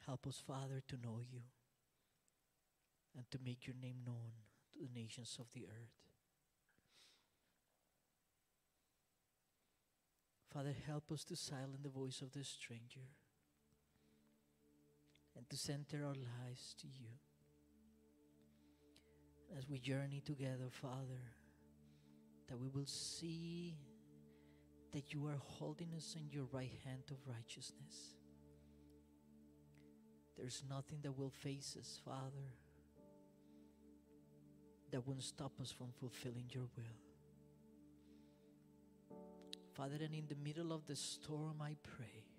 Help 0.07 0.25
us, 0.25 0.41
Father, 0.45 0.81
to 0.87 0.95
know 0.95 1.19
you 1.19 1.41
and 3.15 3.29
to 3.29 3.37
make 3.45 3.67
your 3.67 3.75
name 3.79 3.97
known 4.03 4.31
to 4.73 4.79
the 4.79 4.99
nations 4.99 5.37
of 5.39 5.45
the 5.53 5.67
earth. 5.67 5.93
Father, 10.51 10.73
help 10.87 11.11
us 11.11 11.23
to 11.25 11.35
silence 11.35 11.77
the 11.83 11.89
voice 11.89 12.21
of 12.21 12.31
the 12.31 12.43
stranger 12.43 13.20
and 15.41 15.49
to 15.49 15.57
center 15.57 16.05
our 16.05 16.13
lives 16.13 16.75
to 16.77 16.85
you. 16.85 17.09
As 19.57 19.67
we 19.67 19.79
journey 19.79 20.21
together, 20.23 20.69
Father, 20.69 21.23
that 22.47 22.59
we 22.59 22.67
will 22.67 22.85
see 22.85 23.75
that 24.91 25.13
you 25.13 25.25
are 25.25 25.39
holding 25.43 25.93
us 25.97 26.15
in 26.15 26.29
your 26.29 26.45
right 26.51 26.77
hand 26.85 27.03
of 27.09 27.17
righteousness. 27.27 28.17
There's 30.37 30.63
nothing 30.69 30.99
that 31.01 31.17
will 31.17 31.31
face 31.31 31.75
us, 31.79 31.99
Father, 32.05 32.53
that 34.91 35.07
won't 35.07 35.23
stop 35.23 35.53
us 35.59 35.71
from 35.71 35.87
fulfilling 35.99 36.45
your 36.49 36.67
will. 36.77 36.99
Father, 39.73 39.95
and 40.03 40.13
in 40.13 40.27
the 40.27 40.35
middle 40.35 40.71
of 40.71 40.85
the 40.85 40.95
storm, 40.95 41.61
I 41.61 41.75
pray 41.97 42.30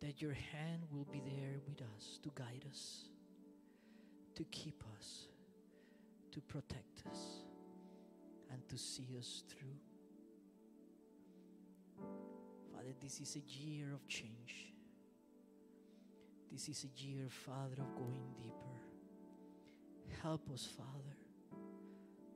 that 0.00 0.22
your 0.22 0.32
hand 0.32 0.82
will 0.90 1.06
be 1.12 1.20
there 1.20 1.60
with 1.68 1.80
us 1.96 2.18
to 2.22 2.30
guide 2.34 2.64
us, 2.70 3.04
to 4.34 4.44
keep 4.44 4.82
us, 4.98 5.28
to 6.32 6.40
protect 6.40 7.02
us, 7.10 7.44
and 8.50 8.66
to 8.68 8.78
see 8.78 9.08
us 9.18 9.42
through. 9.48 9.76
Father, 12.72 12.94
this 13.00 13.20
is 13.20 13.36
a 13.36 13.62
year 13.62 13.92
of 13.92 14.06
change. 14.08 14.72
This 16.50 16.68
is 16.68 16.84
a 16.84 17.00
year, 17.00 17.28
Father, 17.28 17.76
of 17.78 17.94
going 17.94 18.32
deeper. 18.36 18.56
Help 20.22 20.50
us, 20.50 20.66
Father, 20.76 21.16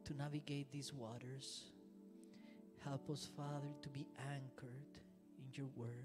to 0.05 0.15
navigate 0.15 0.71
these 0.71 0.93
waters. 0.93 1.65
Help 2.85 3.09
us, 3.11 3.29
Father, 3.37 3.69
to 3.83 3.89
be 3.89 4.07
anchored 4.31 5.01
in 5.39 5.47
your 5.53 5.67
word. 5.77 6.05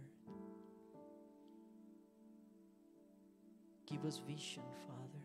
Give 3.89 4.05
us 4.05 4.21
vision, 4.27 4.63
Father. 4.85 5.23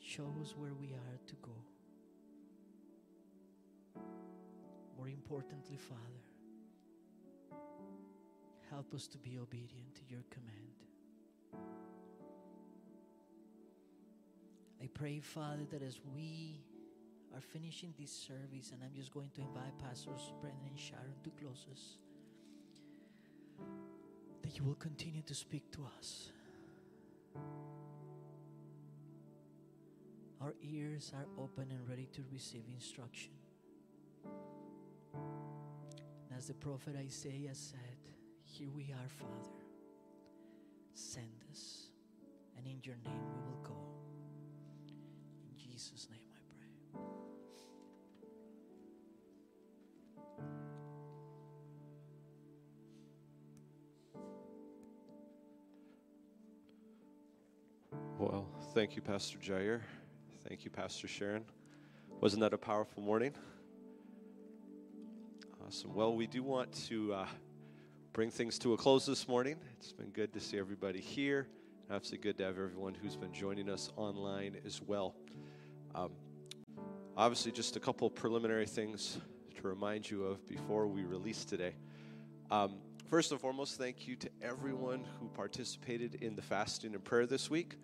Show 0.00 0.26
us 0.42 0.54
where 0.56 0.74
we 0.74 0.88
are 0.88 1.18
to 1.26 1.34
go. 1.36 1.56
More 4.98 5.08
importantly, 5.08 5.78
Father, 5.78 6.22
help 8.70 8.92
us 8.92 9.06
to 9.08 9.18
be 9.18 9.38
obedient 9.38 9.94
to 9.94 10.02
your 10.10 10.24
command. 10.30 10.56
I 14.82 14.88
pray, 14.92 15.20
Father, 15.20 15.64
that 15.70 15.82
as 15.82 16.00
we 16.14 16.60
are 17.34 17.40
finishing 17.40 17.94
this 17.98 18.12
service, 18.12 18.72
and 18.72 18.82
I'm 18.84 18.94
just 18.94 19.12
going 19.12 19.30
to 19.36 19.40
invite 19.40 19.78
Pastors 19.78 20.32
Brendan 20.40 20.66
and 20.68 20.78
Sharon 20.78 21.14
to 21.24 21.30
close 21.30 21.66
us, 21.72 21.98
that 24.42 24.56
you 24.58 24.64
will 24.64 24.74
continue 24.74 25.22
to 25.22 25.34
speak 25.34 25.70
to 25.72 25.86
us. 25.98 26.30
Our 30.40 30.54
ears 30.62 31.12
are 31.16 31.26
open 31.42 31.66
and 31.70 31.88
ready 31.88 32.06
to 32.12 32.22
receive 32.32 32.62
instruction. 32.72 33.32
And 34.24 36.36
as 36.36 36.46
the 36.46 36.54
prophet 36.54 36.94
Isaiah 36.96 37.54
said, 37.54 37.98
Here 38.44 38.70
we 38.70 38.92
are, 38.92 39.08
Father. 39.08 39.64
Send 40.94 41.44
us, 41.50 41.88
and 42.56 42.66
in 42.66 42.80
your 42.82 42.96
name 43.04 43.22
we 43.34 43.40
will 43.50 43.62
go. 43.62 43.78
In 45.50 45.56
Jesus' 45.56 46.08
name 46.10 46.17
thank 58.78 58.94
you, 58.94 59.02
Pastor 59.02 59.38
Jair. 59.38 59.80
Thank 60.48 60.64
you, 60.64 60.70
Pastor 60.70 61.08
Sharon. 61.08 61.44
Wasn't 62.20 62.40
that 62.42 62.52
a 62.52 62.56
powerful 62.56 63.02
morning? 63.02 63.34
Awesome. 65.66 65.92
Well, 65.92 66.14
we 66.14 66.28
do 66.28 66.44
want 66.44 66.72
to 66.86 67.12
uh, 67.12 67.26
bring 68.12 68.30
things 68.30 68.56
to 68.60 68.74
a 68.74 68.76
close 68.76 69.04
this 69.04 69.26
morning. 69.26 69.56
It's 69.80 69.92
been 69.92 70.10
good 70.10 70.32
to 70.32 70.38
see 70.38 70.60
everybody 70.60 71.00
here. 71.00 71.48
Absolutely 71.90 72.28
good 72.28 72.38
to 72.38 72.44
have 72.44 72.56
everyone 72.56 72.94
who's 72.94 73.16
been 73.16 73.32
joining 73.32 73.68
us 73.68 73.90
online 73.96 74.56
as 74.64 74.80
well. 74.80 75.16
Um, 75.96 76.12
obviously, 77.16 77.50
just 77.50 77.74
a 77.74 77.80
couple 77.80 78.08
preliminary 78.08 78.66
things 78.66 79.18
to 79.56 79.66
remind 79.66 80.08
you 80.08 80.22
of 80.22 80.46
before 80.46 80.86
we 80.86 81.02
release 81.02 81.44
today. 81.44 81.74
Um, 82.52 82.76
first 83.10 83.32
and 83.32 83.40
foremost, 83.40 83.76
thank 83.76 84.06
you 84.06 84.14
to 84.14 84.30
everyone 84.40 85.04
who 85.18 85.26
participated 85.30 86.22
in 86.22 86.36
the 86.36 86.42
fasting 86.42 86.94
and 86.94 87.02
prayer 87.02 87.26
this 87.26 87.50
week. 87.50 87.74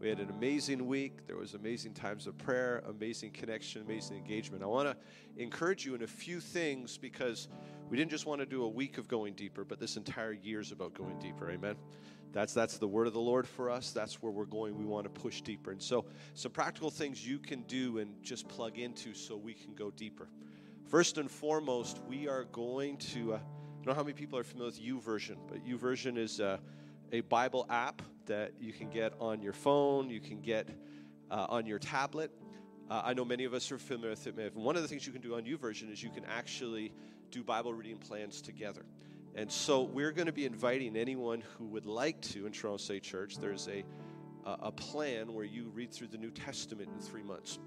We 0.00 0.08
had 0.08 0.18
an 0.18 0.30
amazing 0.30 0.86
week. 0.86 1.26
There 1.26 1.36
was 1.36 1.52
amazing 1.52 1.92
times 1.92 2.26
of 2.26 2.38
prayer, 2.38 2.82
amazing 2.88 3.32
connection, 3.32 3.82
amazing 3.82 4.16
engagement. 4.16 4.62
I 4.62 4.66
want 4.66 4.88
to 4.88 4.96
encourage 5.36 5.84
you 5.84 5.94
in 5.94 6.02
a 6.02 6.06
few 6.06 6.40
things 6.40 6.96
because 6.96 7.48
we 7.90 7.98
didn't 7.98 8.10
just 8.10 8.24
want 8.24 8.40
to 8.40 8.46
do 8.46 8.62
a 8.64 8.68
week 8.68 8.96
of 8.96 9.08
going 9.08 9.34
deeper, 9.34 9.62
but 9.62 9.78
this 9.78 9.98
entire 9.98 10.32
year 10.32 10.58
is 10.60 10.72
about 10.72 10.94
going 10.94 11.18
deeper. 11.18 11.50
Amen. 11.50 11.76
That's 12.32 12.54
that's 12.54 12.78
the 12.78 12.88
word 12.88 13.08
of 13.08 13.12
the 13.12 13.20
Lord 13.20 13.46
for 13.46 13.68
us. 13.68 13.90
That's 13.90 14.22
where 14.22 14.32
we're 14.32 14.46
going. 14.46 14.78
We 14.78 14.86
want 14.86 15.04
to 15.04 15.10
push 15.10 15.42
deeper. 15.42 15.70
And 15.70 15.82
so, 15.82 16.06
some 16.32 16.52
practical 16.52 16.90
things 16.90 17.26
you 17.26 17.38
can 17.38 17.62
do 17.62 17.98
and 17.98 18.14
just 18.22 18.48
plug 18.48 18.78
into 18.78 19.12
so 19.12 19.36
we 19.36 19.52
can 19.52 19.74
go 19.74 19.90
deeper. 19.90 20.30
First 20.88 21.18
and 21.18 21.30
foremost, 21.30 22.00
we 22.08 22.26
are 22.26 22.44
going 22.44 22.96
to. 23.12 23.34
Uh, 23.34 23.36
I 23.36 23.84
don't 23.84 23.88
know 23.88 23.94
how 23.94 24.02
many 24.02 24.14
people 24.14 24.38
are 24.38 24.44
familiar 24.44 24.70
with 24.70 24.80
YouVersion, 24.80 25.36
but 25.46 25.66
YouVersion 25.66 26.16
is 26.16 26.40
uh, 26.40 26.56
a 27.12 27.20
Bible 27.22 27.66
app 27.68 28.02
that 28.26 28.52
you 28.60 28.72
can 28.72 28.90
get 28.90 29.12
on 29.20 29.42
your 29.42 29.52
phone, 29.52 30.10
you 30.10 30.20
can 30.20 30.40
get 30.40 30.68
uh, 31.30 31.46
on 31.48 31.66
your 31.66 31.78
tablet. 31.78 32.30
Uh, 32.90 33.02
I 33.04 33.14
know 33.14 33.24
many 33.24 33.44
of 33.44 33.54
us 33.54 33.70
are 33.72 33.78
familiar 33.78 34.10
with 34.10 34.26
it. 34.26 34.54
One 34.56 34.76
of 34.76 34.82
the 34.82 34.88
things 34.88 35.06
you 35.06 35.12
can 35.12 35.22
do 35.22 35.36
on 35.36 35.44
YouVersion 35.44 35.92
is 35.92 36.02
you 36.02 36.10
can 36.10 36.24
actually 36.24 36.92
do 37.30 37.42
Bible 37.42 37.72
reading 37.72 37.98
plans 37.98 38.40
together. 38.40 38.84
And 39.34 39.50
so 39.50 39.82
we're 39.82 40.10
going 40.10 40.26
to 40.26 40.32
be 40.32 40.44
inviting 40.44 40.96
anyone 40.96 41.42
who 41.56 41.66
would 41.66 41.86
like 41.86 42.20
to 42.22 42.46
in 42.46 42.52
Toronto 42.52 42.78
State 42.78 43.04
Church. 43.04 43.38
There's 43.38 43.68
a, 43.68 43.84
a 44.44 44.72
plan 44.72 45.32
where 45.32 45.44
you 45.44 45.70
read 45.72 45.92
through 45.92 46.08
the 46.08 46.18
New 46.18 46.30
Testament 46.30 46.90
in 46.92 47.00
three 47.00 47.22
months. 47.22 47.60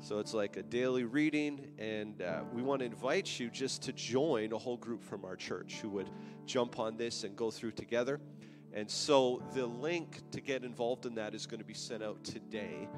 So 0.00 0.18
it's 0.18 0.34
like 0.34 0.58
a 0.58 0.62
daily 0.62 1.04
reading, 1.04 1.68
and 1.78 2.20
uh, 2.20 2.42
we 2.52 2.62
want 2.62 2.80
to 2.80 2.84
invite 2.84 3.40
you 3.40 3.48
just 3.48 3.82
to 3.84 3.94
join 3.94 4.52
a 4.52 4.58
whole 4.58 4.76
group 4.76 5.02
from 5.02 5.24
our 5.24 5.36
church 5.36 5.78
who 5.80 5.88
would 5.90 6.10
jump 6.44 6.78
on 6.78 6.98
this 6.98 7.24
and 7.24 7.34
go 7.34 7.50
through 7.50 7.72
together. 7.72 8.20
And 8.76 8.90
so 8.90 9.42
the 9.54 9.64
link 9.64 10.20
to 10.32 10.40
get 10.42 10.62
involved 10.62 11.06
in 11.06 11.14
that 11.14 11.34
is 11.34 11.46
going 11.46 11.60
to 11.60 11.66
be 11.66 11.72
sent 11.72 12.02
out 12.02 12.22
today. 12.22 12.90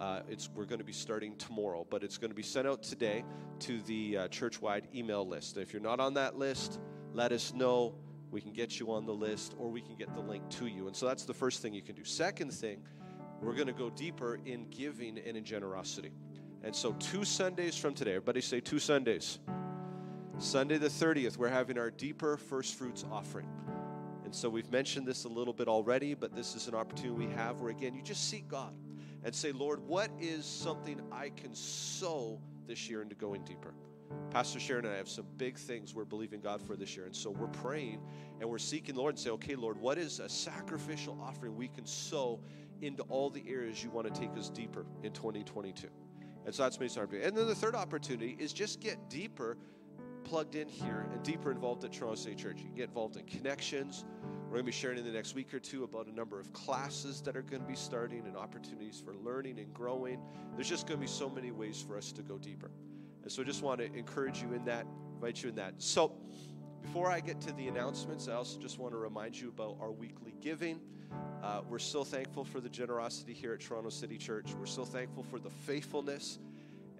Uh, 0.00 0.22
it's, 0.28 0.50
we're 0.52 0.64
going 0.64 0.80
to 0.80 0.84
be 0.84 0.92
starting 0.92 1.36
tomorrow, 1.36 1.86
but 1.88 2.02
it's 2.02 2.18
going 2.18 2.32
to 2.32 2.34
be 2.34 2.42
sent 2.42 2.66
out 2.66 2.82
today 2.82 3.24
to 3.60 3.80
the 3.82 4.18
uh, 4.18 4.28
church-wide 4.28 4.88
email 4.92 5.24
list. 5.24 5.58
If 5.58 5.72
you're 5.72 5.80
not 5.80 6.00
on 6.00 6.14
that 6.14 6.38
list, 6.38 6.80
let 7.12 7.30
us 7.30 7.54
know. 7.54 7.94
We 8.32 8.40
can 8.40 8.52
get 8.52 8.80
you 8.80 8.90
on 8.90 9.06
the 9.06 9.14
list, 9.14 9.54
or 9.60 9.68
we 9.68 9.80
can 9.80 9.94
get 9.94 10.12
the 10.12 10.20
link 10.20 10.48
to 10.50 10.66
you. 10.66 10.88
And 10.88 10.96
so 10.96 11.06
that's 11.06 11.24
the 11.24 11.34
first 11.34 11.62
thing 11.62 11.72
you 11.72 11.82
can 11.82 11.94
do. 11.94 12.02
Second 12.02 12.52
thing, 12.52 12.82
we're 13.40 13.54
going 13.54 13.68
to 13.68 13.72
go 13.72 13.90
deeper 13.90 14.40
in 14.44 14.66
giving 14.70 15.20
and 15.20 15.36
in 15.36 15.44
generosity. 15.44 16.10
And 16.64 16.74
so 16.74 16.94
two 16.94 17.24
Sundays 17.24 17.76
from 17.76 17.94
today, 17.94 18.12
everybody 18.12 18.40
say 18.40 18.58
two 18.58 18.80
Sundays. 18.80 19.38
Sunday 20.38 20.78
the 20.78 20.88
30th, 20.88 21.36
we're 21.36 21.48
having 21.48 21.78
our 21.78 21.92
deeper 21.92 22.36
first 22.36 22.74
fruits 22.74 23.04
offering. 23.08 23.46
And 24.32 24.38
so 24.38 24.48
we've 24.48 24.72
mentioned 24.72 25.06
this 25.06 25.24
a 25.24 25.28
little 25.28 25.52
bit 25.52 25.68
already, 25.68 26.14
but 26.14 26.34
this 26.34 26.54
is 26.54 26.66
an 26.66 26.74
opportunity 26.74 27.26
we 27.26 27.34
have 27.34 27.60
where, 27.60 27.70
again, 27.70 27.94
you 27.94 28.00
just 28.00 28.30
seek 28.30 28.48
God 28.48 28.72
and 29.22 29.34
say, 29.34 29.52
Lord, 29.52 29.86
what 29.86 30.10
is 30.18 30.46
something 30.46 31.02
I 31.12 31.28
can 31.28 31.54
sow 31.54 32.40
this 32.66 32.88
year 32.88 33.02
into 33.02 33.14
going 33.14 33.44
deeper? 33.44 33.74
Pastor 34.30 34.58
Sharon 34.58 34.86
and 34.86 34.94
I 34.94 34.96
have 34.96 35.10
some 35.10 35.26
big 35.36 35.58
things 35.58 35.94
we're 35.94 36.06
believing 36.06 36.40
God 36.40 36.62
for 36.62 36.76
this 36.76 36.96
year. 36.96 37.04
And 37.04 37.14
so 37.14 37.28
we're 37.28 37.46
praying 37.48 38.00
and 38.40 38.48
we're 38.48 38.56
seeking 38.56 38.94
the 38.94 39.02
Lord 39.02 39.16
and 39.16 39.18
say, 39.18 39.28
okay, 39.28 39.54
Lord, 39.54 39.78
what 39.78 39.98
is 39.98 40.18
a 40.18 40.30
sacrificial 40.30 41.20
offering 41.22 41.54
we 41.54 41.68
can 41.68 41.84
sow 41.84 42.40
into 42.80 43.02
all 43.10 43.28
the 43.28 43.44
areas 43.46 43.84
you 43.84 43.90
want 43.90 44.12
to 44.12 44.18
take 44.18 44.34
us 44.38 44.48
deeper 44.48 44.86
in 45.02 45.12
2022? 45.12 45.88
And 46.46 46.54
so 46.54 46.62
that's 46.62 46.80
me 46.80 46.88
starting. 46.88 47.22
And 47.22 47.36
then 47.36 47.46
the 47.46 47.54
third 47.54 47.74
opportunity 47.74 48.34
is 48.38 48.54
just 48.54 48.80
get 48.80 49.10
deeper 49.10 49.58
plugged 50.24 50.54
in 50.54 50.68
here 50.68 51.06
and 51.12 51.22
deeper 51.22 51.50
involved 51.50 51.84
at 51.84 51.92
Toronto 51.92 52.16
State 52.16 52.38
Church. 52.38 52.58
You 52.58 52.66
can 52.66 52.74
get 52.74 52.88
involved 52.88 53.16
in 53.16 53.24
connections. 53.24 54.04
We're 54.44 54.56
going 54.56 54.64
to 54.64 54.66
be 54.66 54.72
sharing 54.72 54.98
in 54.98 55.04
the 55.04 55.10
next 55.10 55.34
week 55.34 55.52
or 55.54 55.58
two 55.58 55.84
about 55.84 56.06
a 56.06 56.12
number 56.12 56.38
of 56.38 56.52
classes 56.52 57.20
that 57.22 57.36
are 57.36 57.42
going 57.42 57.62
to 57.62 57.68
be 57.68 57.74
starting 57.74 58.26
and 58.26 58.36
opportunities 58.36 59.02
for 59.04 59.14
learning 59.14 59.58
and 59.58 59.72
growing. 59.72 60.20
There's 60.54 60.68
just 60.68 60.86
going 60.86 60.98
to 60.98 61.06
be 61.06 61.10
so 61.10 61.28
many 61.28 61.50
ways 61.50 61.82
for 61.86 61.96
us 61.96 62.12
to 62.12 62.22
go 62.22 62.38
deeper. 62.38 62.70
And 63.22 63.30
so 63.30 63.42
I 63.42 63.44
just 63.44 63.62
want 63.62 63.80
to 63.80 63.92
encourage 63.94 64.42
you 64.42 64.52
in 64.52 64.64
that, 64.66 64.86
invite 65.14 65.42
you 65.42 65.48
in 65.48 65.54
that. 65.56 65.74
So 65.78 66.12
before 66.82 67.10
I 67.10 67.20
get 67.20 67.40
to 67.42 67.52
the 67.52 67.68
announcements, 67.68 68.28
I 68.28 68.34
also 68.34 68.58
just 68.58 68.78
want 68.78 68.92
to 68.92 68.98
remind 68.98 69.40
you 69.40 69.48
about 69.48 69.78
our 69.80 69.92
weekly 69.92 70.34
giving. 70.40 70.80
Uh, 71.42 71.60
we're 71.68 71.78
so 71.78 72.04
thankful 72.04 72.44
for 72.44 72.60
the 72.60 72.68
generosity 72.68 73.32
here 73.32 73.52
at 73.54 73.60
Toronto 73.60 73.90
City 73.90 74.18
Church. 74.18 74.52
We're 74.58 74.66
so 74.66 74.84
thankful 74.84 75.22
for 75.22 75.38
the 75.38 75.50
faithfulness. 75.50 76.38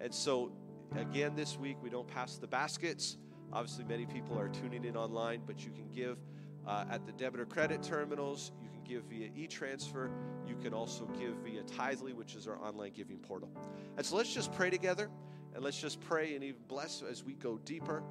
And 0.00 0.12
so, 0.12 0.52
again, 0.96 1.34
this 1.34 1.58
week 1.58 1.76
we 1.82 1.90
don't 1.90 2.08
pass 2.08 2.36
the 2.36 2.46
baskets. 2.46 3.16
Obviously, 3.52 3.84
many 3.84 4.06
people 4.06 4.38
are 4.38 4.48
tuning 4.48 4.84
in 4.84 4.96
online, 4.96 5.42
but 5.46 5.64
you 5.64 5.70
can 5.70 5.88
give 5.88 6.18
uh, 6.66 6.84
at 6.90 7.04
the 7.06 7.12
debit 7.12 7.40
or 7.40 7.46
credit 7.46 7.82
terminals. 7.82 8.52
You 8.62 8.68
can 8.70 8.82
give 8.84 9.04
via 9.04 9.28
e 9.34 9.46
transfer. 9.46 10.10
You 10.46 10.56
can 10.56 10.72
also 10.72 11.04
give 11.18 11.34
via 11.44 11.62
Tithely, 11.64 12.14
which 12.14 12.34
is 12.34 12.46
our 12.46 12.58
online 12.58 12.92
giving 12.92 13.18
portal. 13.18 13.50
And 13.96 14.06
so 14.06 14.16
let's 14.16 14.32
just 14.32 14.52
pray 14.52 14.70
together 14.70 15.10
and 15.54 15.62
let's 15.62 15.80
just 15.80 16.00
pray 16.00 16.34
and 16.34 16.42
even 16.42 16.60
bless 16.68 17.02
as 17.02 17.22
we 17.24 17.34
go 17.34 17.58
deeper. 17.58 18.02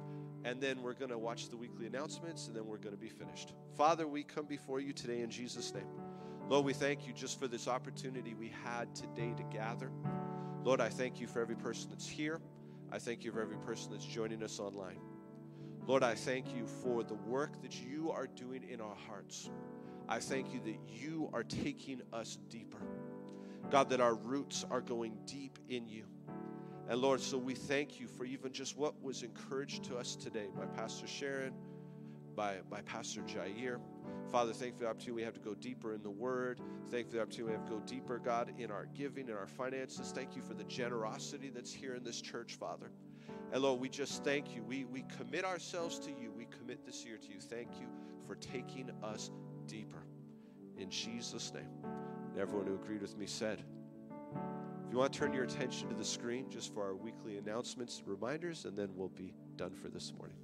And 0.44 0.60
then 0.60 0.82
we're 0.82 0.94
going 0.94 1.10
to 1.10 1.18
watch 1.18 1.48
the 1.48 1.56
weekly 1.56 1.86
announcements 1.86 2.48
and 2.48 2.56
then 2.56 2.66
we're 2.66 2.78
going 2.78 2.94
to 2.94 3.00
be 3.00 3.08
finished. 3.08 3.54
Father, 3.76 4.06
we 4.06 4.24
come 4.24 4.46
before 4.46 4.80
you 4.80 4.92
today 4.92 5.20
in 5.20 5.30
Jesus' 5.30 5.72
name. 5.72 5.86
Lord, 6.48 6.64
we 6.64 6.72
thank 6.72 7.06
you 7.06 7.12
just 7.12 7.38
for 7.38 7.46
this 7.46 7.68
opportunity 7.68 8.34
we 8.34 8.52
had 8.64 8.94
today 8.94 9.32
to 9.36 9.42
gather. 9.44 9.90
Lord, 10.64 10.80
I 10.80 10.88
thank 10.88 11.20
you 11.20 11.26
for 11.26 11.40
every 11.40 11.56
person 11.56 11.90
that's 11.90 12.08
here. 12.08 12.40
I 12.92 12.98
thank 12.98 13.24
you 13.24 13.32
for 13.32 13.40
every 13.40 13.56
person 13.56 13.90
that's 13.90 14.04
joining 14.04 14.42
us 14.42 14.60
online. 14.60 14.98
Lord, 15.86 16.02
I 16.02 16.14
thank 16.14 16.54
you 16.54 16.66
for 16.66 17.02
the 17.02 17.14
work 17.14 17.62
that 17.62 17.80
you 17.80 18.10
are 18.10 18.26
doing 18.26 18.62
in 18.68 18.82
our 18.82 18.94
hearts. 18.94 19.48
I 20.10 20.18
thank 20.18 20.52
you 20.52 20.60
that 20.66 20.76
you 20.86 21.30
are 21.32 21.42
taking 21.42 22.02
us 22.12 22.36
deeper. 22.50 22.82
God, 23.70 23.88
that 23.88 24.02
our 24.02 24.14
roots 24.14 24.66
are 24.70 24.82
going 24.82 25.16
deep 25.24 25.58
in 25.70 25.88
you. 25.88 26.04
And 26.86 27.00
Lord, 27.00 27.22
so 27.22 27.38
we 27.38 27.54
thank 27.54 27.98
you 27.98 28.06
for 28.06 28.26
even 28.26 28.52
just 28.52 28.76
what 28.76 29.02
was 29.02 29.22
encouraged 29.22 29.84
to 29.84 29.96
us 29.96 30.14
today 30.14 30.48
by 30.54 30.66
Pastor 30.66 31.06
Sharon, 31.06 31.54
by, 32.36 32.58
by 32.68 32.82
Pastor 32.82 33.22
Jair. 33.22 33.78
Father, 34.30 34.52
thank 34.52 34.72
you 34.72 34.78
for 34.78 34.84
the 34.84 34.90
opportunity 34.90 35.12
we 35.12 35.22
have 35.22 35.34
to 35.34 35.40
go 35.40 35.54
deeper 35.54 35.92
in 35.92 36.02
the 36.02 36.10
Word. 36.10 36.60
Thank 36.90 37.06
you 37.06 37.10
for 37.10 37.16
the 37.16 37.22
opportunity 37.22 37.52
we 37.52 37.58
have 37.58 37.68
to 37.68 37.72
go 37.72 37.80
deeper, 37.80 38.18
God, 38.18 38.52
in 38.58 38.70
our 38.70 38.86
giving, 38.94 39.28
in 39.28 39.34
our 39.34 39.46
finances. 39.46 40.12
Thank 40.14 40.34
you 40.34 40.42
for 40.42 40.54
the 40.54 40.64
generosity 40.64 41.50
that's 41.54 41.72
here 41.72 41.94
in 41.94 42.02
this 42.02 42.20
church, 42.20 42.54
Father. 42.54 42.90
And 43.52 43.62
Lord, 43.62 43.80
we 43.80 43.88
just 43.88 44.24
thank 44.24 44.54
you. 44.54 44.62
We, 44.62 44.84
we 44.84 45.04
commit 45.18 45.44
ourselves 45.44 45.98
to 46.00 46.10
you. 46.10 46.32
We 46.34 46.46
commit 46.46 46.86
this 46.86 47.04
year 47.04 47.18
to 47.18 47.28
you. 47.28 47.40
Thank 47.40 47.78
you 47.78 47.86
for 48.26 48.34
taking 48.36 48.90
us 49.02 49.30
deeper. 49.66 50.06
In 50.78 50.88
Jesus' 50.88 51.52
name. 51.52 51.68
And 52.32 52.40
everyone 52.40 52.66
who 52.66 52.74
agreed 52.74 53.02
with 53.02 53.18
me 53.18 53.26
said, 53.26 53.62
if 54.86 54.92
you 54.92 54.98
want 54.98 55.12
to 55.12 55.18
turn 55.18 55.32
your 55.34 55.44
attention 55.44 55.88
to 55.88 55.94
the 55.94 56.04
screen 56.04 56.48
just 56.48 56.72
for 56.72 56.82
our 56.82 56.94
weekly 56.94 57.36
announcements 57.36 57.98
and 57.98 58.08
reminders, 58.08 58.64
and 58.64 58.76
then 58.76 58.88
we'll 58.94 59.08
be 59.08 59.34
done 59.56 59.72
for 59.74 59.88
this 59.88 60.12
morning. 60.16 60.36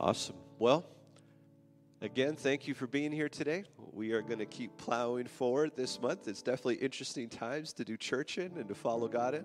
Awesome. 0.00 0.36
Well, 0.60 0.84
again, 2.00 2.36
thank 2.36 2.68
you 2.68 2.74
for 2.74 2.86
being 2.86 3.10
here 3.10 3.28
today. 3.28 3.64
We 3.92 4.12
are 4.12 4.22
going 4.22 4.38
to 4.38 4.46
keep 4.46 4.76
plowing 4.76 5.26
forward 5.26 5.72
this 5.74 6.00
month. 6.00 6.28
It's 6.28 6.40
definitely 6.40 6.76
interesting 6.76 7.28
times 7.28 7.72
to 7.72 7.84
do 7.84 7.96
church 7.96 8.38
in 8.38 8.52
and 8.58 8.68
to 8.68 8.76
follow 8.76 9.08
God 9.08 9.34
in. 9.34 9.44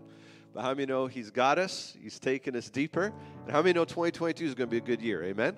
But 0.54 0.62
how 0.62 0.70
many 0.76 0.86
know 0.86 1.08
He's 1.08 1.32
got 1.32 1.58
us? 1.58 1.98
He's 2.00 2.20
taken 2.20 2.56
us 2.56 2.70
deeper. 2.70 3.12
And 3.46 3.52
how 3.52 3.64
many 3.64 3.74
know 3.74 3.84
2022 3.84 4.46
is 4.46 4.54
going 4.54 4.70
to 4.70 4.72
be 4.72 4.78
a 4.78 4.82
good 4.82 5.02
year? 5.02 5.24
Amen? 5.24 5.58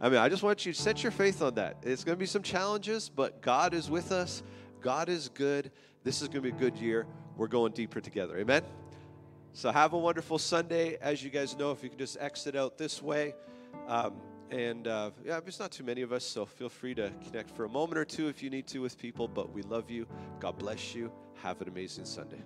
I 0.00 0.08
mean, 0.08 0.18
I 0.18 0.28
just 0.28 0.44
want 0.44 0.64
you 0.64 0.72
to 0.72 0.80
set 0.80 1.02
your 1.02 1.10
faith 1.10 1.42
on 1.42 1.56
that. 1.56 1.78
It's 1.82 2.04
going 2.04 2.16
to 2.16 2.20
be 2.20 2.26
some 2.26 2.42
challenges, 2.42 3.08
but 3.08 3.42
God 3.42 3.74
is 3.74 3.90
with 3.90 4.12
us. 4.12 4.44
God 4.80 5.08
is 5.08 5.28
good. 5.28 5.72
This 6.04 6.22
is 6.22 6.28
going 6.28 6.44
to 6.44 6.52
be 6.52 6.56
a 6.56 6.60
good 6.60 6.76
year. 6.76 7.04
We're 7.36 7.48
going 7.48 7.72
deeper 7.72 8.00
together. 8.00 8.38
Amen? 8.38 8.62
So 9.54 9.72
have 9.72 9.92
a 9.92 9.98
wonderful 9.98 10.38
Sunday. 10.38 10.98
As 11.02 11.20
you 11.20 11.30
guys 11.30 11.58
know, 11.58 11.72
if 11.72 11.82
you 11.82 11.88
can 11.88 11.98
just 11.98 12.16
exit 12.20 12.54
out 12.54 12.78
this 12.78 13.02
way. 13.02 13.34
Um, 13.90 14.14
and 14.50 14.86
uh, 14.86 15.10
yeah, 15.24 15.40
there's 15.40 15.58
not 15.58 15.72
too 15.72 15.82
many 15.82 16.02
of 16.02 16.12
us, 16.12 16.24
so 16.24 16.46
feel 16.46 16.68
free 16.68 16.94
to 16.94 17.12
connect 17.24 17.50
for 17.50 17.64
a 17.64 17.68
moment 17.68 17.98
or 17.98 18.04
two 18.04 18.28
if 18.28 18.40
you 18.42 18.48
need 18.48 18.66
to 18.68 18.80
with 18.80 18.96
people. 18.96 19.26
But 19.26 19.52
we 19.52 19.62
love 19.62 19.90
you. 19.90 20.06
God 20.38 20.58
bless 20.58 20.94
you. 20.94 21.10
Have 21.42 21.60
an 21.60 21.68
amazing 21.68 22.04
Sunday. 22.04 22.42